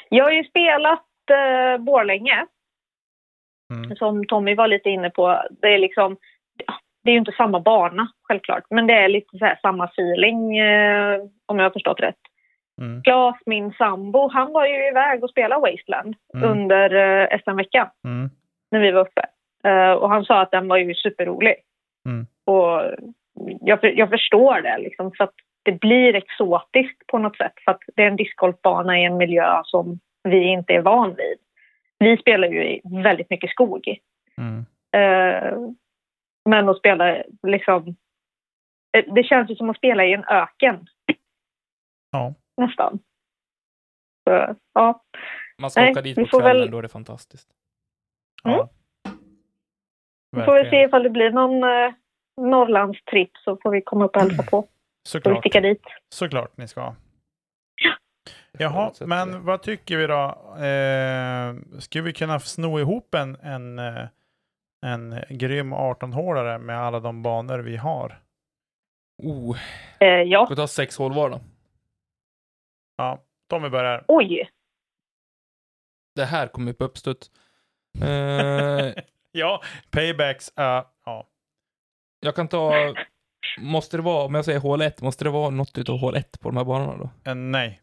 Jag 0.09 0.23
har 0.23 0.31
ju 0.31 0.43
spelat 0.43 1.05
eh, 1.31 1.77
Borlänge, 1.83 2.47
Mm. 3.73 3.95
som 3.95 4.25
Tommy 4.25 4.55
var 4.55 4.67
lite 4.67 4.89
inne 4.89 5.09
på. 5.09 5.43
Det 5.61 5.67
är 5.67 5.77
liksom, 5.79 6.17
det 7.04 7.10
är 7.10 7.14
ju 7.14 7.20
inte 7.20 7.32
samma 7.32 7.60
bana 7.60 8.08
självklart, 8.24 8.64
men 8.70 8.88
det 8.88 8.93
är 8.93 9.10
lite 9.10 9.38
så 9.38 9.45
här 9.45 9.60
samma 9.62 9.86
feeling 9.86 10.58
eh, 10.58 11.20
om 11.45 11.58
jag 11.60 11.66
har 11.66 11.70
förstått 11.70 11.99
rätt. 11.99 12.16
Mm. 12.82 13.04
Klas, 13.04 13.36
min 13.45 13.72
sambo, 13.74 14.30
han 14.30 14.54
var 14.54 14.66
ju 14.66 14.88
iväg 14.88 15.24
och 15.24 15.30
spelade 15.30 15.72
Wasteland 15.72 16.16
Mm. 16.34 16.49
under 16.52 16.95
eh, 16.95 17.39
SM-veckan 17.39 17.88
Mm. 18.06 18.30
när 18.72 18.80
vi 18.80 18.91
var 18.91 19.02
uppe. 19.02 19.26
Eh, 19.64 19.91
och 19.91 20.10
han 20.10 20.26
sa 20.26 20.41
att 20.41 20.52
den 20.52 20.68
var 20.68 20.78
ju 20.78 20.93
superrolig. 20.93 21.56
Mm. 22.06 22.26
Och 22.45 22.82
jag, 23.62 23.80
jag 23.97 24.10
förstår 24.10 24.62
det, 24.62 24.78
liksom, 24.78 25.12
för 25.18 25.24
att 25.24 25.34
det 25.64 25.72
blir 25.72 26.16
exotiskt 26.16 27.08
på 27.08 27.18
något 27.18 27.38
sätt. 27.38 27.54
För 27.66 27.72
att 27.72 27.82
det 27.95 28.04
är 28.04 28.08
en 28.08 28.16
discgolfbana 28.16 28.99
i 28.99 29.04
en 29.06 29.18
miljö 29.18 29.62
som 29.64 29.99
vi 30.24 30.43
inte 30.43 30.74
är 30.74 30.82
van 30.82 31.16
vid. 31.16 31.38
Vi 31.99 32.18
spelar 32.18 32.47
ju 32.47 32.80
väldigt 33.04 33.30
mycket 33.30 33.49
skog. 33.49 33.97
Mm. 34.38 34.66
Eh, 34.95 35.54
men 36.49 36.69
att 36.69 36.77
spela 36.77 37.23
liksom... 37.47 37.95
eh, 38.97 39.13
Det 39.13 39.23
känns 39.23 39.49
ju 39.51 39.55
som 39.55 39.69
att 39.69 39.77
spela 39.77 40.05
i 40.05 40.13
en 40.13 40.23
öken. 40.23 40.87
Ja. 42.11 42.33
Nästan. 42.57 42.99
Så, 44.29 44.55
ja. 44.73 45.03
Man 45.61 45.71
ska 45.71 45.81
Nej, 45.81 45.91
åka 45.91 46.01
dit 46.01 46.15
på 46.15 46.39
kvällen, 46.39 46.57
väl- 46.61 46.71
då 46.71 46.77
är 46.77 46.81
det 46.81 46.87
fantastiskt. 46.89 47.49
ja. 48.43 48.69
Vi 50.37 50.41
får 50.43 50.53
väl 50.53 50.69
se 50.69 50.81
ifall 50.83 51.03
det 51.03 51.09
blir 51.09 51.31
någon 51.31 51.63
eh, 51.63 51.93
Norrlandstripp 52.41 53.37
så 53.37 53.57
får 53.63 53.71
vi 53.71 53.81
komma 53.81 54.05
upp 54.05 54.15
och 54.15 54.21
hälsa 54.21 54.43
på. 54.43 54.67
Såklart. 55.07 55.39
sticka 55.39 55.61
dit. 55.61 55.81
Såklart 56.09 56.57
ni 56.57 56.67
ska. 56.67 56.81
Ja. 57.81 57.93
Jaha, 58.51 58.91
men 58.99 59.45
vad 59.45 59.61
tycker 59.63 59.97
vi 59.97 60.07
då? 60.07 60.23
Eh, 60.65 61.79
skulle 61.79 62.03
vi 62.03 62.13
kunna 62.13 62.39
sno 62.39 62.79
ihop 62.79 63.13
en, 63.15 63.35
en, 63.35 63.79
eh, 63.79 64.07
en 64.86 65.23
grym 65.29 65.73
18-hålare 65.73 66.57
med 66.59 66.79
alla 66.82 66.99
de 66.99 67.21
banor 67.23 67.59
vi 67.59 67.77
har? 67.77 68.21
Oh, 69.23 69.57
Eh, 69.99 70.07
ja, 70.07 70.45
ska 70.45 70.53
vi 70.53 70.55
ta 70.55 70.67
sex 70.67 70.97
hål 70.97 71.13
var 71.13 71.29
då? 71.29 71.41
Ja, 72.97 73.23
Tommy 73.49 73.69
börjar. 73.69 74.05
oj. 74.07 74.49
Det 76.15 76.25
här 76.25 76.47
kommer 76.47 76.71
upp 76.71 76.82
uppstuds. 76.82 77.32
Eh, 78.01 78.93
Ja, 79.34 79.61
paybacks. 79.91 80.49
eh, 80.57 80.86
ja. 81.05 81.29
jag 82.19 82.36
kan 82.36 82.47
ta... 82.47 82.73
Måste 83.59 83.97
det 83.97 84.03
vara, 84.03 84.25
om 84.25 84.36
jag 84.36 84.45
säger 84.45 84.59
hål 84.59 84.82
1, 84.82 85.01
måste 85.01 85.23
det 85.23 85.29
vara 85.29 85.49
något 85.49 85.77
utav 85.77 85.97
hål 85.97 86.15
1 86.15 86.39
på 86.39 86.49
de 86.49 86.57
här 86.57 86.63
banorna 86.63 86.97
då? 86.97 87.32
Eh, 87.32 87.36
nej, 87.36 87.82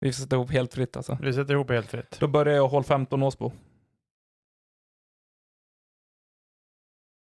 Vi 0.00 0.12
sätter 0.12 0.36
ihop 0.36 0.50
helt 0.50 0.74
fritt 0.74 0.96
alltså. 0.96 1.18
vi 1.22 1.32
sätter 1.32 1.54
ihop 1.54 1.70
helt 1.70 1.90
fritt. 1.90 2.16
Då 2.20 2.28
börjar 2.28 2.54
jag 2.54 2.68
hål 2.68 2.84
15 2.84 3.22
Åsbo. 3.22 3.52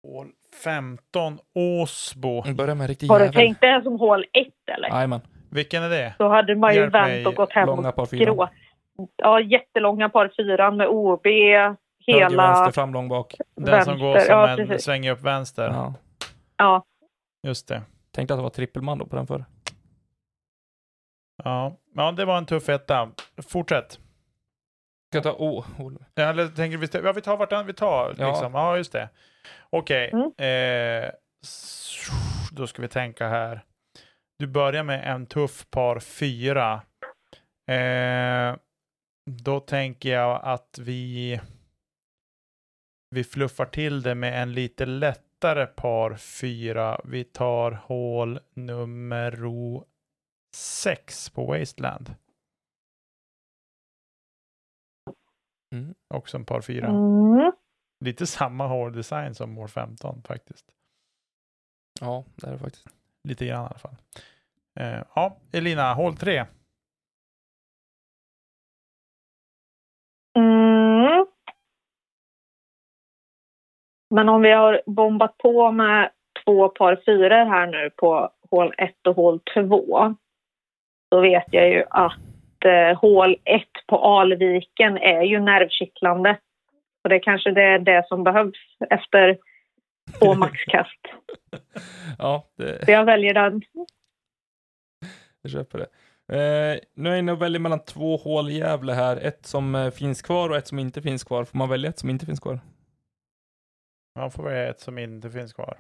Hål 0.07 0.27
15, 0.65 1.39
Åsbo. 1.55 2.43
Vi 2.47 2.55
börjar 2.55 2.75
med 2.75 2.87
riktig 2.89 3.09
Har 3.09 3.19
du 3.19 3.25
jävel. 3.25 3.35
tänkt 3.37 3.61
det 3.61 3.81
som 3.85 3.99
hål 4.01 4.25
ett 4.33 4.75
eller? 4.77 4.89
Jajamän. 4.89 5.21
Vilken 5.51 5.83
är 5.83 5.89
det? 5.91 6.15
Då 6.19 6.29
hade 6.29 6.55
man 6.57 6.75
ju 6.75 6.81
Hjälp 6.81 6.95
vänt 6.95 7.27
och 7.27 7.35
gått 7.35 7.53
hem 7.53 7.67
Långa 7.67 7.89
och 7.89 7.95
par 7.95 8.07
fyra. 8.07 8.25
gråt. 8.25 8.51
Ja, 9.17 9.41
jättelånga 9.41 10.09
par 10.09 10.33
fyran 10.37 10.77
med 10.77 10.89
OB, 10.89 11.27
Höger, 11.27 11.77
hela... 12.07 12.47
vänster, 12.47 12.73
fram, 12.73 12.93
lång, 12.93 13.09
bak. 13.09 13.35
Den 13.57 13.85
som 13.85 13.99
går 13.99 14.13
Vänster, 14.13 14.33
som 14.33 14.41
ja, 14.41 14.49
en 14.49 14.57
precis. 14.57 14.85
svänger 14.85 15.13
upp 15.13 15.23
vänster. 15.23 15.69
Ja. 15.69 15.95
Ja, 16.57 16.85
Just 17.43 17.69
det. 17.69 17.83
Tänkte 18.13 18.35
att 18.35 18.39
det 18.39 18.43
var 18.43 18.51
trippelman 18.51 18.99
då 18.99 19.07
på 19.07 19.17
den 19.17 19.27
förr. 19.27 19.45
Ja. 21.45 21.77
ja, 21.95 22.13
det 22.13 22.25
var 22.25 22.39
en 22.39 22.47
tuff 22.47 22.69
etta. 22.69 23.09
Fortsätt. 23.49 23.99
Ska 25.13 25.21
ta... 25.23 25.33
Oh, 25.33 25.67
hål. 25.77 26.05
Ja, 26.15 26.23
Eller 26.23 26.49
tänker 26.49 26.79
vi, 26.79 26.89
ja, 26.93 27.13
vi 27.13 27.21
tar 27.21 27.37
vartannat, 27.37 27.67
vi 27.67 27.73
tar 27.73 28.15
Ja. 28.19 28.29
liksom. 28.29 28.55
Ja, 28.55 28.77
just 28.77 28.93
det. 28.93 29.09
Okej. 29.71 30.11
Mm. 30.13 30.33
Eh, 31.05 31.11
då 32.53 32.67
ska 32.67 32.83
vi 32.83 32.89
tänka 32.89 33.29
här. 33.29 33.65
Du 34.39 34.47
börjar 34.47 34.83
med 34.83 35.15
en 35.15 35.27
tuff 35.27 35.67
par 35.71 36.01
fyra. 36.01 36.83
Eh, 37.71 38.57
då 39.31 39.61
tänker 39.61 40.13
jag 40.13 40.41
att 40.45 40.79
vi 40.83 41.41
vi 43.11 43.25
fluffar 43.25 43.67
till 43.67 44.03
det 44.03 44.15
med 44.15 44.43
en 44.43 44.53
lite 44.55 44.87
lättare 44.87 45.67
par 45.67 46.15
fyra. 46.15 47.01
Vi 47.05 47.25
tar 47.25 47.73
hål 47.73 48.41
nummer 48.55 49.33
sex 50.57 51.31
på 51.31 51.45
Wasteland. 51.47 52.15
Mm. 55.75 55.95
Också 56.15 56.37
en 56.37 56.45
par 56.45 56.61
fyra. 56.61 56.87
mm. 56.87 57.53
Lite 58.05 58.27
samma 58.27 58.67
håldesign 58.67 59.35
som 59.35 59.53
mål 59.53 59.69
15 59.69 60.23
faktiskt. 60.23 60.67
Ja, 62.01 62.25
det 62.37 62.47
är 62.47 62.53
det 62.53 62.59
faktiskt. 62.59 62.87
Lite 63.29 63.47
grann 63.47 63.65
i 63.65 63.67
alla 63.67 63.79
fall. 63.79 63.97
Eh, 64.81 65.03
ja, 65.15 65.37
Elina, 65.53 65.95
hål 65.95 66.17
3. 66.17 66.47
Mm. 70.39 71.27
Men 74.15 74.29
om 74.29 74.43
vi 74.43 74.53
har 74.53 74.83
bombat 74.87 75.39
på 75.39 75.73
med 75.73 76.11
två 76.45 76.69
par 76.69 76.97
fyror 77.07 77.45
här 77.45 77.67
nu 77.67 77.91
på 77.91 78.31
hål 78.51 78.75
1 78.79 79.07
och 79.07 79.17
hål 79.17 79.41
2 79.55 80.15
så 81.09 81.21
vet 81.21 81.45
jag 81.51 81.69
ju 81.69 81.85
att 81.91 82.13
eh, 82.65 82.99
hål 83.01 83.37
1 83.45 83.63
på 83.87 83.99
Alviken 83.99 84.97
är 84.97 85.23
ju 85.23 85.41
nervkittlande. 85.41 86.39
Och 87.05 87.11
det 87.11 87.19
kanske 87.19 87.51
det 87.51 87.63
är 87.63 87.79
det 87.79 88.05
som 88.09 88.25
behövs 88.25 88.59
efter 88.91 89.39
två 90.19 90.35
maxkast. 90.45 91.01
ja, 92.19 92.45
det, 92.57 92.85
Så 92.85 92.91
jag 92.91 93.05
väljer 93.05 93.35
den. 93.35 93.63
jag 95.43 95.53
köper 95.53 95.79
det. 95.79 95.87
Eh, 96.29 96.81
nu 96.95 97.09
är 97.09 97.13
jag 97.13 97.19
inne 97.19 97.33
och 97.33 97.43
väljer 97.43 97.61
mellan 97.61 97.85
två 97.85 98.17
hål 98.17 98.51
i 98.51 98.59
Gävle 98.59 98.93
här. 98.93 99.17
Ett 99.17 99.47
som 99.47 99.75
eh, 99.75 99.91
finns 99.91 100.23
kvar 100.23 100.51
och 100.51 100.57
ett 100.57 100.67
som 100.67 100.79
inte 100.79 101.03
finns 101.03 101.25
kvar. 101.25 101.45
Får 101.45 101.59
man 101.59 101.69
välja 101.69 101.91
ett 101.91 101.99
som 101.99 102.11
inte 102.11 102.27
finns 102.27 102.41
kvar? 102.41 102.61
Man 104.19 104.31
får 104.31 104.43
välja 104.43 104.69
ett 104.71 104.81
som 104.81 104.99
inte 104.99 105.31
finns 105.31 105.53
kvar. 105.53 105.79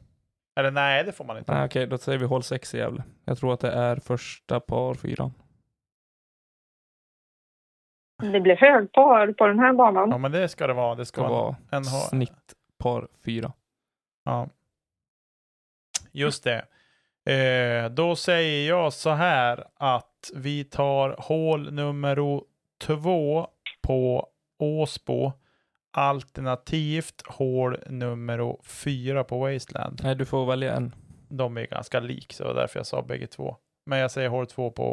Eller 0.61 0.70
nej, 0.70 1.05
det 1.05 1.12
får 1.12 1.24
man 1.24 1.39
inte. 1.39 1.55
Nej, 1.55 1.64
okej, 1.64 1.87
då 1.87 1.99
säger 1.99 2.18
vi 2.18 2.24
hål 2.24 2.43
6 2.43 2.74
i 2.74 2.79
Gävle. 2.79 3.03
Jag 3.24 3.39
tror 3.39 3.53
att 3.53 3.61
det 3.61 3.70
är 3.70 3.97
första 3.97 4.61
par 4.61 4.95
fyran. 4.95 5.33
Det 8.19 8.41
blir 8.41 8.57
hög 8.57 8.93
par 8.93 9.33
på 9.33 9.47
den 9.47 9.59
här 9.59 9.73
banan. 9.73 10.11
Ja, 10.11 10.19
men 10.19 10.33
det 10.33 10.49
ska 10.49 10.67
det 10.67 10.73
vara. 10.73 10.95
Det 10.95 11.07
ska 11.07 11.21
Ska 11.23 11.29
vara 11.29 11.57
en 11.71 11.85
snitt 11.85 12.55
par 12.79 13.09
fyra. 13.25 13.53
Ja. 14.25 14.49
Just 16.12 16.45
det. 16.45 16.64
Eh, 17.33 17.91
då 17.91 18.17
säger 18.17 18.69
jag 18.69 18.93
så 18.93 19.11
här 19.11 19.64
att 19.75 20.31
vi 20.35 20.64
tar 20.64 21.17
hål 21.19 21.73
nummer 21.73 22.41
två 22.81 23.49
på 23.83 24.29
Åsbo. 24.59 25.33
Alternativt 25.91 27.23
hål 27.27 27.77
nummer 27.87 28.57
fyra 28.64 29.25
på 29.25 29.39
Wasteland. 29.39 30.01
Nej, 30.03 30.14
du 30.14 30.25
får 30.27 30.47
välja 30.47 30.75
en. 30.75 30.95
De 31.29 31.57
är 31.57 31.67
ganska 31.67 32.01
lik, 32.01 32.33
så 32.33 32.43
det 32.43 32.49
var 32.49 32.61
därför 32.61 32.79
jag 32.79 32.87
sa 32.87 33.03
bägge 33.03 33.27
två. 33.27 33.57
Men 33.87 33.99
jag 33.99 34.11
säger 34.11 34.29
hål 34.29 34.47
två 34.47 34.71
på 34.71 34.85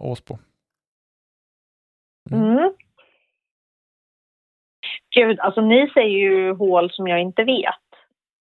Åsbo. 0.00 0.38
Mm. 2.30 2.74
Gud, 5.14 5.40
alltså 5.40 5.60
ni 5.60 5.90
säger 5.94 6.18
ju 6.18 6.52
hål 6.54 6.90
som 6.92 7.08
jag 7.08 7.20
inte 7.20 7.44
vet. 7.44 7.74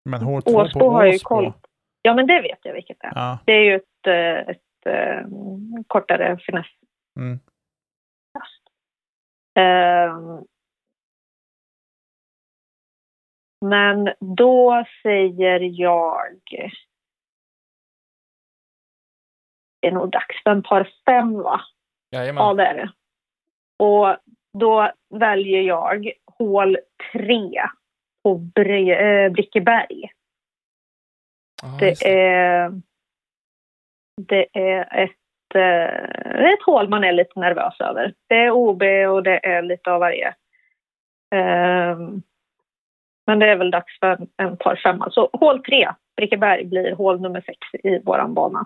Men 0.10 0.22
hål 0.22 0.42
två 0.42 0.52
Åsbo 0.52 0.80
på 0.80 0.90
har 0.90 1.04
jag 1.04 1.12
ju 1.12 1.16
Åsbo. 1.16 1.28
koll. 1.28 1.54
Ja, 2.02 2.14
men 2.14 2.28
det 2.28 2.42
vet 2.42 2.60
jag 2.64 2.74
vilket 2.74 2.98
det 3.00 3.08
är. 3.08 3.12
Ja. 3.16 3.40
Det 3.46 3.52
är 3.52 3.64
ju 3.64 3.76
ett, 3.76 4.08
eh, 4.08 4.50
ett, 4.56 4.86
eh, 4.86 5.28
kortare 5.88 6.38
finess. 6.38 6.68
Mm. 7.20 7.40
Ehm, 9.56 10.46
men 13.66 14.14
då 14.20 14.86
säger 15.04 15.60
jag... 15.60 16.40
Det 19.80 19.88
är 19.88 19.92
nog 19.92 20.12
dags 20.12 20.44
för 20.44 20.52
en 20.52 20.64
par 20.64 20.92
fem, 21.06 21.34
va? 21.34 21.62
Jajamän. 22.12 22.44
Ja, 22.44 22.54
det 22.54 22.66
är 22.66 22.74
det. 22.76 22.92
Och 23.80 24.18
då 24.60 24.92
väljer 25.10 25.62
jag 25.62 26.12
hål 26.38 26.78
tre 27.12 27.62
på 28.24 28.38
Bre- 28.38 29.26
eh, 29.26 29.32
Brickeberg. 29.32 30.10
Just 31.82 32.02
Det 32.02 32.20
är, 32.20 32.72
det 34.22 34.48
är 34.54 35.04
ett, 35.04 35.56
eh, 35.56 36.46
ett 36.46 36.64
hål 36.66 36.90
man 36.90 37.04
är 37.04 37.12
lite 37.12 37.40
nervös 37.40 37.82
över. 37.82 38.14
Det 38.30 38.36
är 38.36 38.52
OB 38.52 38.84
och 39.10 39.24
det 39.24 39.46
är 39.46 39.62
lite 39.62 39.92
av 39.92 40.00
varje. 40.00 40.36
Ehm, 41.36 42.22
men 43.28 43.40
det 43.40 43.46
är 43.48 43.56
väl 43.56 43.72
dags 43.72 44.00
för 44.00 44.08
en, 44.08 44.28
en 44.38 44.58
par 44.58 44.76
femma. 44.76 45.12
Så 45.12 45.30
hål 45.34 45.64
tre, 45.64 45.92
Brickeberg, 46.18 46.66
blir 46.66 46.96
hål 46.96 47.22
nummer 47.22 47.42
sex 47.42 47.60
i 47.84 48.00
våran 48.00 48.34
bana. 48.34 48.66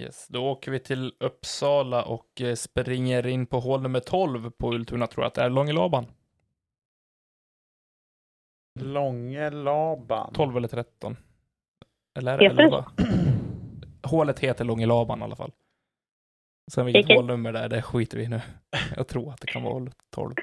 Yes, 0.00 0.28
då 0.28 0.50
åker 0.50 0.70
vi 0.70 0.78
till 0.78 1.14
Uppsala 1.20 2.04
och 2.04 2.40
eh, 2.40 2.54
springer 2.54 3.26
in 3.26 3.46
på 3.46 3.60
hål 3.60 3.82
nummer 3.82 4.00
12 4.00 4.50
på 4.50 4.72
Ultuna, 4.72 5.06
tror 5.06 5.24
jag 5.24 5.28
att 5.28 5.34
det 5.34 5.42
är 5.42 5.50
Långelaban. 5.50 6.06
Långelaban. 8.80 10.32
12 10.32 10.56
eller 10.56 10.68
13. 10.68 11.16
Eller 12.18 12.32
är 12.32 12.38
det 12.38 12.44
Heter 12.44 12.56
det 12.56 12.62
11? 12.64 12.84
Hålet 14.02 14.38
heter 14.40 14.64
Långelaban 14.64 15.20
i 15.20 15.24
alla 15.24 15.36
fall. 15.36 15.52
Sen 16.72 16.86
vilket 16.86 16.98
Vilket? 16.98 17.16
hålnummer 17.16 17.52
det 17.52 17.58
är, 17.58 17.68
det 17.68 17.82
skiter 17.82 18.18
vi 18.18 18.24
i 18.24 18.28
nu. 18.28 18.40
Jag 18.96 19.08
tror 19.08 19.32
att 19.32 19.40
det 19.40 19.46
kan 19.46 19.62
vara 19.62 19.72
hål 19.74 19.90
12. 20.10 20.34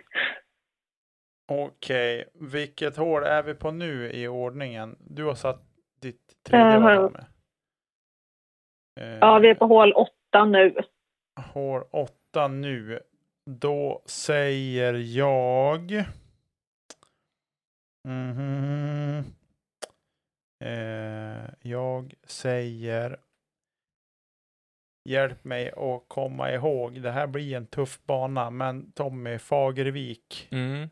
Okej, 1.52 2.26
vilket 2.34 2.98
hål 2.98 3.24
är 3.24 3.44
vi 3.44 3.54
på 3.54 3.72
nu 3.72 4.12
i 4.12 4.28
ordningen? 4.28 4.98
Du 5.00 5.24
har 5.24 5.36
satt 5.36 5.62
ditt 6.02 6.44
tredje 6.44 6.80
framme. 6.80 7.20
Eh, 7.20 7.26
Ja, 9.22 9.40
vi 9.40 9.50
är 9.50 9.56
på 9.56 9.66
hål 9.66 9.94
åtta 9.94 10.46
nu. 10.46 10.76
Hål 11.54 11.84
åtta 11.92 12.48
nu. 12.48 13.00
Då 13.46 14.02
säger 14.06 14.94
jag... 14.94 16.04
Mhm. 18.08 19.24
Eh, 20.64 21.50
jag 21.62 22.14
säger... 22.24 23.18
Hjälp 25.10 25.44
mig 25.44 25.72
att 25.72 26.04
komma 26.08 26.52
ihåg. 26.52 27.02
Det 27.02 27.12
här 27.12 27.28
blir 27.28 27.58
en 27.58 27.66
tuff 27.68 28.00
bana, 28.06 28.50
men 28.50 28.92
Tommy 28.92 29.38
Fagervik. 29.38 30.48
Mm. 30.52 30.90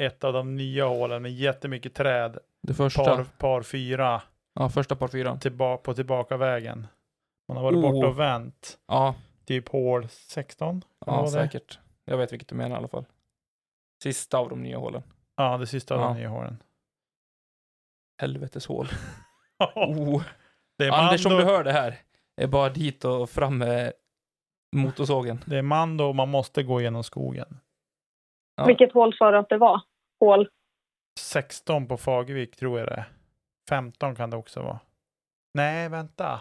Ett 0.00 0.24
av 0.24 0.32
de 0.32 0.56
nya 0.56 0.84
hålen 0.86 1.22
med 1.22 1.32
jättemycket 1.32 1.94
träd. 1.94 2.38
Det 2.62 2.74
första. 2.74 3.04
Par, 3.04 3.24
par 3.24 3.62
fyra 3.62 4.22
Ja, 4.54 4.68
första 4.68 4.96
par 4.96 5.08
fyra. 5.08 5.36
tillba 5.36 5.76
på 5.76 5.94
tillbakavägen. 5.94 6.86
Man 7.54 7.64
har 7.64 7.72
varit 7.72 7.84
Oh. 7.84 7.92
borta 7.92 8.06
och 8.08 8.18
vänt. 8.18 8.78
Ja, 8.86 9.14
Typ 9.44 9.68
hål 9.68 10.08
16. 10.08 10.80
Kan 10.80 11.14
det 11.14 11.20
ja 11.20 11.26
säkert. 11.26 11.78
Jag 12.04 12.16
vet 12.18 12.32
vilket 12.32 12.48
du 12.48 12.54
menar 12.54 12.76
i 12.76 12.78
alla 12.78 12.88
fall. 12.88 13.04
Sista 14.02 14.38
av 14.38 14.48
de 14.48 14.62
nya 14.62 14.78
hålen. 14.78 15.02
Ja, 15.36 15.58
det 15.58 15.66
sista 15.66 15.94
av 15.94 16.00
Ja. 16.00 16.06
de 16.08 16.16
nya 16.16 16.28
hålen. 16.28 16.62
Helvetes 18.20 18.66
hål. 18.66 18.86
Oh. 19.74 20.22
det, 20.78 20.84
är 20.86 20.92
Anders, 20.92 21.26
om 21.26 21.32
du 21.32 21.44
hör 21.44 21.64
det 21.64 21.72
här, 21.72 21.98
är 22.36 22.46
bara 22.46 22.68
dit 22.68 23.04
och 23.04 23.30
fram 23.30 23.58
med 23.58 23.92
motorsågen. 24.76 25.44
det 25.46 25.58
är 25.58 25.62
Mando 25.62 26.04
och 26.04 26.14
man 26.14 26.28
måste 26.28 26.62
gå 26.62 26.80
genom 26.80 27.04
skogen. 27.04 27.60
Ja. 28.56 28.64
Vilket 28.66 28.92
hål 28.92 29.14
sa 29.16 29.30
du 29.30 29.38
att 29.38 29.48
det 29.48 29.58
var? 29.58 29.80
Hål? 30.20 30.48
16 31.20 31.88
på 31.88 31.96
Fagervik 31.96 32.56
tror 32.56 32.78
jag 32.78 32.88
det 32.88 32.94
är. 32.94 33.04
15 33.68 34.14
kan 34.16 34.30
det 34.30 34.36
också 34.36 34.62
vara. 34.62 34.80
Nej, 35.54 35.88
vänta. 35.88 36.40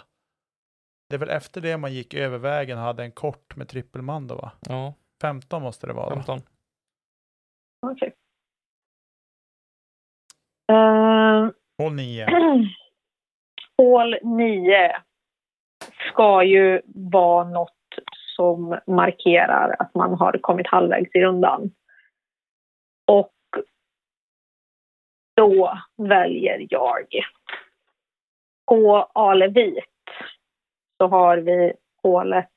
Det 1.12 1.16
är 1.16 1.20
väl 1.20 1.30
efter 1.30 1.62
det 1.62 1.78
man 1.78 1.94
gick 1.94 2.14
över 2.14 2.38
vägen 2.38 2.78
och 2.78 2.84
hade 2.84 3.04
en 3.04 3.12
kort 3.12 3.56
med 3.56 3.68
trippelmando 3.68 4.36
va? 4.36 4.52
Ja, 4.70 4.94
15 5.22 5.62
måste 5.62 5.88
det 5.88 5.94
vara. 5.94 6.10
då. 6.10 6.16
15. 6.16 6.40
Okej. 7.82 8.14
Eh, 10.72 11.50
Hål 11.78 11.94
9. 11.96 12.28
hål 13.78 14.18
9 14.24 15.02
ska 16.12 16.44
ju 16.44 16.82
vara 16.86 17.50
något 17.50 17.78
som 18.36 18.80
markerar 18.88 19.76
att 19.80 19.96
man 19.96 20.14
har 20.14 20.40
kommit 20.42 20.68
halvvägs 20.68 21.16
i 21.16 21.20
rundan. 21.20 21.72
Och 23.08 23.34
då 25.36 25.78
väljer 25.98 26.68
jag 26.70 27.06
på 28.66 28.98
Alevit 29.14 29.91
så 31.02 31.08
har 31.08 31.38
vi 31.38 31.74
hålet 32.04 32.50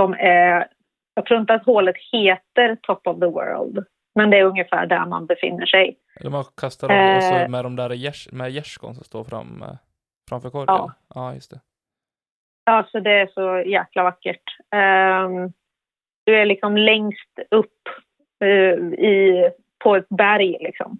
som 0.00 0.12
är, 0.18 0.68
jag 1.14 1.26
tror 1.26 1.40
inte 1.40 1.54
att 1.54 1.66
hålet 1.66 1.96
heter 2.12 2.76
Top 2.82 3.06
of 3.06 3.20
the 3.20 3.26
World, 3.26 3.84
men 4.14 4.30
det 4.30 4.38
är 4.38 4.44
ungefär 4.44 4.86
där 4.86 5.06
man 5.06 5.26
befinner 5.26 5.66
sig. 5.66 5.98
Eller 6.20 6.30
man 6.30 6.44
kastar 6.56 6.88
av 6.88 7.16
och 7.16 7.22
så 7.22 7.34
Eh. 7.34 7.48
med 7.48 7.64
de 7.64 7.76
där 7.76 7.90
gärs, 7.90 8.28
med 8.32 8.50
gärdsgården 8.50 8.94
som 8.94 9.04
står 9.04 9.24
fram, 9.24 9.62
eh, 9.62 9.76
framför 10.28 10.50
korken. 10.50 10.74
Ja. 10.74 10.92
ja, 11.14 11.34
just 11.34 11.50
det. 11.50 11.60
Alltså 12.70 13.00
det 13.00 13.10
är 13.10 13.26
så 13.26 13.68
jäkla 13.70 14.02
vackert. 14.02 14.56
Ehm, 14.74 15.52
du 16.26 16.36
är 16.36 16.46
liksom 16.46 16.76
längst 16.76 17.38
upp 17.50 17.82
eh, 18.44 18.78
i, 19.04 19.50
på 19.84 19.96
ett 19.96 20.08
berg 20.08 20.56
liksom. 20.60 20.98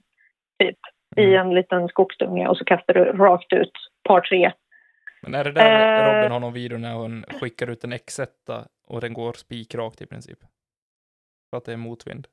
Typ. 0.62 0.79
I 1.17 1.25
Mm. 1.35 1.47
en 1.49 1.55
liten 1.55 1.89
skogsdunge 1.89 2.49
och 2.49 2.57
så 2.57 2.64
kastar 2.64 2.95
du 2.95 3.05
rakt 3.05 3.53
ut 3.53 3.73
par 4.09 4.21
tre. 4.21 4.53
Men 5.27 5.35
är 5.35 5.45
det 5.45 5.53
där 5.53 6.07
Eh. 6.07 6.16
Robin 6.16 6.33
har 6.33 6.41
någon 6.41 6.53
video 6.53 6.79
när 6.79 6.95
hon 6.95 7.24
skickar 7.41 7.70
ut 7.70 7.85
en 7.85 7.93
X1 7.93 8.27
och 8.87 9.01
den 9.01 9.12
går 9.12 9.33
spikrakt 9.33 10.03
i 10.03 10.07
princip? 10.07 10.39
För 11.51 11.57
att 11.57 11.64
det 11.64 11.72
är 11.72 11.77
motvind? 11.77 12.27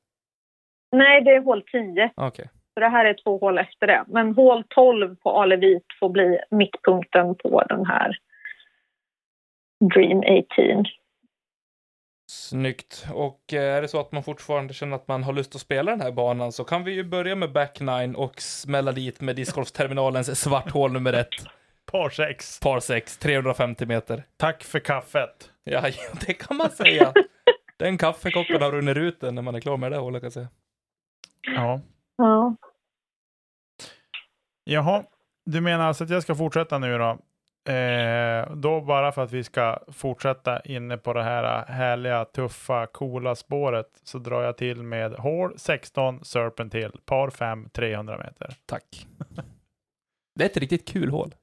Nej, 0.92 1.22
det 1.22 1.32
är 1.32 1.42
hål 1.42 1.64
10. 1.72 2.12
Okej. 2.16 2.50
Så 2.74 2.80
det 2.80 2.90
här 2.90 3.06
är 3.06 3.14
två 3.24 3.38
hål 3.38 3.58
efter 3.58 3.88
det. 3.88 4.04
Men 4.08 4.36
hål 4.36 4.64
12 4.70 5.16
på 5.16 5.30
Alevit 5.42 5.86
får 6.00 6.10
bli 6.10 6.40
mittpunkten 6.52 7.36
på 7.36 7.64
den 7.70 7.86
här 7.86 8.18
Dream 9.94 10.20
18. 10.20 10.86
Snyggt. 12.32 13.08
Och 13.14 13.54
eh, 13.54 13.76
är 13.76 13.82
det 13.82 13.88
så 13.88 14.00
att 14.00 14.12
man 14.12 14.24
fortfarande 14.24 14.74
känner 14.74 14.96
att 14.96 15.08
man 15.08 15.24
har 15.24 15.34
lust 15.34 15.56
att 15.56 15.62
spela 15.62 15.92
den 15.92 16.02
här 16.02 16.12
banan 16.12 16.52
så 16.52 16.64
kan 16.64 16.84
vi 16.84 16.92
ju 16.92 17.04
börja 17.04 17.36
med 17.36 17.52
back 17.52 17.80
nine 17.80 18.16
och 18.16 18.42
smälla 18.42 18.92
dit 18.92 19.22
med 19.22 19.36
discgolfterminalens 19.36 20.42
svart 20.42 20.72
hål 20.72 20.92
nummer 20.92 21.14
ett. 21.14 21.63
Par 21.94 22.10
6. 22.10 22.60
Par 22.60 22.80
6, 22.80 23.18
350 23.18 23.86
meter. 23.86 24.24
Tack 24.38 24.64
för 24.64 24.80
kaffet. 24.80 25.50
Ja, 25.66 25.82
det 26.26 26.34
kan 26.34 26.58
man 26.58 26.70
säga. 26.70 27.14
Den 27.78 27.98
kaffekoppen 27.98 28.62
har 28.62 28.72
runnit 28.72 28.98
ut 28.98 29.22
när 29.22 29.42
man 29.42 29.56
är 29.56 29.60
klar 29.60 29.78
med 29.78 29.92
det 29.92 29.98
hålet 29.98 30.22
kan 30.22 30.26
jag 30.26 30.34
säga. 30.34 30.48
Ja. 31.42 31.82
Ja. 32.18 32.56
Jaha, 34.64 35.04
du 35.46 35.62
menar 35.62 35.88
alltså 35.88 36.04
att 36.04 36.10
jag 36.10 36.24
ska 36.24 36.36
fortsätta 36.36 36.80
nu 36.80 36.98
då? 36.98 37.18
Eh, 37.74 38.52
då 38.56 38.82
bara 38.82 39.12
för 39.12 39.24
att 39.24 39.32
vi 39.32 39.44
ska 39.44 39.80
fortsätta 39.88 40.62
inne 40.62 40.98
på 40.98 41.14
det 41.14 41.24
här 41.24 41.66
härliga, 41.66 42.26
tuffa, 42.26 42.88
coola 42.88 43.36
spåret 43.36 44.02
så 44.04 44.18
drar 44.18 44.44
jag 44.44 44.58
till 44.58 44.84
med 44.84 45.14
hål 45.14 45.54
16 45.58 46.26
Serpent 46.26 46.74
Hill, 46.74 47.00
par 47.06 47.30
5, 47.30 47.70
300 47.70 48.18
meter. 48.18 48.56
Tack. 48.66 49.08
Det 50.36 50.44
är 50.44 50.50
ett 50.50 50.58
riktigt 50.58 50.88
kul 50.88 51.10
hål. 51.10 51.36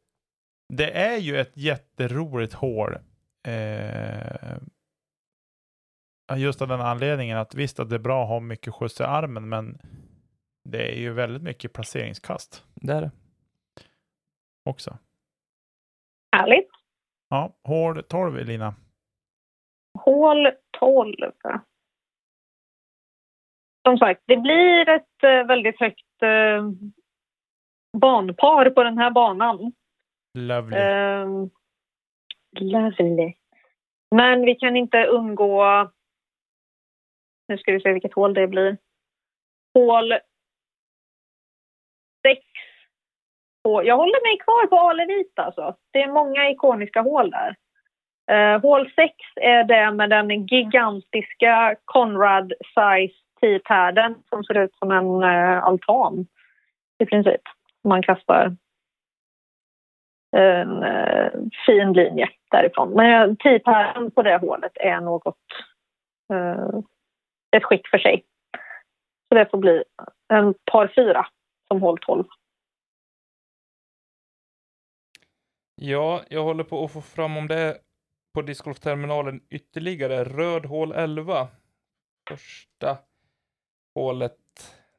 Det 0.72 0.90
är 0.90 1.16
ju 1.16 1.36
ett 1.36 1.56
jätteroligt 1.56 2.52
hål. 2.52 2.94
Eh, 3.48 4.58
just 6.36 6.62
av 6.62 6.68
den 6.68 6.80
anledningen 6.80 7.38
att 7.38 7.54
visst 7.54 7.80
att 7.80 7.88
det 7.90 7.94
är 7.94 7.98
bra 8.00 8.22
att 8.22 8.28
ha 8.28 8.40
mycket 8.40 8.74
skjuts 8.74 9.00
i 9.00 9.04
armen, 9.04 9.48
men 9.48 9.78
det 10.64 10.92
är 10.92 11.00
ju 11.00 11.12
väldigt 11.12 11.42
mycket 11.42 11.72
placeringskast 11.72 12.64
Det 12.74 12.92
är 12.92 13.00
det. 13.00 13.10
också. 14.64 14.98
Härligt. 16.36 16.70
Ja, 17.28 17.52
hål 17.64 18.02
12 18.02 18.38
Elina. 18.38 18.74
Hål 19.98 20.50
12. 20.78 21.14
Som 23.88 23.98
sagt, 23.98 24.22
det 24.26 24.36
blir 24.36 24.88
ett 24.88 25.22
eh, 25.22 25.46
väldigt 25.46 25.80
högt 25.80 26.22
eh, 26.22 26.70
banpar 27.98 28.70
på 28.70 28.82
den 28.82 28.98
här 28.98 29.10
banan. 29.10 29.72
Lovely. 30.34 30.78
Um, 30.78 31.50
lovely. 32.60 33.34
Men 34.10 34.40
vi 34.42 34.54
kan 34.54 34.76
inte 34.76 35.04
undgå... 35.04 35.90
Nu 37.48 37.58
ska 37.58 37.72
vi 37.72 37.80
se 37.80 37.92
vilket 37.92 38.14
hål 38.14 38.34
det 38.34 38.46
blir. 38.46 38.78
Hål 39.74 40.12
6. 42.22 42.40
Jag 43.62 43.96
håller 43.96 44.28
mig 44.28 44.38
kvar 44.38 44.66
på 44.66 44.76
Alevit 44.76 45.38
alltså. 45.38 45.76
Det 45.90 46.02
är 46.02 46.12
många 46.12 46.50
ikoniska 46.50 47.00
hål 47.00 47.30
där. 47.30 47.56
Uh, 48.32 48.62
hål 48.62 48.92
6 48.94 49.14
är 49.40 49.64
det 49.64 49.92
med 49.92 50.10
den 50.10 50.46
gigantiska 50.46 51.76
Conrad 51.84 52.52
Size 52.74 53.14
T-paden 53.40 54.14
som 54.28 54.44
ser 54.44 54.58
ut 54.58 54.74
som 54.74 54.90
en 54.90 55.22
uh, 55.22 55.64
altan 55.64 56.26
i 56.98 57.06
princip. 57.06 57.40
Man 57.84 58.02
kastar 58.02 58.56
en 60.36 60.82
eh, 60.82 61.30
fin 61.66 61.92
linje 61.92 62.28
därifrån. 62.50 62.90
Men 62.90 63.36
T-paden 63.36 64.10
på 64.10 64.22
det 64.22 64.36
hålet 64.36 64.72
är 64.74 65.00
något 65.00 65.36
Eh, 66.30 66.80
ett 67.56 67.64
skick 67.64 67.88
för 67.88 67.98
sig. 67.98 68.24
Så 69.28 69.34
det 69.34 69.50
får 69.50 69.58
bli 69.58 69.84
en 70.28 70.54
par 70.72 70.92
fyra 70.96 71.26
som 71.68 71.82
hål 71.82 71.98
12. 71.98 72.24
Ja, 75.74 76.22
jag 76.28 76.42
håller 76.42 76.64
på 76.64 76.84
att 76.84 76.92
få 76.92 77.00
fram 77.00 77.36
om 77.36 77.48
det 77.48 77.54
är 77.54 77.76
på 78.34 78.42
discgolfterminalen 78.42 79.40
ytterligare. 79.50 80.24
Röd 80.24 80.66
hål 80.66 80.92
11. 80.92 81.48
Första 82.28 82.98
hålet 83.94 84.38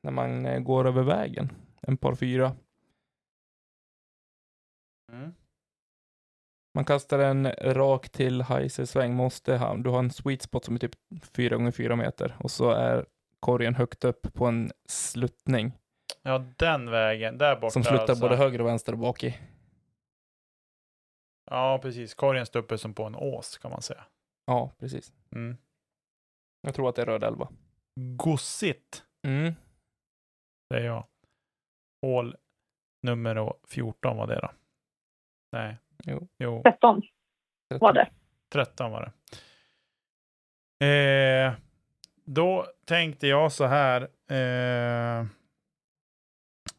när 0.02 0.12
man 0.12 0.46
eh, 0.46 0.60
går 0.60 0.88
över 0.88 1.04
vägen. 1.04 1.50
En 1.82 1.98
par 1.98 2.16
fyra. 2.16 2.52
Mm. 5.12 5.34
Man 6.76 6.86
kastar 6.86 7.18
den 7.18 7.52
rakt 7.52 8.14
till 8.14 8.42
Heiser-sväng. 8.42 9.14
Måste 9.14 9.58
ha, 9.58 9.76
du 9.76 9.90
har 9.90 10.00
en 10.00 10.12
sweet 10.12 10.42
spot 10.42 10.66
som 10.66 10.76
är 10.76 10.80
typ 10.80 10.96
4 11.24 11.56
gånger 11.56 11.72
4 11.72 11.96
meter 11.96 12.36
och 12.40 12.52
så 12.52 12.70
är 12.72 13.06
korgen 13.40 13.76
högt 13.76 14.04
upp 14.04 14.34
på 14.34 14.46
en 14.46 14.72
sluttning 14.90 15.72
Ja, 16.22 16.46
den 16.58 16.90
vägen. 16.90 17.38
Där 17.38 17.56
borta. 17.56 17.72
som 17.72 17.84
slutar 17.84 18.04
alltså. 18.10 18.22
både 18.22 18.36
höger 18.36 18.62
och 18.62 18.68
vänster 18.68 18.92
och 18.94 18.98
bak 19.00 19.24
i. 19.24 19.40
Ja, 21.50 21.80
precis. 21.82 22.14
Korgen 22.14 22.46
står 22.46 22.60
uppe 22.60 22.78
som 22.78 22.94
på 22.94 23.04
en 23.04 23.16
ås 23.16 23.58
kan 23.58 23.72
man 23.72 23.82
säga. 23.82 24.06
Ja, 24.46 24.72
precis. 24.80 25.14
Mm. 25.32 25.58
Jag 26.62 26.76
tror 26.76 26.90
att 26.90 26.96
det 26.96 27.02
är 27.02 27.06
röd 27.06 27.24
11. 27.24 27.50
Gossigt, 28.18 29.04
Mm. 29.28 29.54
säger 30.74 30.86
jag. 30.86 31.06
Hål 32.02 32.36
nummer 33.04 33.54
14 33.68 34.18
var 34.18 34.28
det 34.28 34.40
då. 34.40 34.52
Nej. 35.52 35.78
Jo. 36.04 36.28
Jo, 36.38 36.62
13 36.64 37.02
var 37.80 37.94
det. 37.94 38.10
13 38.50 38.92
var 38.92 39.02
det. 39.02 39.12
Eh, 40.86 41.54
då 42.26 42.66
tänkte 42.86 43.28
jag 43.28 43.52
så 43.52 43.66
här. 43.66 44.02
Eh, 44.32 45.26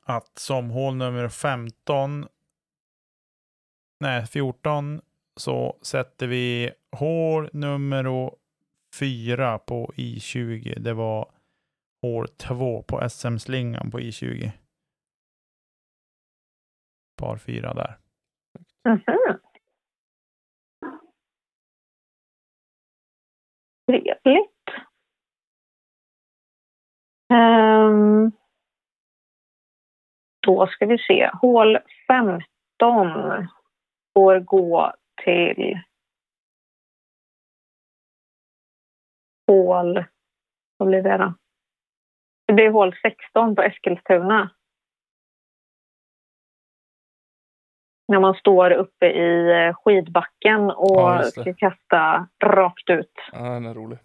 att 0.04 0.38
som 0.38 0.70
hål 0.70 0.96
nummer 0.96 1.28
15. 1.28 2.28
Nej, 4.00 4.26
14 4.26 5.00
så 5.36 5.78
sätter 5.82 6.26
vi 6.26 6.72
hål 6.96 7.50
nummer 7.52 8.30
4 8.98 9.58
på 9.58 9.92
I20. 9.96 10.78
Det 10.78 10.94
var 10.94 11.32
hål 12.02 12.28
2 12.28 12.82
på 12.82 13.08
SM-slingan 13.08 13.90
på 13.90 14.00
I20. 14.00 14.50
Par 17.16 17.36
4 17.36 17.74
där. 17.74 18.01
Mhm. 18.84 19.38
Trevligt. 23.86 24.50
Um, 27.32 28.32
då 30.46 30.66
ska 30.66 30.86
vi 30.86 30.98
se. 30.98 31.30
Hål 31.32 31.78
15 32.08 33.48
får 34.14 34.40
gå 34.40 34.92
till 35.24 35.80
hål... 39.46 40.04
Vad 40.76 40.88
blir 40.88 41.02
det 41.02 41.16
då? 41.16 41.34
Det 42.46 42.52
blir 42.52 42.70
hål 42.70 42.94
16 43.02 43.56
på 43.56 43.62
Eskilstuna. 43.62 44.50
När 48.12 48.20
man 48.20 48.34
står 48.34 48.70
uppe 48.70 49.06
i 49.06 49.50
eh, 49.50 49.74
skidbacken 49.74 50.70
och 50.70 51.00
Ja, 51.00 51.18
det. 51.18 51.24
ska 51.24 51.54
kasta 51.54 52.26
rakt 52.44 52.90
ut. 52.90 53.12
Ja, 53.32 53.38
den 53.38 53.66
är 53.66 53.74
rolig. 53.74 53.98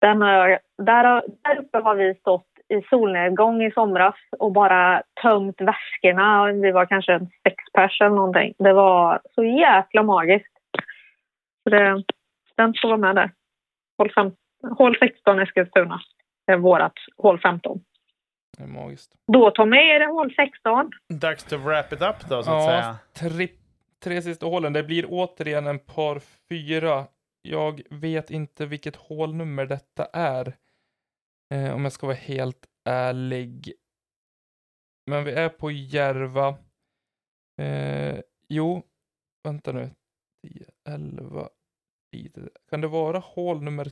Den 0.00 0.22
har, 0.22 0.58
där, 0.78 1.04
har, 1.04 1.24
där 1.42 1.58
uppe 1.60 1.78
har 1.78 1.94
vi 1.94 2.14
stått 2.14 2.46
i 2.68 2.82
solnedgång 2.90 3.62
i 3.62 3.70
somras 3.70 4.14
och 4.38 4.52
bara 4.52 5.02
tömt 5.22 5.60
väskorna. 5.60 6.46
Vi 6.52 6.70
var 6.70 6.86
kanske 6.86 7.12
en 7.12 7.26
sex 7.42 7.64
pers 7.72 8.00
eller 8.00 8.10
någonting. 8.16 8.54
Det 8.58 8.72
var 8.72 9.20
så 9.34 9.44
jäkla 9.44 10.02
magiskt. 10.02 10.52
Så 11.62 11.70
det, 11.70 12.02
den 12.56 12.74
får 12.82 12.88
vara 12.88 12.98
med 12.98 13.16
där. 13.16 13.30
Hål, 13.98 14.10
fem, 14.12 14.32
hål 14.78 14.96
16 14.98 15.40
Eskilstuna 15.40 16.00
är 16.46 16.56
vårat 16.56 16.94
hål 17.16 17.40
15. 17.40 17.80
Det 18.56 18.62
är 18.62 18.66
magiskt. 18.66 19.14
Då 19.32 19.50
Tommy 19.50 19.76
är 19.76 19.98
det 20.00 20.06
hål 20.06 20.34
16. 20.34 20.90
Dags 21.08 21.44
to 21.44 21.56
wrap 21.56 21.92
it 21.92 22.02
up 22.02 22.28
då 22.28 22.42
så 22.42 22.50
att 22.50 22.64
Ja, 22.64 22.66
säga. 22.66 22.98
tri, 23.30 23.52
tre 24.02 24.22
sista 24.22 24.46
hålen. 24.46 24.72
Det 24.72 24.82
blir 24.82 25.06
återigen 25.08 25.66
en 25.66 25.78
par 25.78 26.18
fyra. 26.48 27.06
Jag 27.42 27.82
vet 27.90 28.30
inte 28.30 28.66
vilket 28.66 28.96
hålnummer 28.96 29.66
detta 29.66 30.04
är. 30.12 30.56
Eh, 31.54 31.74
om 31.74 31.82
jag 31.82 31.92
ska 31.92 32.06
vara 32.06 32.16
helt 32.16 32.66
ärlig. 32.88 33.72
Men 35.06 35.24
vi 35.24 35.32
är 35.32 35.48
på 35.48 35.70
Järva. 35.70 36.48
Eh, 37.62 38.20
jo, 38.48 38.82
vänta 39.44 39.72
nu. 39.72 39.90
10, 40.46 40.64
11, 40.88 41.48
lite. 42.12 42.48
Kan 42.70 42.80
det 42.80 42.88
vara 42.88 43.18
hål 43.18 43.62
nummer 43.62 43.90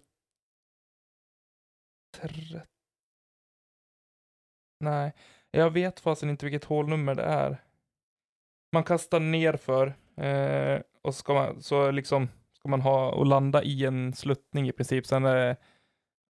13? 2.16 2.60
Nej, 4.80 5.12
jag 5.50 5.70
vet 5.70 6.00
fasen 6.00 6.30
inte 6.30 6.46
vilket 6.46 6.64
hålnummer 6.64 7.14
det 7.14 7.22
är. 7.22 7.62
Man 8.72 8.84
kastar 8.84 9.20
nerför, 9.20 9.94
eh, 10.16 10.80
och 11.02 11.14
ska 11.14 11.34
man, 11.34 11.62
så 11.62 11.90
liksom 11.90 12.28
ska 12.52 12.68
man 12.68 12.80
ha 12.80 13.10
och 13.10 13.26
landa 13.26 13.62
i 13.62 13.84
en 13.84 14.12
sluttning 14.12 14.68
i 14.68 14.72
princip. 14.72 15.06
Sen 15.06 15.24
är 15.24 15.56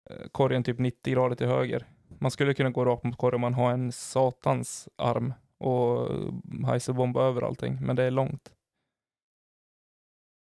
eh, 0.09 0.27
korgen 0.31 0.63
typ 0.63 0.79
90 0.79 1.13
grader 1.13 1.35
till 1.35 1.47
höger. 1.47 1.85
Man 2.19 2.31
skulle 2.31 2.53
kunna 2.53 2.69
gå 2.69 2.85
rakt 2.85 3.03
mot 3.03 3.17
korgen 3.17 3.35
om 3.35 3.41
man 3.41 3.53
har 3.53 3.71
en 3.71 3.91
satans 3.91 4.89
arm 4.95 5.33
och 5.57 6.09
heiselbomba 6.67 7.23
över 7.23 7.41
allting, 7.41 7.77
men 7.81 7.95
det 7.95 8.03
är 8.03 8.11
långt. 8.11 8.51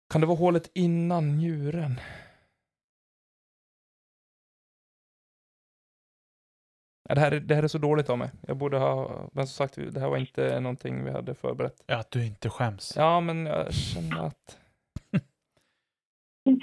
Kan 0.10 0.22
det 0.22 0.28
vara 0.28 0.38
hålet 0.38 0.72
innan 0.74 1.38
njuren? 1.38 1.99
Ja, 7.10 7.16
det, 7.16 7.22
här, 7.22 7.32
är- 7.32 7.39
det 7.39 7.56
här 7.56 7.64
är 7.64 7.68
så 7.68 7.78
dåligt 7.78 8.10
av 8.10 8.18
mig. 8.18 8.30
Jag 8.47 8.58
borde 8.58 8.78
ha, 8.78 9.12
men 9.34 9.47
som 9.47 9.68
sagt, 9.68 9.93
det 9.93 9.99
här 9.99 10.10
var 10.10 10.18
inte 10.18 10.60
någonting 10.60 11.03
vi 11.06 11.12
hade 11.12 11.36
förberett. 11.36 11.84
Ja, 11.88 11.97
att 11.97 12.12
du 12.12 12.26
inte 12.26 12.49
skäms. 12.49 12.93
Ja, 12.95 13.20
men 13.20 13.45
jag 13.45 13.74
känner 13.74 14.26
att 14.26 14.60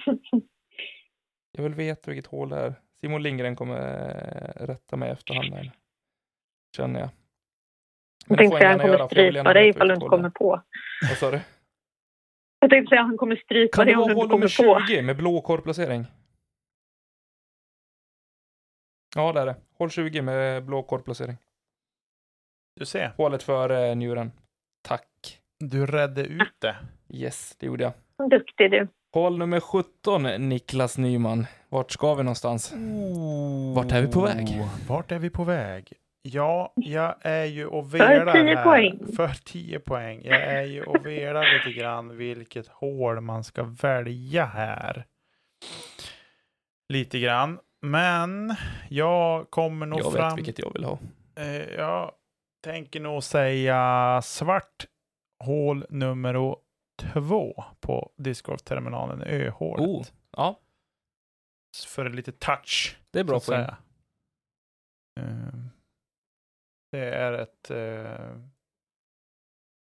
jag 1.53 1.63
vill 1.63 1.75
veta 1.75 2.11
vilket 2.11 2.27
hål 2.31 2.49
det 2.49 2.57
är. 2.57 2.75
Simon 3.01 3.23
Lindgren 3.23 3.57
kommer 3.57 3.77
eh, 3.79 4.67
rätta 4.67 4.97
mig 4.97 5.11
efterhand 5.11 5.55
här. 5.55 5.73
Känner 6.77 7.01
jag. 7.01 7.09
Jag 8.27 8.39
det 8.39 8.43
tänkte 8.43 8.59
säga 8.59 8.71
att 8.71 8.81
han 8.81 8.91
kommer 8.91 9.07
strypa 9.09 9.53
dig 9.55 9.69
ifall 9.69 9.89
du 9.89 9.95
inte 9.95 10.05
hål 10.05 10.11
det 10.11 10.17
kommer 10.17 10.31
på. 10.31 10.63
Vad 11.09 11.19
sa 11.19 11.31
du? 11.31 11.41
Jag 12.61 12.71
tänkte 12.71 12.89
säga 12.91 13.01
att 13.01 13.07
han 13.07 13.17
kommer 13.17 13.37
strypa 13.37 13.77
Kan 13.77 13.87
dig 13.87 13.95
det 13.95 14.01
om 14.01 14.03
vara 14.03 14.09
du 14.09 14.15
hål 14.15 14.25
inte 14.25 14.57
kommer 14.57 14.69
nummer 14.75 14.81
på. 14.81 14.87
20 14.87 15.03
med 15.03 15.17
blå 15.17 15.41
korplacering? 15.41 16.07
Ja, 19.17 19.33
det 19.33 19.41
är 19.41 19.47
det. 19.47 19.57
Hål 19.79 19.91
20 19.91 20.23
med 20.23 20.65
blå 20.65 20.83
korplacering. 20.83 21.37
Du 22.81 22.87
ser, 22.87 23.13
Hålet 23.17 23.43
för 23.43 23.71
eh, 23.91 23.95
njuren. 23.97 24.33
Tack. 24.83 25.39
du 25.59 25.87
redde 25.87 26.23
ut 26.25 26.55
det. 26.61 26.77
Yes, 27.09 27.57
det 27.59 27.67
gjorde 27.67 27.85
jag. 27.85 27.93
Duktig 28.31 28.71
du. 28.71 28.89
Hål 29.15 29.39
nummer 29.39 29.61
17, 29.61 30.23
Niklas 30.23 30.99
Nyman. 30.99 31.47
Vart 31.69 31.91
ska 31.91 32.15
vi 32.15 32.23
någonstans? 32.23 32.73
Vart 33.75 33.93
är 33.93 34.03
vi 34.03 34.13
på 34.13 34.21
väg? 34.21 34.47
Oh, 34.49 34.69
Vart 34.89 35.13
är 35.13 35.19
vi 35.19 35.31
på 35.31 35.45
väg? 35.45 35.93
Ja, 36.23 36.73
jag 36.77 37.15
är 37.21 37.45
ju 37.45 37.67
och 37.67 37.95
velar 37.95 38.33
10 38.33 38.57
här. 38.57 38.65
poäng. 38.65 38.99
För 39.17 39.29
10 39.45 39.79
poäng. 39.81 40.21
Jag 40.25 40.41
är 40.43 40.63
ju 40.65 40.83
och 40.83 41.07
velar 41.07 41.59
lite 41.59 41.79
grann 41.81 42.17
vilket 42.17 42.67
hål 42.67 43.21
man 43.21 43.45
ska 43.45 43.63
välja 43.63 44.45
här. 44.45 45.05
Lite 46.89 47.19
grann. 47.19 47.59
Men 47.87 48.55
jag 48.91 49.51
kommer 49.51 49.87
nog 49.87 50.01
Jag 50.01 50.13
fram... 50.13 50.29
vet 50.29 50.39
vilket 50.39 50.59
jag 50.59 50.73
vill 50.73 50.85
ha. 50.85 50.99
Eh, 51.37 51.47
jag 51.71 52.15
tänker 52.65 53.01
nog 53.01 53.25
säga 53.25 54.21
svart 54.23 54.87
hål 55.45 55.87
nummer 55.89 56.57
två 57.03 57.65
på 57.81 58.13
discgolfterminalen, 58.17 59.23
ö-hålet. 59.23 59.87
Oh, 59.87 60.07
ja, 60.31 60.61
För 61.87 62.11
lite 62.11 62.33
touch. 62.33 62.99
det 63.11 63.21
är 63.21 63.25
bra 63.25 63.41
poäng. 63.41 63.61
Eh, 65.21 65.55
Det 66.93 67.15
är 67.15 67.33
ett, 67.33 67.71
eh, 67.71 68.39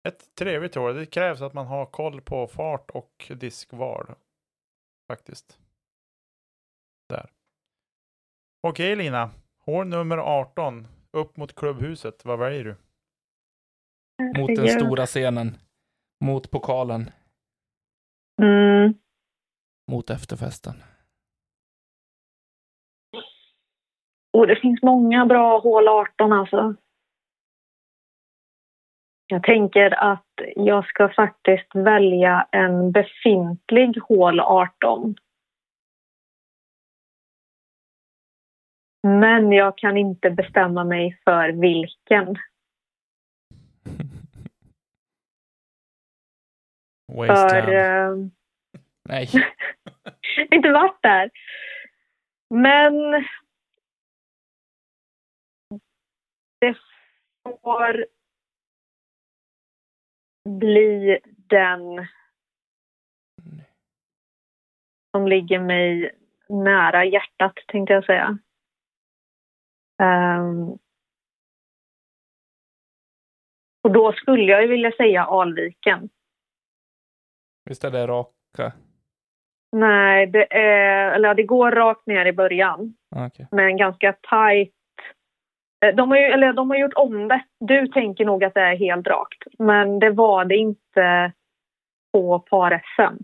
ett 0.09 0.34
trevligt 0.34 0.74
hål. 0.74 0.95
Det 0.95 1.07
krävs 1.07 1.41
att 1.41 1.53
man 1.53 1.66
har 1.66 1.87
koll 1.87 2.20
på 2.20 2.47
fart 2.47 2.91
och 2.91 3.32
diskval. 3.37 4.14
Faktiskt. 5.09 5.61
Där. 7.09 7.30
Okej 8.69 8.97
Lina. 8.97 9.31
Hål 9.64 9.87
nummer 9.87 10.19
18. 10.19 10.87
Upp 11.12 11.37
mot 11.37 11.55
klubbhuset. 11.55 12.25
Vad 12.25 12.39
väljer 12.39 12.64
du? 12.64 12.77
Mot 14.41 14.57
den 14.57 14.69
stora 14.69 15.07
scenen. 15.07 15.57
Mot 16.25 16.51
pokalen. 16.51 17.11
Mm. 18.43 18.95
Mot 19.91 20.11
efterfesten. 20.11 20.75
Och 24.33 24.47
det 24.47 24.57
finns 24.57 24.83
många 24.83 25.27
bra 25.27 25.59
hål 25.59 25.89
18 25.89 26.33
alltså. 26.33 26.75
Jag 29.27 29.43
tänker 29.43 29.91
att 29.91 30.27
jag 30.57 30.87
ska 30.87 31.09
faktiskt 31.09 31.75
välja 31.75 32.49
en 32.53 32.93
befintlig 32.93 34.01
hål 34.09 34.41
18. 34.41 35.14
Men 39.07 39.53
jag 39.53 39.79
kan 39.79 39.97
inte 39.97 40.31
bestämma 40.31 40.85
mig 40.85 41.21
för 41.25 41.49
vilken. 41.49 42.37
För 47.17 47.73
eh, 47.73 48.17
Nej, 49.09 49.29
inte 50.51 50.73
varit 50.73 51.03
där. 51.03 51.31
Men 52.55 52.95
det 56.61 56.77
får 57.63 58.07
bli 60.49 61.19
den 61.25 62.07
som 65.11 65.29
ligger 65.29 65.61
mig 65.61 66.15
nära 66.49 67.05
hjärtat, 67.05 67.55
tänkte 67.67 67.95
jag 67.95 68.05
säga. 68.05 68.39
Ehm, 70.03 70.79
och 73.85 73.93
då 73.93 74.13
skulle 74.13 74.53
jag 74.53 74.63
ju 74.63 74.69
vilja 74.69 74.93
säga 74.93 75.25
Alviken. 75.25 76.09
visst 77.65 77.85
är 77.85 77.91
det 77.91 78.07
raka? 78.07 78.73
Nej, 79.73 80.27
det, 80.27 80.55
är, 80.57 81.13
eller 81.13 81.35
det 81.35 81.43
går 81.43 81.71
rakt 81.71 82.07
ner 82.07 82.27
i 82.27 82.33
början. 82.33 82.95
Ah, 83.17 83.27
okej. 83.27 83.47
med 83.51 83.67
en 83.67 83.77
ganska 83.77 84.13
tajt... 84.13 84.75
eh, 85.87 85.95
De 85.95 86.11
har, 86.11 86.19
ju, 86.19 86.25
eller 86.25 86.53
de 86.53 86.71
har 86.71 86.77
gjort 86.77 86.95
om 86.97 87.29
det. 87.29 87.45
Du 87.61 87.87
tänker 87.89 88.25
nog 88.25 88.45
att 88.45 88.55
det 88.55 88.61
är 88.61 88.77
helt 88.77 89.07
rakt, 89.07 89.45
men 89.59 89.99
det 89.99 90.11
var 90.11 90.45
det 90.45 90.57
inte 90.57 91.33
på 92.13 92.39
par-SM. 92.39 93.17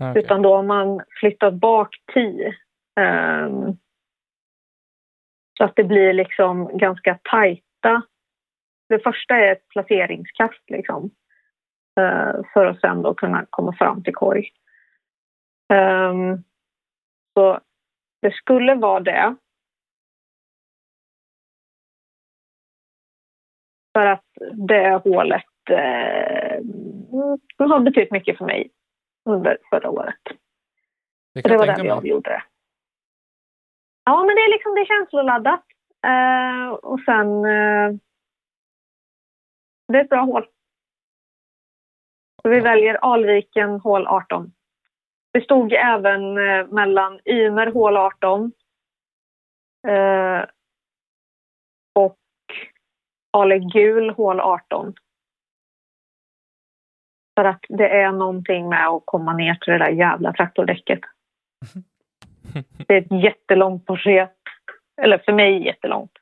Ah, 0.00 0.10
okej. 0.10 0.22
Utan 0.22 0.42
då 0.42 0.56
har 0.56 0.62
man 0.62 1.00
flyttat 1.20 1.54
bak 1.54 1.88
10. 2.14 2.54
ehm, 3.00 3.76
så 5.56 5.64
att 5.64 5.76
det 5.76 5.84
blir 5.84 6.12
liksom 6.12 6.78
ganska 6.78 7.18
tajta. 7.30 8.02
Det 8.88 8.98
första 8.98 9.36
är 9.36 9.52
ett 9.52 9.68
placeringskast 9.68 10.70
liksom. 10.70 11.10
eh, 12.00 12.40
för 12.52 12.66
att 12.66 12.80
sen 12.80 13.02
då 13.02 13.14
kunna 13.14 13.46
komma 13.50 13.72
fram 13.72 14.02
till 14.02 14.14
korg. 14.14 14.50
Ehm, 15.72 16.42
så 17.34 17.60
det 18.22 18.34
skulle 18.34 18.74
vara 18.74 19.00
det. 19.00 19.36
För 23.98 24.06
att 24.06 24.24
det 24.52 25.00
hålet 25.04 25.44
eh, 25.70 26.60
har 27.58 27.80
betytt 27.80 28.10
mycket 28.10 28.38
för 28.38 28.44
mig 28.44 28.70
under 29.24 29.58
förra 29.70 29.90
året. 29.90 30.20
Det 31.34 31.42
det 31.42 31.56
var 31.56 31.66
jag 31.66 31.76
där 31.76 31.82
mig. 31.82 31.92
avgjorde 31.92 32.30
det. 32.30 32.42
Ja, 34.08 34.24
men 34.24 34.36
det 34.36 34.42
är 34.42 34.50
liksom 34.50 34.74
det 34.74 34.80
är 34.80 34.84
känsloladdat. 34.86 35.64
Eh, 36.06 36.68
och 36.68 37.00
sen... 37.00 37.44
Eh, 37.44 37.94
det 39.88 39.98
är 39.98 40.04
ett 40.04 40.08
bra 40.08 40.22
hål. 40.22 40.46
Så 42.42 42.48
vi 42.48 42.60
väljer 42.60 42.94
Alviken 42.94 43.80
hål 43.80 44.06
18. 44.06 44.52
Det 45.32 45.40
stod 45.40 45.72
även 45.72 46.38
eh, 46.38 46.66
mellan 46.66 47.20
Ymer 47.24 47.66
hål 47.66 47.96
18 47.96 48.52
eh, 49.88 50.44
och 51.94 52.18
Ale 53.32 53.58
Gul 53.58 54.10
hål 54.10 54.40
18. 54.40 54.94
För 57.38 57.44
att 57.44 57.64
det 57.68 57.88
är 57.88 58.12
någonting 58.12 58.68
med 58.68 58.88
att 58.88 59.02
komma 59.04 59.32
ner 59.32 59.54
till 59.54 59.72
det 59.72 59.78
där 59.78 59.90
jävla 59.90 60.32
traktordäcket. 60.32 61.00
Det 62.86 62.94
är 62.94 62.98
ett 62.98 63.22
jättelångt 63.22 63.86
porträtt. 63.86 64.32
Eller 65.02 65.18
för 65.18 65.32
mig 65.32 65.64
jättelångt. 65.64 66.12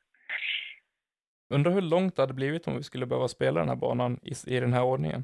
Undrar 1.53 1.71
hur 1.71 1.81
långt 1.81 2.15
det 2.15 2.21
hade 2.21 2.33
blivit 2.33 2.67
om 2.67 2.77
vi 2.77 2.83
skulle 2.83 3.05
behöva 3.05 3.27
spela 3.27 3.59
den 3.59 3.69
här 3.69 3.75
banan 3.75 4.19
i, 4.23 4.55
i 4.55 4.59
den 4.59 4.73
här 4.73 4.83
ordningen. 4.83 5.23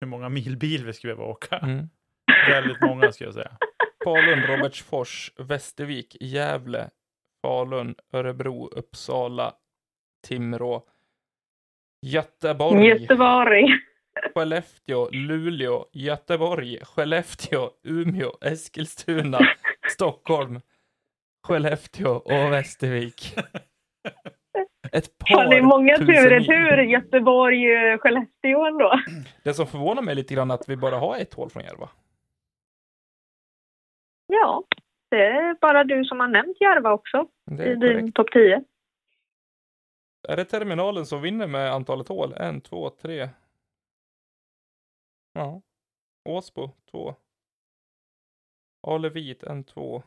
Hur 0.00 0.08
många 0.08 0.28
mil 0.28 0.56
bil 0.56 0.86
vi 0.86 0.92
skulle 0.92 1.14
behöva 1.14 1.32
åka. 1.32 1.56
Mm. 1.58 1.88
Väldigt 2.50 2.80
många 2.80 3.12
skulle 3.12 3.28
jag 3.28 3.34
säga. 3.34 3.50
Falun, 4.04 4.42
Robertsfors, 4.42 5.32
Västervik, 5.36 6.16
Gävle, 6.20 6.90
Falun, 7.42 7.94
Örebro, 8.12 8.68
Uppsala, 8.68 9.54
Timrå, 10.26 10.82
Göteborg, 12.06 12.86
Göteborg. 12.86 13.66
Skellefteå, 14.34 15.08
Luleå, 15.12 15.84
Göteborg, 15.92 16.78
Skellefteå, 16.84 17.70
Umeå, 17.82 18.32
Eskilstuna, 18.40 19.38
Stockholm, 19.90 20.60
Skellefteå 21.46 22.10
och 22.10 22.52
Västervik. 22.52 23.34
Ett 24.92 25.18
par 25.18 25.36
Fan, 25.36 25.50
det 25.50 25.56
är 25.56 25.62
många 25.62 25.96
tusen 25.96 26.44
tur 26.44 26.78
Göteborg, 26.78 27.74
eh, 27.74 27.98
Skellefteå 27.98 28.66
ändå. 28.66 29.00
Det 29.42 29.54
som 29.54 29.66
förvånar 29.66 30.02
mig 30.02 30.14
lite 30.14 30.34
grann 30.34 30.50
är 30.50 30.54
att 30.54 30.68
vi 30.68 30.76
bara 30.76 30.96
har 30.98 31.16
ett 31.16 31.34
hål 31.34 31.50
från 31.50 31.62
Järva. 31.62 31.88
Ja, 34.26 34.64
det 35.10 35.26
är 35.26 35.54
bara 35.60 35.84
du 35.84 36.04
som 36.04 36.20
har 36.20 36.28
nämnt 36.28 36.60
Järva 36.60 36.92
också 36.92 37.26
Det 37.44 37.64
i 37.64 37.70
är 37.70 37.76
din 37.76 38.12
topp 38.12 38.32
10. 38.32 38.64
Är 40.28 40.36
det 40.36 40.44
terminalen 40.44 41.06
som 41.06 41.22
vinner 41.22 41.46
med 41.46 41.72
antalet 41.72 42.08
hål? 42.08 42.32
En, 42.32 42.60
två, 42.60 42.90
tre. 42.90 43.28
Ja. 45.32 45.62
Åsbo, 46.24 46.70
två. 46.90 47.14
Alevit, 48.86 49.42
en, 49.42 49.64
två. 49.64 50.02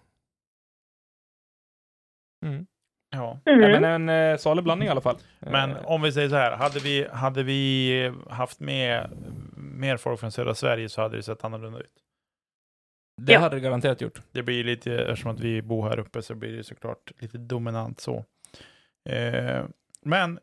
Mm. 2.46 2.68
Ja. 3.12 3.40
Mm. 3.46 3.62
Ja, 3.62 3.80
men 3.80 3.84
en 3.84 4.32
eh, 4.32 4.38
salig 4.38 4.64
blandning 4.64 4.88
i 4.88 4.92
alla 4.92 5.02
fall. 5.02 5.18
Men 5.40 5.72
Eh, 5.72 5.86
om 5.86 6.02
vi 6.02 6.12
säger 6.12 6.30
så 6.30 6.36
här, 6.36 6.52
hade 6.52 6.80
vi, 6.80 7.08
hade 7.08 7.44
vi 7.44 8.14
haft 8.30 8.60
med 8.60 9.10
mer 9.56 9.98
folk 9.98 10.20
från 10.20 10.32
södra 10.32 10.56
Sverige 10.56 10.90
så 10.90 11.02
hade 11.02 11.16
det 11.18 11.24
sett 11.24 11.44
annorlunda 11.44 11.80
ut. 11.80 11.94
det 13.22 13.34
ja. 13.34 13.40
hade 13.40 13.56
det 13.56 13.60
garanterat 13.60 14.02
gjort. 14.02 14.22
Det 14.32 14.44
blir 14.44 14.64
lite, 14.64 14.94
eftersom 14.94 15.32
att 15.32 15.40
vi 15.40 15.62
bor 15.62 15.90
här 15.90 16.00
uppe 16.00 16.22
så 16.22 16.36
blir 16.36 16.58
det 16.58 16.64
såklart 16.64 17.12
lite 17.20 17.38
dominant 17.38 18.00
så. 18.00 18.26
Eh, 19.10 19.66
men 20.06 20.40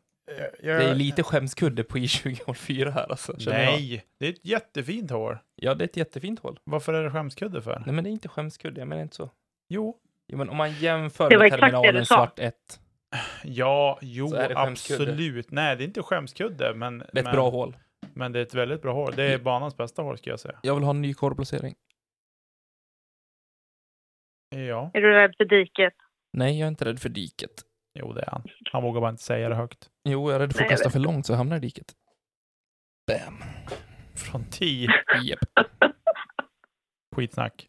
jag, 0.61 0.79
Det 0.79 0.89
är 0.89 0.95
lite 0.95 1.23
skämskudde 1.23 1.83
på 1.83 1.97
I20 1.97 2.45
hål 2.45 2.55
4 2.55 2.91
här 2.91 3.11
alltså. 3.11 3.39
känner 3.39 3.63
jag. 3.63 3.71
Nej, 3.71 4.05
det 4.19 4.25
är 4.25 4.29
ett 4.29 4.45
jättefint 4.45 5.11
hål. 5.11 5.37
Ja, 5.55 5.75
det 5.75 5.83
är 5.83 5.87
ett 5.87 5.97
jättefint 5.97 6.39
hål. 6.39 6.59
Varför 6.63 6.93
är 6.93 7.03
det 7.03 7.11
skämskudde 7.11 7.61
för? 7.61 7.83
Nej, 7.85 7.95
men 7.95 8.03
det 8.03 8.09
är 8.09 8.11
inte 8.11 8.27
skämskudde. 8.27 8.81
Jag 8.81 8.87
menar 8.87 9.01
inte 9.01 9.15
så. 9.15 9.29
Jo, 9.69 9.99
Jo, 10.31 10.37
men 10.37 10.49
om 10.49 10.57
man 10.57 10.71
jämför 10.73 11.39
med 11.39 11.51
terminalen 11.51 12.05
svart 12.05 12.39
1. 12.39 12.79
ja, 13.43 13.99
jo, 14.01 14.35
absolut. 14.55 15.51
Nej, 15.51 15.75
det 15.75 15.83
är 15.83 15.85
inte 15.85 16.03
skämskudde, 16.03 16.73
men... 16.75 16.97
Det 16.97 17.05
är 17.05 17.19
ett 17.19 17.25
men, 17.25 17.33
bra 17.33 17.49
hål. 17.49 17.77
Men 18.13 18.31
det 18.31 18.39
är 18.39 18.43
ett 18.43 18.53
väldigt 18.53 18.81
bra 18.81 18.93
hål. 18.93 19.13
Det 19.15 19.23
är 19.33 19.39
banans 19.39 19.77
bästa 19.77 20.01
hål 20.01 20.17
ska 20.17 20.29
jag 20.29 20.39
säga. 20.39 20.59
Jag 20.63 20.75
vill 20.75 20.83
ha 20.83 20.91
en 20.91 21.01
ny 21.01 21.13
korvplacering. 21.13 21.75
Ja, 24.49 24.91
Är 24.93 25.01
du 25.01 25.13
rädd 25.13 25.33
för 25.37 25.45
diket? 25.45 25.93
Nej, 26.33 26.59
jag 26.59 26.65
är 26.65 26.69
inte 26.69 26.85
rädd 26.85 26.99
för 26.99 27.09
diket. 27.09 27.63
Jo 27.93 28.13
det 28.13 28.21
är 28.21 28.31
han. 28.31 28.43
Han 28.71 28.83
vågar 28.83 29.01
bara 29.01 29.09
inte 29.09 29.23
säga 29.23 29.49
det 29.49 29.55
högt. 29.55 29.89
Jo, 30.03 30.31
jag 30.31 30.35
är 30.35 30.39
rädd 30.39 30.55
för 30.55 30.63
att 30.63 30.69
kasta 30.69 30.89
för 30.89 30.99
långt 30.99 31.25
så 31.25 31.31
jag 31.31 31.37
hamnar 31.37 31.57
i 31.57 31.59
diket. 31.59 31.93
Bam. 33.07 33.43
Från 34.15 34.45
10. 34.51 34.89
Japp. 35.23 35.39
Skitsnack. 37.15 37.67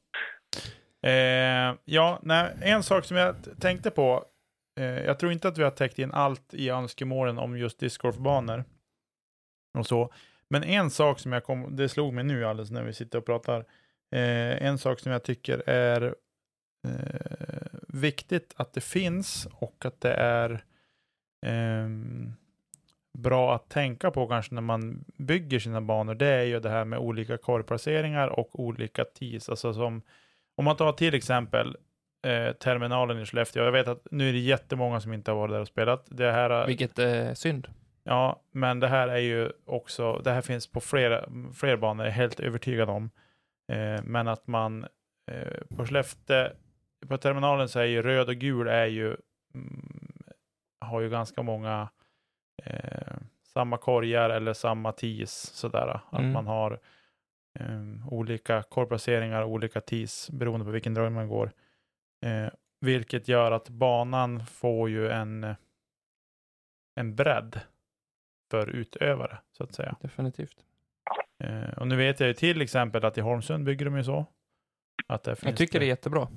Eh, 1.03 1.75
ja, 1.85 2.21
nej, 2.23 2.57
en 2.61 2.83
sak 2.83 3.05
som 3.05 3.17
jag 3.17 3.61
tänkte 3.61 3.91
på. 3.91 4.25
Eh, 4.81 4.85
jag 4.85 5.19
tror 5.19 5.33
inte 5.33 5.49
att 5.49 5.59
vi 5.59 5.63
har 5.63 5.71
täckt 5.71 5.99
in 5.99 6.13
allt 6.13 6.55
i 6.55 6.69
önskemålen 6.69 7.39
om 7.39 7.59
just 7.59 7.79
discgolfbanor. 7.79 8.65
Och 9.79 9.87
så. 9.87 10.13
Men 10.49 10.65
en 10.65 10.91
sak 10.91 11.19
som 11.19 11.33
jag 11.33 11.45
kom, 11.45 11.77
det 11.77 11.89
slog 11.89 12.13
mig 12.13 12.25
nu 12.25 12.45
alldeles 12.45 12.71
när 12.71 12.83
vi 12.83 12.93
sitter 12.93 13.19
och 13.19 13.27
pratar. 13.27 13.61
Eh, 14.15 14.67
en 14.67 14.79
sak 14.79 15.01
som 15.01 15.13
jag 15.13 15.23
tycker 15.23 15.69
är 15.69 16.15
eh, 16.89 17.40
viktigt 17.93 18.55
att 18.57 18.73
det 18.73 18.81
finns 18.81 19.49
och 19.53 19.85
att 19.85 20.01
det 20.01 20.13
är 20.13 20.65
ehm, 21.47 22.33
bra 23.19 23.55
att 23.55 23.69
tänka 23.69 24.11
på 24.11 24.27
kanske 24.27 24.55
när 24.55 24.63
man 24.63 25.05
bygger 25.17 25.59
sina 25.59 25.81
banor, 25.81 26.15
det 26.15 26.27
är 26.27 26.43
ju 26.43 26.61
det 26.61 26.71
här 26.71 26.85
med 26.85 26.99
olika 26.99 27.37
korgplaceringar 27.39 28.29
och 28.29 28.61
olika 28.61 29.05
tees. 29.05 29.49
Alltså 29.49 29.75
som, 29.75 30.03
om 30.57 30.65
man 30.65 30.77
tar 30.77 30.93
till 30.93 31.15
exempel 31.15 31.77
eh, 32.27 32.53
terminalen 32.53 33.23
i 33.23 33.27
Skellefteå. 33.27 33.65
Jag 33.65 33.73
vet 33.73 33.89
att 33.89 34.07
nu 34.11 34.29
är 34.29 34.33
det 34.33 34.39
jättemånga 34.39 35.01
som 35.01 35.13
inte 35.13 35.31
har 35.31 35.39
varit 35.39 35.53
där 35.53 35.61
och 35.61 35.69
spelat. 35.69 36.07
Det 36.09 36.33
här, 36.33 36.67
Vilket 36.67 36.99
är 36.99 37.35
synd. 37.35 37.69
ja, 38.05 38.43
men 38.53 38.81
det 38.81 38.89
här 38.89 39.09
är 39.09 39.19
ju 39.19 39.53
också, 39.67 40.21
det 40.25 40.31
här 40.31 40.43
finns 40.43 40.67
på 40.67 40.81
flera, 40.81 41.29
fler 41.55 41.77
banor, 41.77 42.07
jag 42.07 42.13
är 42.13 42.17
helt 42.17 42.41
övertygad 42.41 42.91
om. 42.91 43.11
Eh, 43.73 44.03
men 44.05 44.29
att 44.29 44.47
man 44.47 44.87
eh, 45.31 45.77
på 45.77 45.87
Skellefteå, 45.87 46.49
på 47.09 47.19
terminalen 47.19 47.69
så 47.69 47.79
är 47.81 47.85
ju 47.85 48.03
röd 48.03 48.29
och 48.29 48.35
gul 48.37 48.69
är 48.69 48.87
ju, 48.87 49.17
mm, 49.55 50.23
har 50.81 51.01
ju 51.01 51.11
ganska 51.11 51.43
många 51.43 51.89
eh, 52.65 53.17
samma 53.43 53.77
korgar 53.77 54.31
eller 54.31 54.53
samma 54.53 54.93
tees 54.93 55.33
sådär. 55.55 56.01
Att 56.11 56.19
Mm. 56.19 56.33
man 56.33 56.47
har 56.47 56.81
eh, 57.59 58.09
olika 58.13 58.63
korgplaceringar 58.63 59.43
och 59.43 59.51
olika 59.51 59.81
tees 59.81 60.31
beroende 60.31 60.65
på 60.65 60.71
vilken 60.71 60.95
drag 60.95 61.13
man 61.13 61.29
går. 61.29 61.53
Eh, 62.27 62.49
vilket 62.81 63.29
gör 63.29 63.53
att 63.53 63.69
banan 63.69 64.47
får 64.47 64.91
ju 64.91 65.09
en, 65.11 65.55
en 66.95 67.17
bredd 67.17 67.61
för 68.51 68.67
utövare 68.71 69.39
så 69.53 69.65
att 69.65 69.75
säga. 69.75 69.97
Definitivt. 70.01 70.65
Eh, 71.45 71.79
och 71.79 71.87
nu 71.89 71.97
vet 71.97 72.21
jag 72.21 72.27
ju 72.27 72.35
till 72.35 72.61
exempel 72.63 73.05
att 73.05 73.19
i 73.19 73.21
Holmsund 73.21 73.65
bygger 73.65 73.85
de 73.85 73.97
ju 73.97 74.05
så. 74.05 74.27
Att 75.07 75.27
Jag 75.27 75.39
finns 75.39 75.59
tycker 75.59 75.79
det 75.81 75.85
är 75.85 75.89
jättebra. 75.89 76.29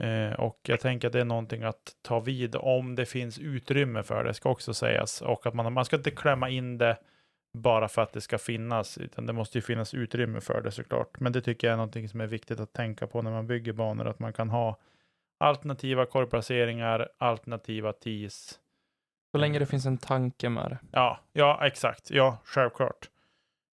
Eh, 0.00 0.32
och 0.32 0.58
jag 0.62 0.80
tänker 0.80 1.06
att 1.06 1.12
det 1.12 1.20
är 1.20 1.24
någonting 1.24 1.62
att 1.62 1.96
ta 2.02 2.20
vid 2.20 2.56
om 2.56 2.94
det 2.94 3.06
finns 3.06 3.38
utrymme 3.38 4.02
för 4.02 4.24
det, 4.24 4.34
ska 4.34 4.50
också 4.50 4.74
sägas. 4.74 5.22
Och 5.22 5.46
att 5.46 5.54
man, 5.54 5.72
man 5.72 5.84
ska 5.84 5.96
inte 5.96 6.10
klämma 6.10 6.48
in 6.48 6.78
det 6.78 6.96
bara 7.58 7.88
för 7.88 8.02
att 8.02 8.12
det 8.12 8.20
ska 8.20 8.38
finnas, 8.38 8.98
utan 8.98 9.26
det 9.26 9.32
måste 9.32 9.58
ju 9.58 9.62
finnas 9.62 9.94
utrymme 9.94 10.40
för 10.40 10.60
det 10.60 10.70
såklart. 10.70 11.20
Men 11.20 11.32
det 11.32 11.40
tycker 11.40 11.66
jag 11.66 11.72
är 11.72 11.76
någonting 11.76 12.08
som 12.08 12.20
är 12.20 12.26
viktigt 12.26 12.60
att 12.60 12.72
tänka 12.72 13.06
på 13.06 13.22
när 13.22 13.30
man 13.30 13.46
bygger 13.46 13.72
banor, 13.72 14.06
att 14.06 14.18
man 14.18 14.32
kan 14.32 14.50
ha 14.50 14.78
alternativa 15.40 16.06
korgplaceringar, 16.06 17.08
alternativa 17.18 17.92
tees. 17.92 18.58
Så 19.32 19.38
länge 19.38 19.58
det 19.58 19.66
finns 19.66 19.86
en 19.86 19.98
tanke 19.98 20.48
med 20.48 20.70
det. 20.70 20.78
Ja, 20.92 21.20
ja 21.32 21.66
exakt. 21.66 22.10
Ja, 22.10 22.38
självklart. 22.44 23.10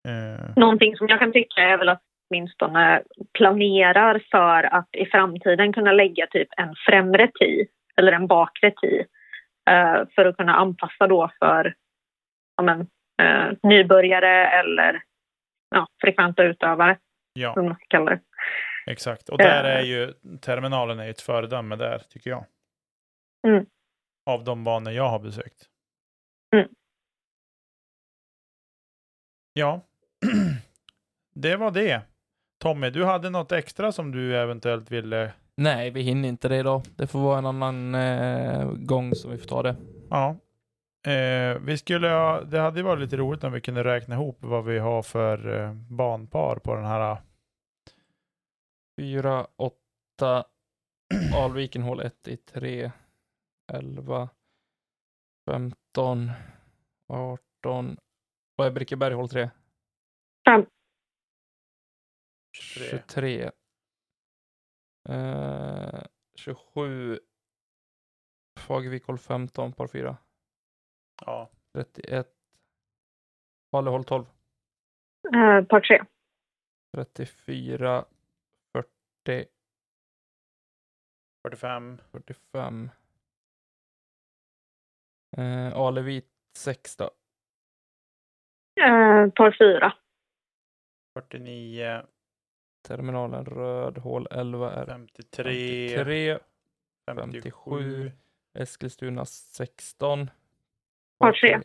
Eh, 0.08 0.50
Någonting 0.56 0.96
som 0.96 1.08
jag 1.08 1.18
kan 1.18 1.32
tycka 1.32 1.60
är 1.60 1.78
väl 1.78 1.88
att 1.88 2.02
åtminstone 2.36 3.02
planerar 3.32 4.22
för 4.30 4.62
att 4.74 4.88
i 4.92 5.06
framtiden 5.06 5.72
kunna 5.72 5.92
lägga 5.92 6.26
typ 6.26 6.48
en 6.56 6.74
främre 6.86 7.28
tee 7.40 7.66
eller 7.96 8.12
en 8.12 8.26
bakre 8.26 8.70
tee 8.70 9.00
eh, 9.70 10.08
för 10.14 10.24
att 10.26 10.36
kunna 10.36 10.54
anpassa 10.54 11.06
då 11.06 11.30
för 11.38 11.74
ja, 12.56 12.62
men, 12.62 12.80
eh, 13.22 13.52
nybörjare 13.62 14.46
eller 14.48 15.02
ja, 15.70 15.86
frekventa 16.00 16.42
utövare, 16.42 16.98
ja, 17.32 17.54
som 17.54 17.64
man 17.64 17.74
ska 17.74 17.84
kalla 17.88 18.10
det. 18.10 18.20
exakt. 18.86 19.28
Och 19.28 19.38
där 19.38 19.64
Eh. 19.64 19.76
är 19.76 19.82
ju 19.82 20.12
terminalen 20.40 20.98
är 21.00 21.04
ju 21.04 21.10
ett 21.10 21.20
föredöme 21.20 21.76
där, 21.76 21.98
tycker 21.98 22.30
jag. 22.30 22.44
Mm. 23.46 23.66
Av 24.26 24.44
de 24.44 24.64
banor 24.64 24.92
jag 24.92 25.08
har 25.08 25.18
besökt. 25.18 25.68
Mm. 26.56 26.68
Ja, 29.52 29.80
det 31.34 31.56
var 31.56 31.70
det. 31.70 32.02
Tommy, 32.62 32.90
du 32.90 33.04
hade 33.04 33.30
något 33.30 33.52
extra 33.52 33.92
som 33.92 34.12
du 34.12 34.36
eventuellt 34.36 34.90
ville... 34.90 35.32
Nej, 35.56 35.90
vi 35.90 36.02
hinner 36.02 36.28
inte 36.28 36.48
det 36.48 36.56
idag. 36.56 36.82
Det 36.96 37.06
får 37.06 37.18
vara 37.18 37.38
en 37.38 37.46
annan 37.46 37.94
eh, 37.94 38.72
gång 38.72 39.14
som 39.14 39.30
vi 39.30 39.38
får 39.38 39.48
ta 39.48 39.62
det. 39.62 39.76
Ja. 40.10 40.36
Eh, 41.12 41.58
vi 41.60 41.78
skulle 41.78 42.08
ha, 42.08 42.40
det 42.40 42.58
hade 42.58 42.82
varit 42.82 43.00
lite 43.00 43.16
roligt 43.16 43.44
om 43.44 43.52
vi 43.52 43.60
kunde 43.60 43.84
räkna 43.84 44.14
ihop 44.14 44.36
vad 44.40 44.64
vi 44.64 44.78
har 44.78 45.02
för 45.02 45.60
eh, 45.60 45.72
banpar 45.74 46.56
på 46.56 46.74
den 46.74 46.84
här. 46.84 47.16
4, 49.00 49.46
8, 49.56 50.44
Alviken 51.34 51.82
hål 51.82 52.00
1 52.00 52.28
i 52.28 52.36
3, 52.36 52.92
11, 53.72 54.28
15, 55.50 56.30
18. 57.08 57.96
Vad 58.56 58.66
är 58.66 58.70
Brickeberg 58.70 59.14
hål 59.14 59.28
3? 59.28 59.50
Fem. 60.48 60.66
23. 62.52 62.90
23. 62.90 63.50
Eh, 65.08 66.02
27. 66.34 67.18
Fagervik 68.60 69.04
hål 69.06 69.18
15, 69.18 69.72
par 69.72 69.86
4. 69.88 70.16
Ja. 71.26 71.50
31. 71.74 72.28
Falu 73.70 73.90
hål 73.90 74.04
12. 74.04 74.26
Eh, 75.34 75.64
par 75.64 75.80
tre. 75.80 76.00
34. 76.96 78.04
40. 78.72 79.46
45. 81.42 81.98
45. 82.12 82.90
Eh, 85.36 85.72
Alevit 85.76 86.30
6 86.58 86.96
då. 86.96 87.10
Eh, 88.80 89.30
par 89.30 89.56
fyra. 89.58 89.92
49. 91.14 92.02
Terminalen 92.82 93.44
röd, 93.44 93.98
hål 93.98 94.26
11 94.30 94.72
är 94.72 94.86
53. 94.86 95.88
53. 95.88 96.38
57. 97.06 98.12
Eskilstuna 98.58 99.24
16. 99.24 100.30
Par 101.18 101.32
tre. 101.32 101.52
Eh, 101.54 101.60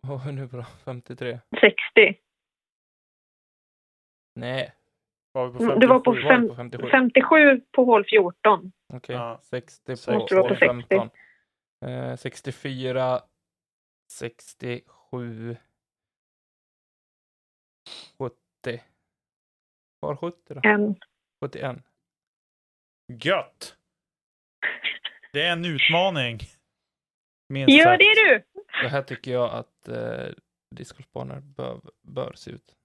Vad 0.00 0.20
har 0.20 0.26
vi 0.30 0.36
nu 0.36 0.46
bra? 0.46 0.64
53? 0.84 1.40
60. 1.60 2.20
Nej, 4.34 4.72
Var 5.32 5.48
vi 5.48 5.58
på 5.58 5.64
Mm, 5.64 5.78
det 5.80 5.86
var 5.86 6.00
på 6.00 6.14
57? 6.14 6.48
var 6.48 6.48
på 6.48 6.54
57? 6.54 6.88
57 6.90 7.60
på 7.72 7.84
hål 7.84 8.04
14. 8.04 8.72
Okej, 8.94 9.16
Ja. 9.16 9.38
60 9.42 9.90
Måste 9.90 10.34
på 10.34 10.42
vara 10.42 10.54
på 10.54 10.64
hål 10.66 10.82
60. 10.82 10.96
15. 10.96 11.10
Eh, 11.90 12.16
64, 12.16 13.20
67, 14.10 15.56
70. 18.64 18.82
Var 20.00 20.16
70 20.16 20.54
då? 20.54 20.60
En. 20.64 20.94
71. 21.44 21.76
Gött! 23.22 23.76
Det 25.32 25.42
är 25.42 25.52
en 25.52 25.64
utmaning. 25.64 26.38
Minst 27.48 27.74
Gör 27.76 27.84
sagt. 27.84 27.98
det 27.98 28.14
du! 28.28 28.62
Så 28.82 28.88
här 28.88 29.02
tycker 29.02 29.30
jag 29.32 29.50
att 29.50 29.88
eh, 29.88 30.32
discgolfbanor 30.74 31.40
bör, 31.40 31.80
bör 32.02 32.32
se 32.36 32.50
ut. 32.50 32.76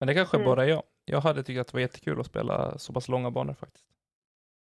Men 0.00 0.06
det 0.06 0.14
kanske 0.14 0.36
Mm. 0.36 0.46
bara 0.46 0.64
är 0.64 0.68
jag. 0.68 0.82
Jag 1.04 1.20
hade 1.20 1.42
tyckt 1.42 1.60
att 1.60 1.66
det 1.66 1.72
var 1.74 1.80
jättekul 1.80 2.20
att 2.20 2.26
spela 2.26 2.78
så 2.78 2.92
pass 2.92 3.08
långa 3.08 3.30
banor 3.30 3.54
faktiskt. 3.54 3.86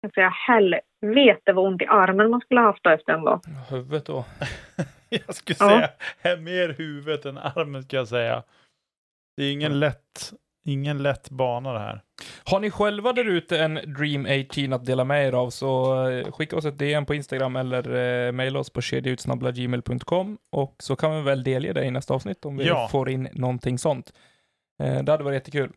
Alltså 0.03 0.19
jag 0.21 0.31
helvete 0.31 1.53
vad 1.53 1.65
ont 1.67 1.81
i 1.81 1.85
armen 1.85 2.29
man 2.29 2.41
skulle 2.41 2.59
ha 2.59 2.67
haft 2.67 2.83
då 2.83 2.89
efter 2.89 3.13
en 3.13 3.23
dag. 3.23 3.41
Huvudet 3.69 4.05
då. 4.05 4.25
Jag 5.09 5.35
skulle 5.35 5.57
Ja. 5.59 5.67
säga 5.69 5.89
är 6.21 6.37
mer 6.37 6.69
huvudet 6.69 7.25
än 7.25 7.37
armen 7.37 7.83
ska 7.83 7.95
jag 7.97 8.07
säga. 8.07 8.43
Det 9.37 9.43
är 9.43 9.51
ingen 9.53 9.79
lätt, 9.79 10.33
ingen 10.65 11.03
lätt 11.03 11.29
bana 11.29 11.73
det 11.73 11.79
här. 11.79 12.01
Har 12.43 12.59
ni 12.59 12.71
själva 12.71 13.13
där 13.13 13.25
ute 13.25 13.59
en 13.59 13.73
Dream 13.75 14.25
18 14.25 14.73
att 14.73 14.85
dela 14.85 15.03
med 15.03 15.27
er 15.27 15.33
av 15.33 15.49
så 15.49 16.03
eh, 16.09 16.31
skicka 16.31 16.57
oss 16.57 16.65
ett 16.65 16.77
DM 16.79 17.05
på 17.05 17.13
Instagram 17.13 17.55
eller 17.55 17.95
eh, 18.27 18.31
mejla 18.31 18.59
oss 18.59 18.69
på 18.69 18.81
kedjautsnabblagmail.com 18.81 20.37
och 20.49 20.75
så 20.79 20.95
kan 20.95 21.15
vi 21.15 21.21
väl 21.21 21.43
delge 21.43 21.73
det 21.73 21.85
i 21.85 21.91
nästa 21.91 22.13
avsnitt 22.13 22.45
om 22.45 22.57
vi 22.57 22.67
Ja. 22.67 22.87
får 22.91 23.09
in 23.09 23.29
någonting 23.33 23.77
sånt. 23.79 24.13
Eh, 24.83 25.03
det 25.03 25.11
hade 25.11 25.23
varit 25.23 25.35
jättekul. 25.35 25.71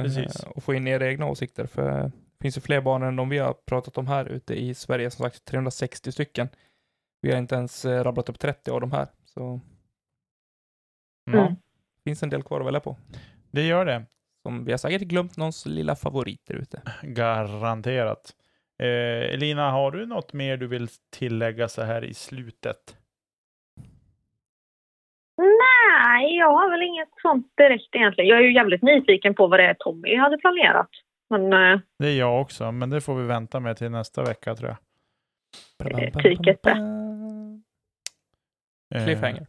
Eh, 0.00 0.04
Precis. 0.04 0.42
och 0.44 0.62
få 0.64 0.74
in 0.74 0.86
era 0.88 1.08
egna 1.08 1.26
åsikter 1.26 1.66
för 1.66 1.82
det 2.02 2.12
finns 2.44 2.56
ju 2.56 2.60
fler 2.60 2.80
banor 2.80 3.06
än 3.08 3.16
de 3.16 3.28
vi 3.28 3.38
har 3.38 3.52
pratat 3.66 3.98
om 3.98 4.06
här 4.06 4.24
ute 4.26 4.54
i 4.54 4.74
Sverige. 4.74 5.10
Som 5.10 5.22
sagt 5.24 5.44
360 5.44 6.12
stycken. 6.12 6.48
Vi 7.20 7.30
har 7.32 7.38
inte 7.38 7.54
ens 7.54 7.84
eh, 7.84 8.04
rabblat 8.04 8.28
upp 8.28 8.38
30 8.38 8.70
av 8.70 8.80
de 8.80 8.92
här, 8.92 9.06
så 9.24 9.60
Ja, 11.30 11.38
Mm. 11.38 11.56
Finns 12.04 12.22
en 12.22 12.30
del 12.30 12.42
kvar 12.42 12.60
att 12.60 12.66
välja 12.66 12.80
på. 12.80 12.96
det 13.50 13.62
gör 13.66 13.84
det. 13.84 14.04
Som 14.42 14.64
vi 14.64 14.70
har 14.72 14.78
säkert 14.78 15.02
glömt 15.02 15.36
någons 15.36 15.66
lilla 15.66 15.96
favorit 15.96 16.40
där 16.46 16.54
ute. 16.54 16.82
Garanterat. 17.02 18.30
Eh, 18.82 19.34
Elina, 19.34 19.70
har 19.70 19.90
du 19.90 20.06
något 20.06 20.32
mer 20.32 20.56
du 20.56 20.66
vill 20.66 20.88
tillägga 21.10 21.68
så 21.68 21.82
här 21.82 22.04
i 22.04 22.14
slutet? 22.14 22.96
Nej, 25.36 26.36
jag 26.36 26.52
har 26.52 26.70
väl 26.70 26.82
inget 26.82 27.08
sånt 27.22 27.52
direkt 27.56 27.94
egentligen. 27.94 28.28
Jag 28.30 28.38
är 28.38 28.42
ju 28.42 28.54
jävligt 28.54 28.82
nyfiken 28.82 29.34
på 29.34 29.46
vad 29.46 29.60
det 29.60 29.66
är 29.66 29.74
Tommy 29.74 30.16
hade 30.16 30.38
planerat. 30.38 30.88
Men 31.30 31.52
eh, 31.52 31.80
Det 31.98 32.08
är 32.08 32.18
jag 32.18 32.40
också, 32.40 32.72
men 32.72 32.90
det 32.90 33.00
får 33.00 33.14
vi 33.14 33.26
vänta 33.26 33.60
med 33.60 33.76
till 33.76 33.90
nästa 33.90 34.22
vecka 34.22 34.54
tror 34.54 34.68
jag. 34.68 34.78
Tyket 36.22 36.62
det. 36.62 36.76
Eh, 38.94 39.04
Cliffhanger. 39.04 39.46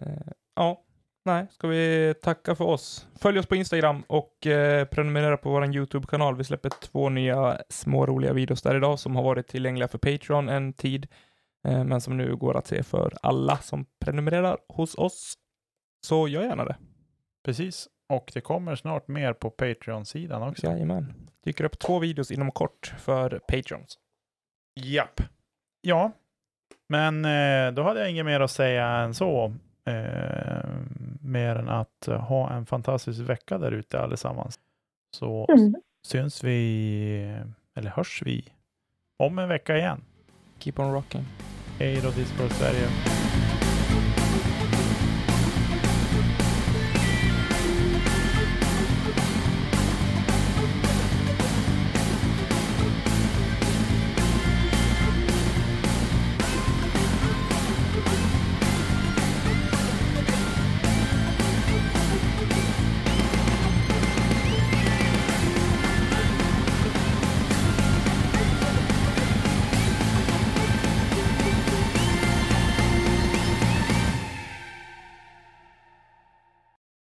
Eh, 0.00 0.32
ja, 0.54 0.83
nej, 1.24 1.46
ska 1.50 1.68
vi 1.68 2.14
tacka 2.22 2.54
för 2.54 2.64
oss. 2.64 3.08
Följ 3.20 3.38
oss 3.38 3.46
på 3.46 3.56
Instagram 3.56 4.02
och 4.06 4.46
eh, 4.46 4.84
prenumerera 4.84 5.36
på 5.36 5.50
vår 5.50 5.74
YouTube-kanal. 5.74 6.36
Vi 6.36 6.44
släpper 6.44 6.70
två 6.70 7.08
nya 7.08 7.62
små 7.68 8.06
roliga 8.06 8.32
videos 8.32 8.62
där 8.62 8.76
idag 8.76 8.98
som 8.98 9.16
har 9.16 9.22
varit 9.22 9.48
tillgängliga 9.48 9.88
för 9.88 9.98
Patreon 9.98 10.48
en 10.48 10.72
tid, 10.72 11.06
eh, 11.68 11.84
men 11.84 12.00
som 12.00 12.16
nu 12.16 12.36
går 12.36 12.56
att 12.56 12.66
se 12.66 12.82
för 12.82 13.14
alla 13.22 13.56
som 13.56 13.86
prenumererar 14.00 14.58
hos 14.68 14.94
oss. 14.94 15.34
Så 16.06 16.28
gör 16.28 16.42
gärna 16.42 16.64
det. 16.64 16.76
Precis, 17.44 17.88
och 18.08 18.30
det 18.34 18.40
kommer 18.40 18.76
snart 18.76 19.08
mer 19.08 19.32
på 19.32 19.50
Patreon-sidan 19.50 20.42
också. 20.42 20.66
Jajamän. 20.66 21.28
Dyker 21.44 21.64
upp 21.64 21.78
två 21.78 21.98
videos 21.98 22.30
inom 22.30 22.50
kort 22.50 22.94
för 22.98 23.38
Patrons. 23.48 23.98
Japp. 24.80 25.20
Ja, 25.80 26.12
men 26.88 27.24
eh, 27.24 27.72
då 27.72 27.82
hade 27.82 28.00
jag 28.00 28.10
inget 28.10 28.26
mer 28.26 28.40
att 28.40 28.50
säga 28.50 28.86
än 28.86 29.14
så. 29.14 29.54
Eh, 29.86 30.70
mer 31.20 31.56
än 31.56 31.68
att 31.68 32.06
ha 32.06 32.52
en 32.52 32.66
fantastisk 32.66 33.20
vecka 33.20 33.58
där 33.58 33.72
ute 33.72 34.00
allesammans. 34.00 34.58
Så 35.16 35.46
mm. 35.52 35.74
syns 36.06 36.44
vi, 36.44 37.42
eller 37.74 37.90
hörs 37.90 38.22
vi, 38.24 38.44
om 39.18 39.38
en 39.38 39.48
vecka 39.48 39.76
igen. 39.76 40.00
Keep 40.58 40.74
on 40.76 40.92
rocking. 40.92 41.24
Hej 41.78 42.00
då 42.02 42.10
Discord 42.10 42.50
Sverige. 42.50 43.13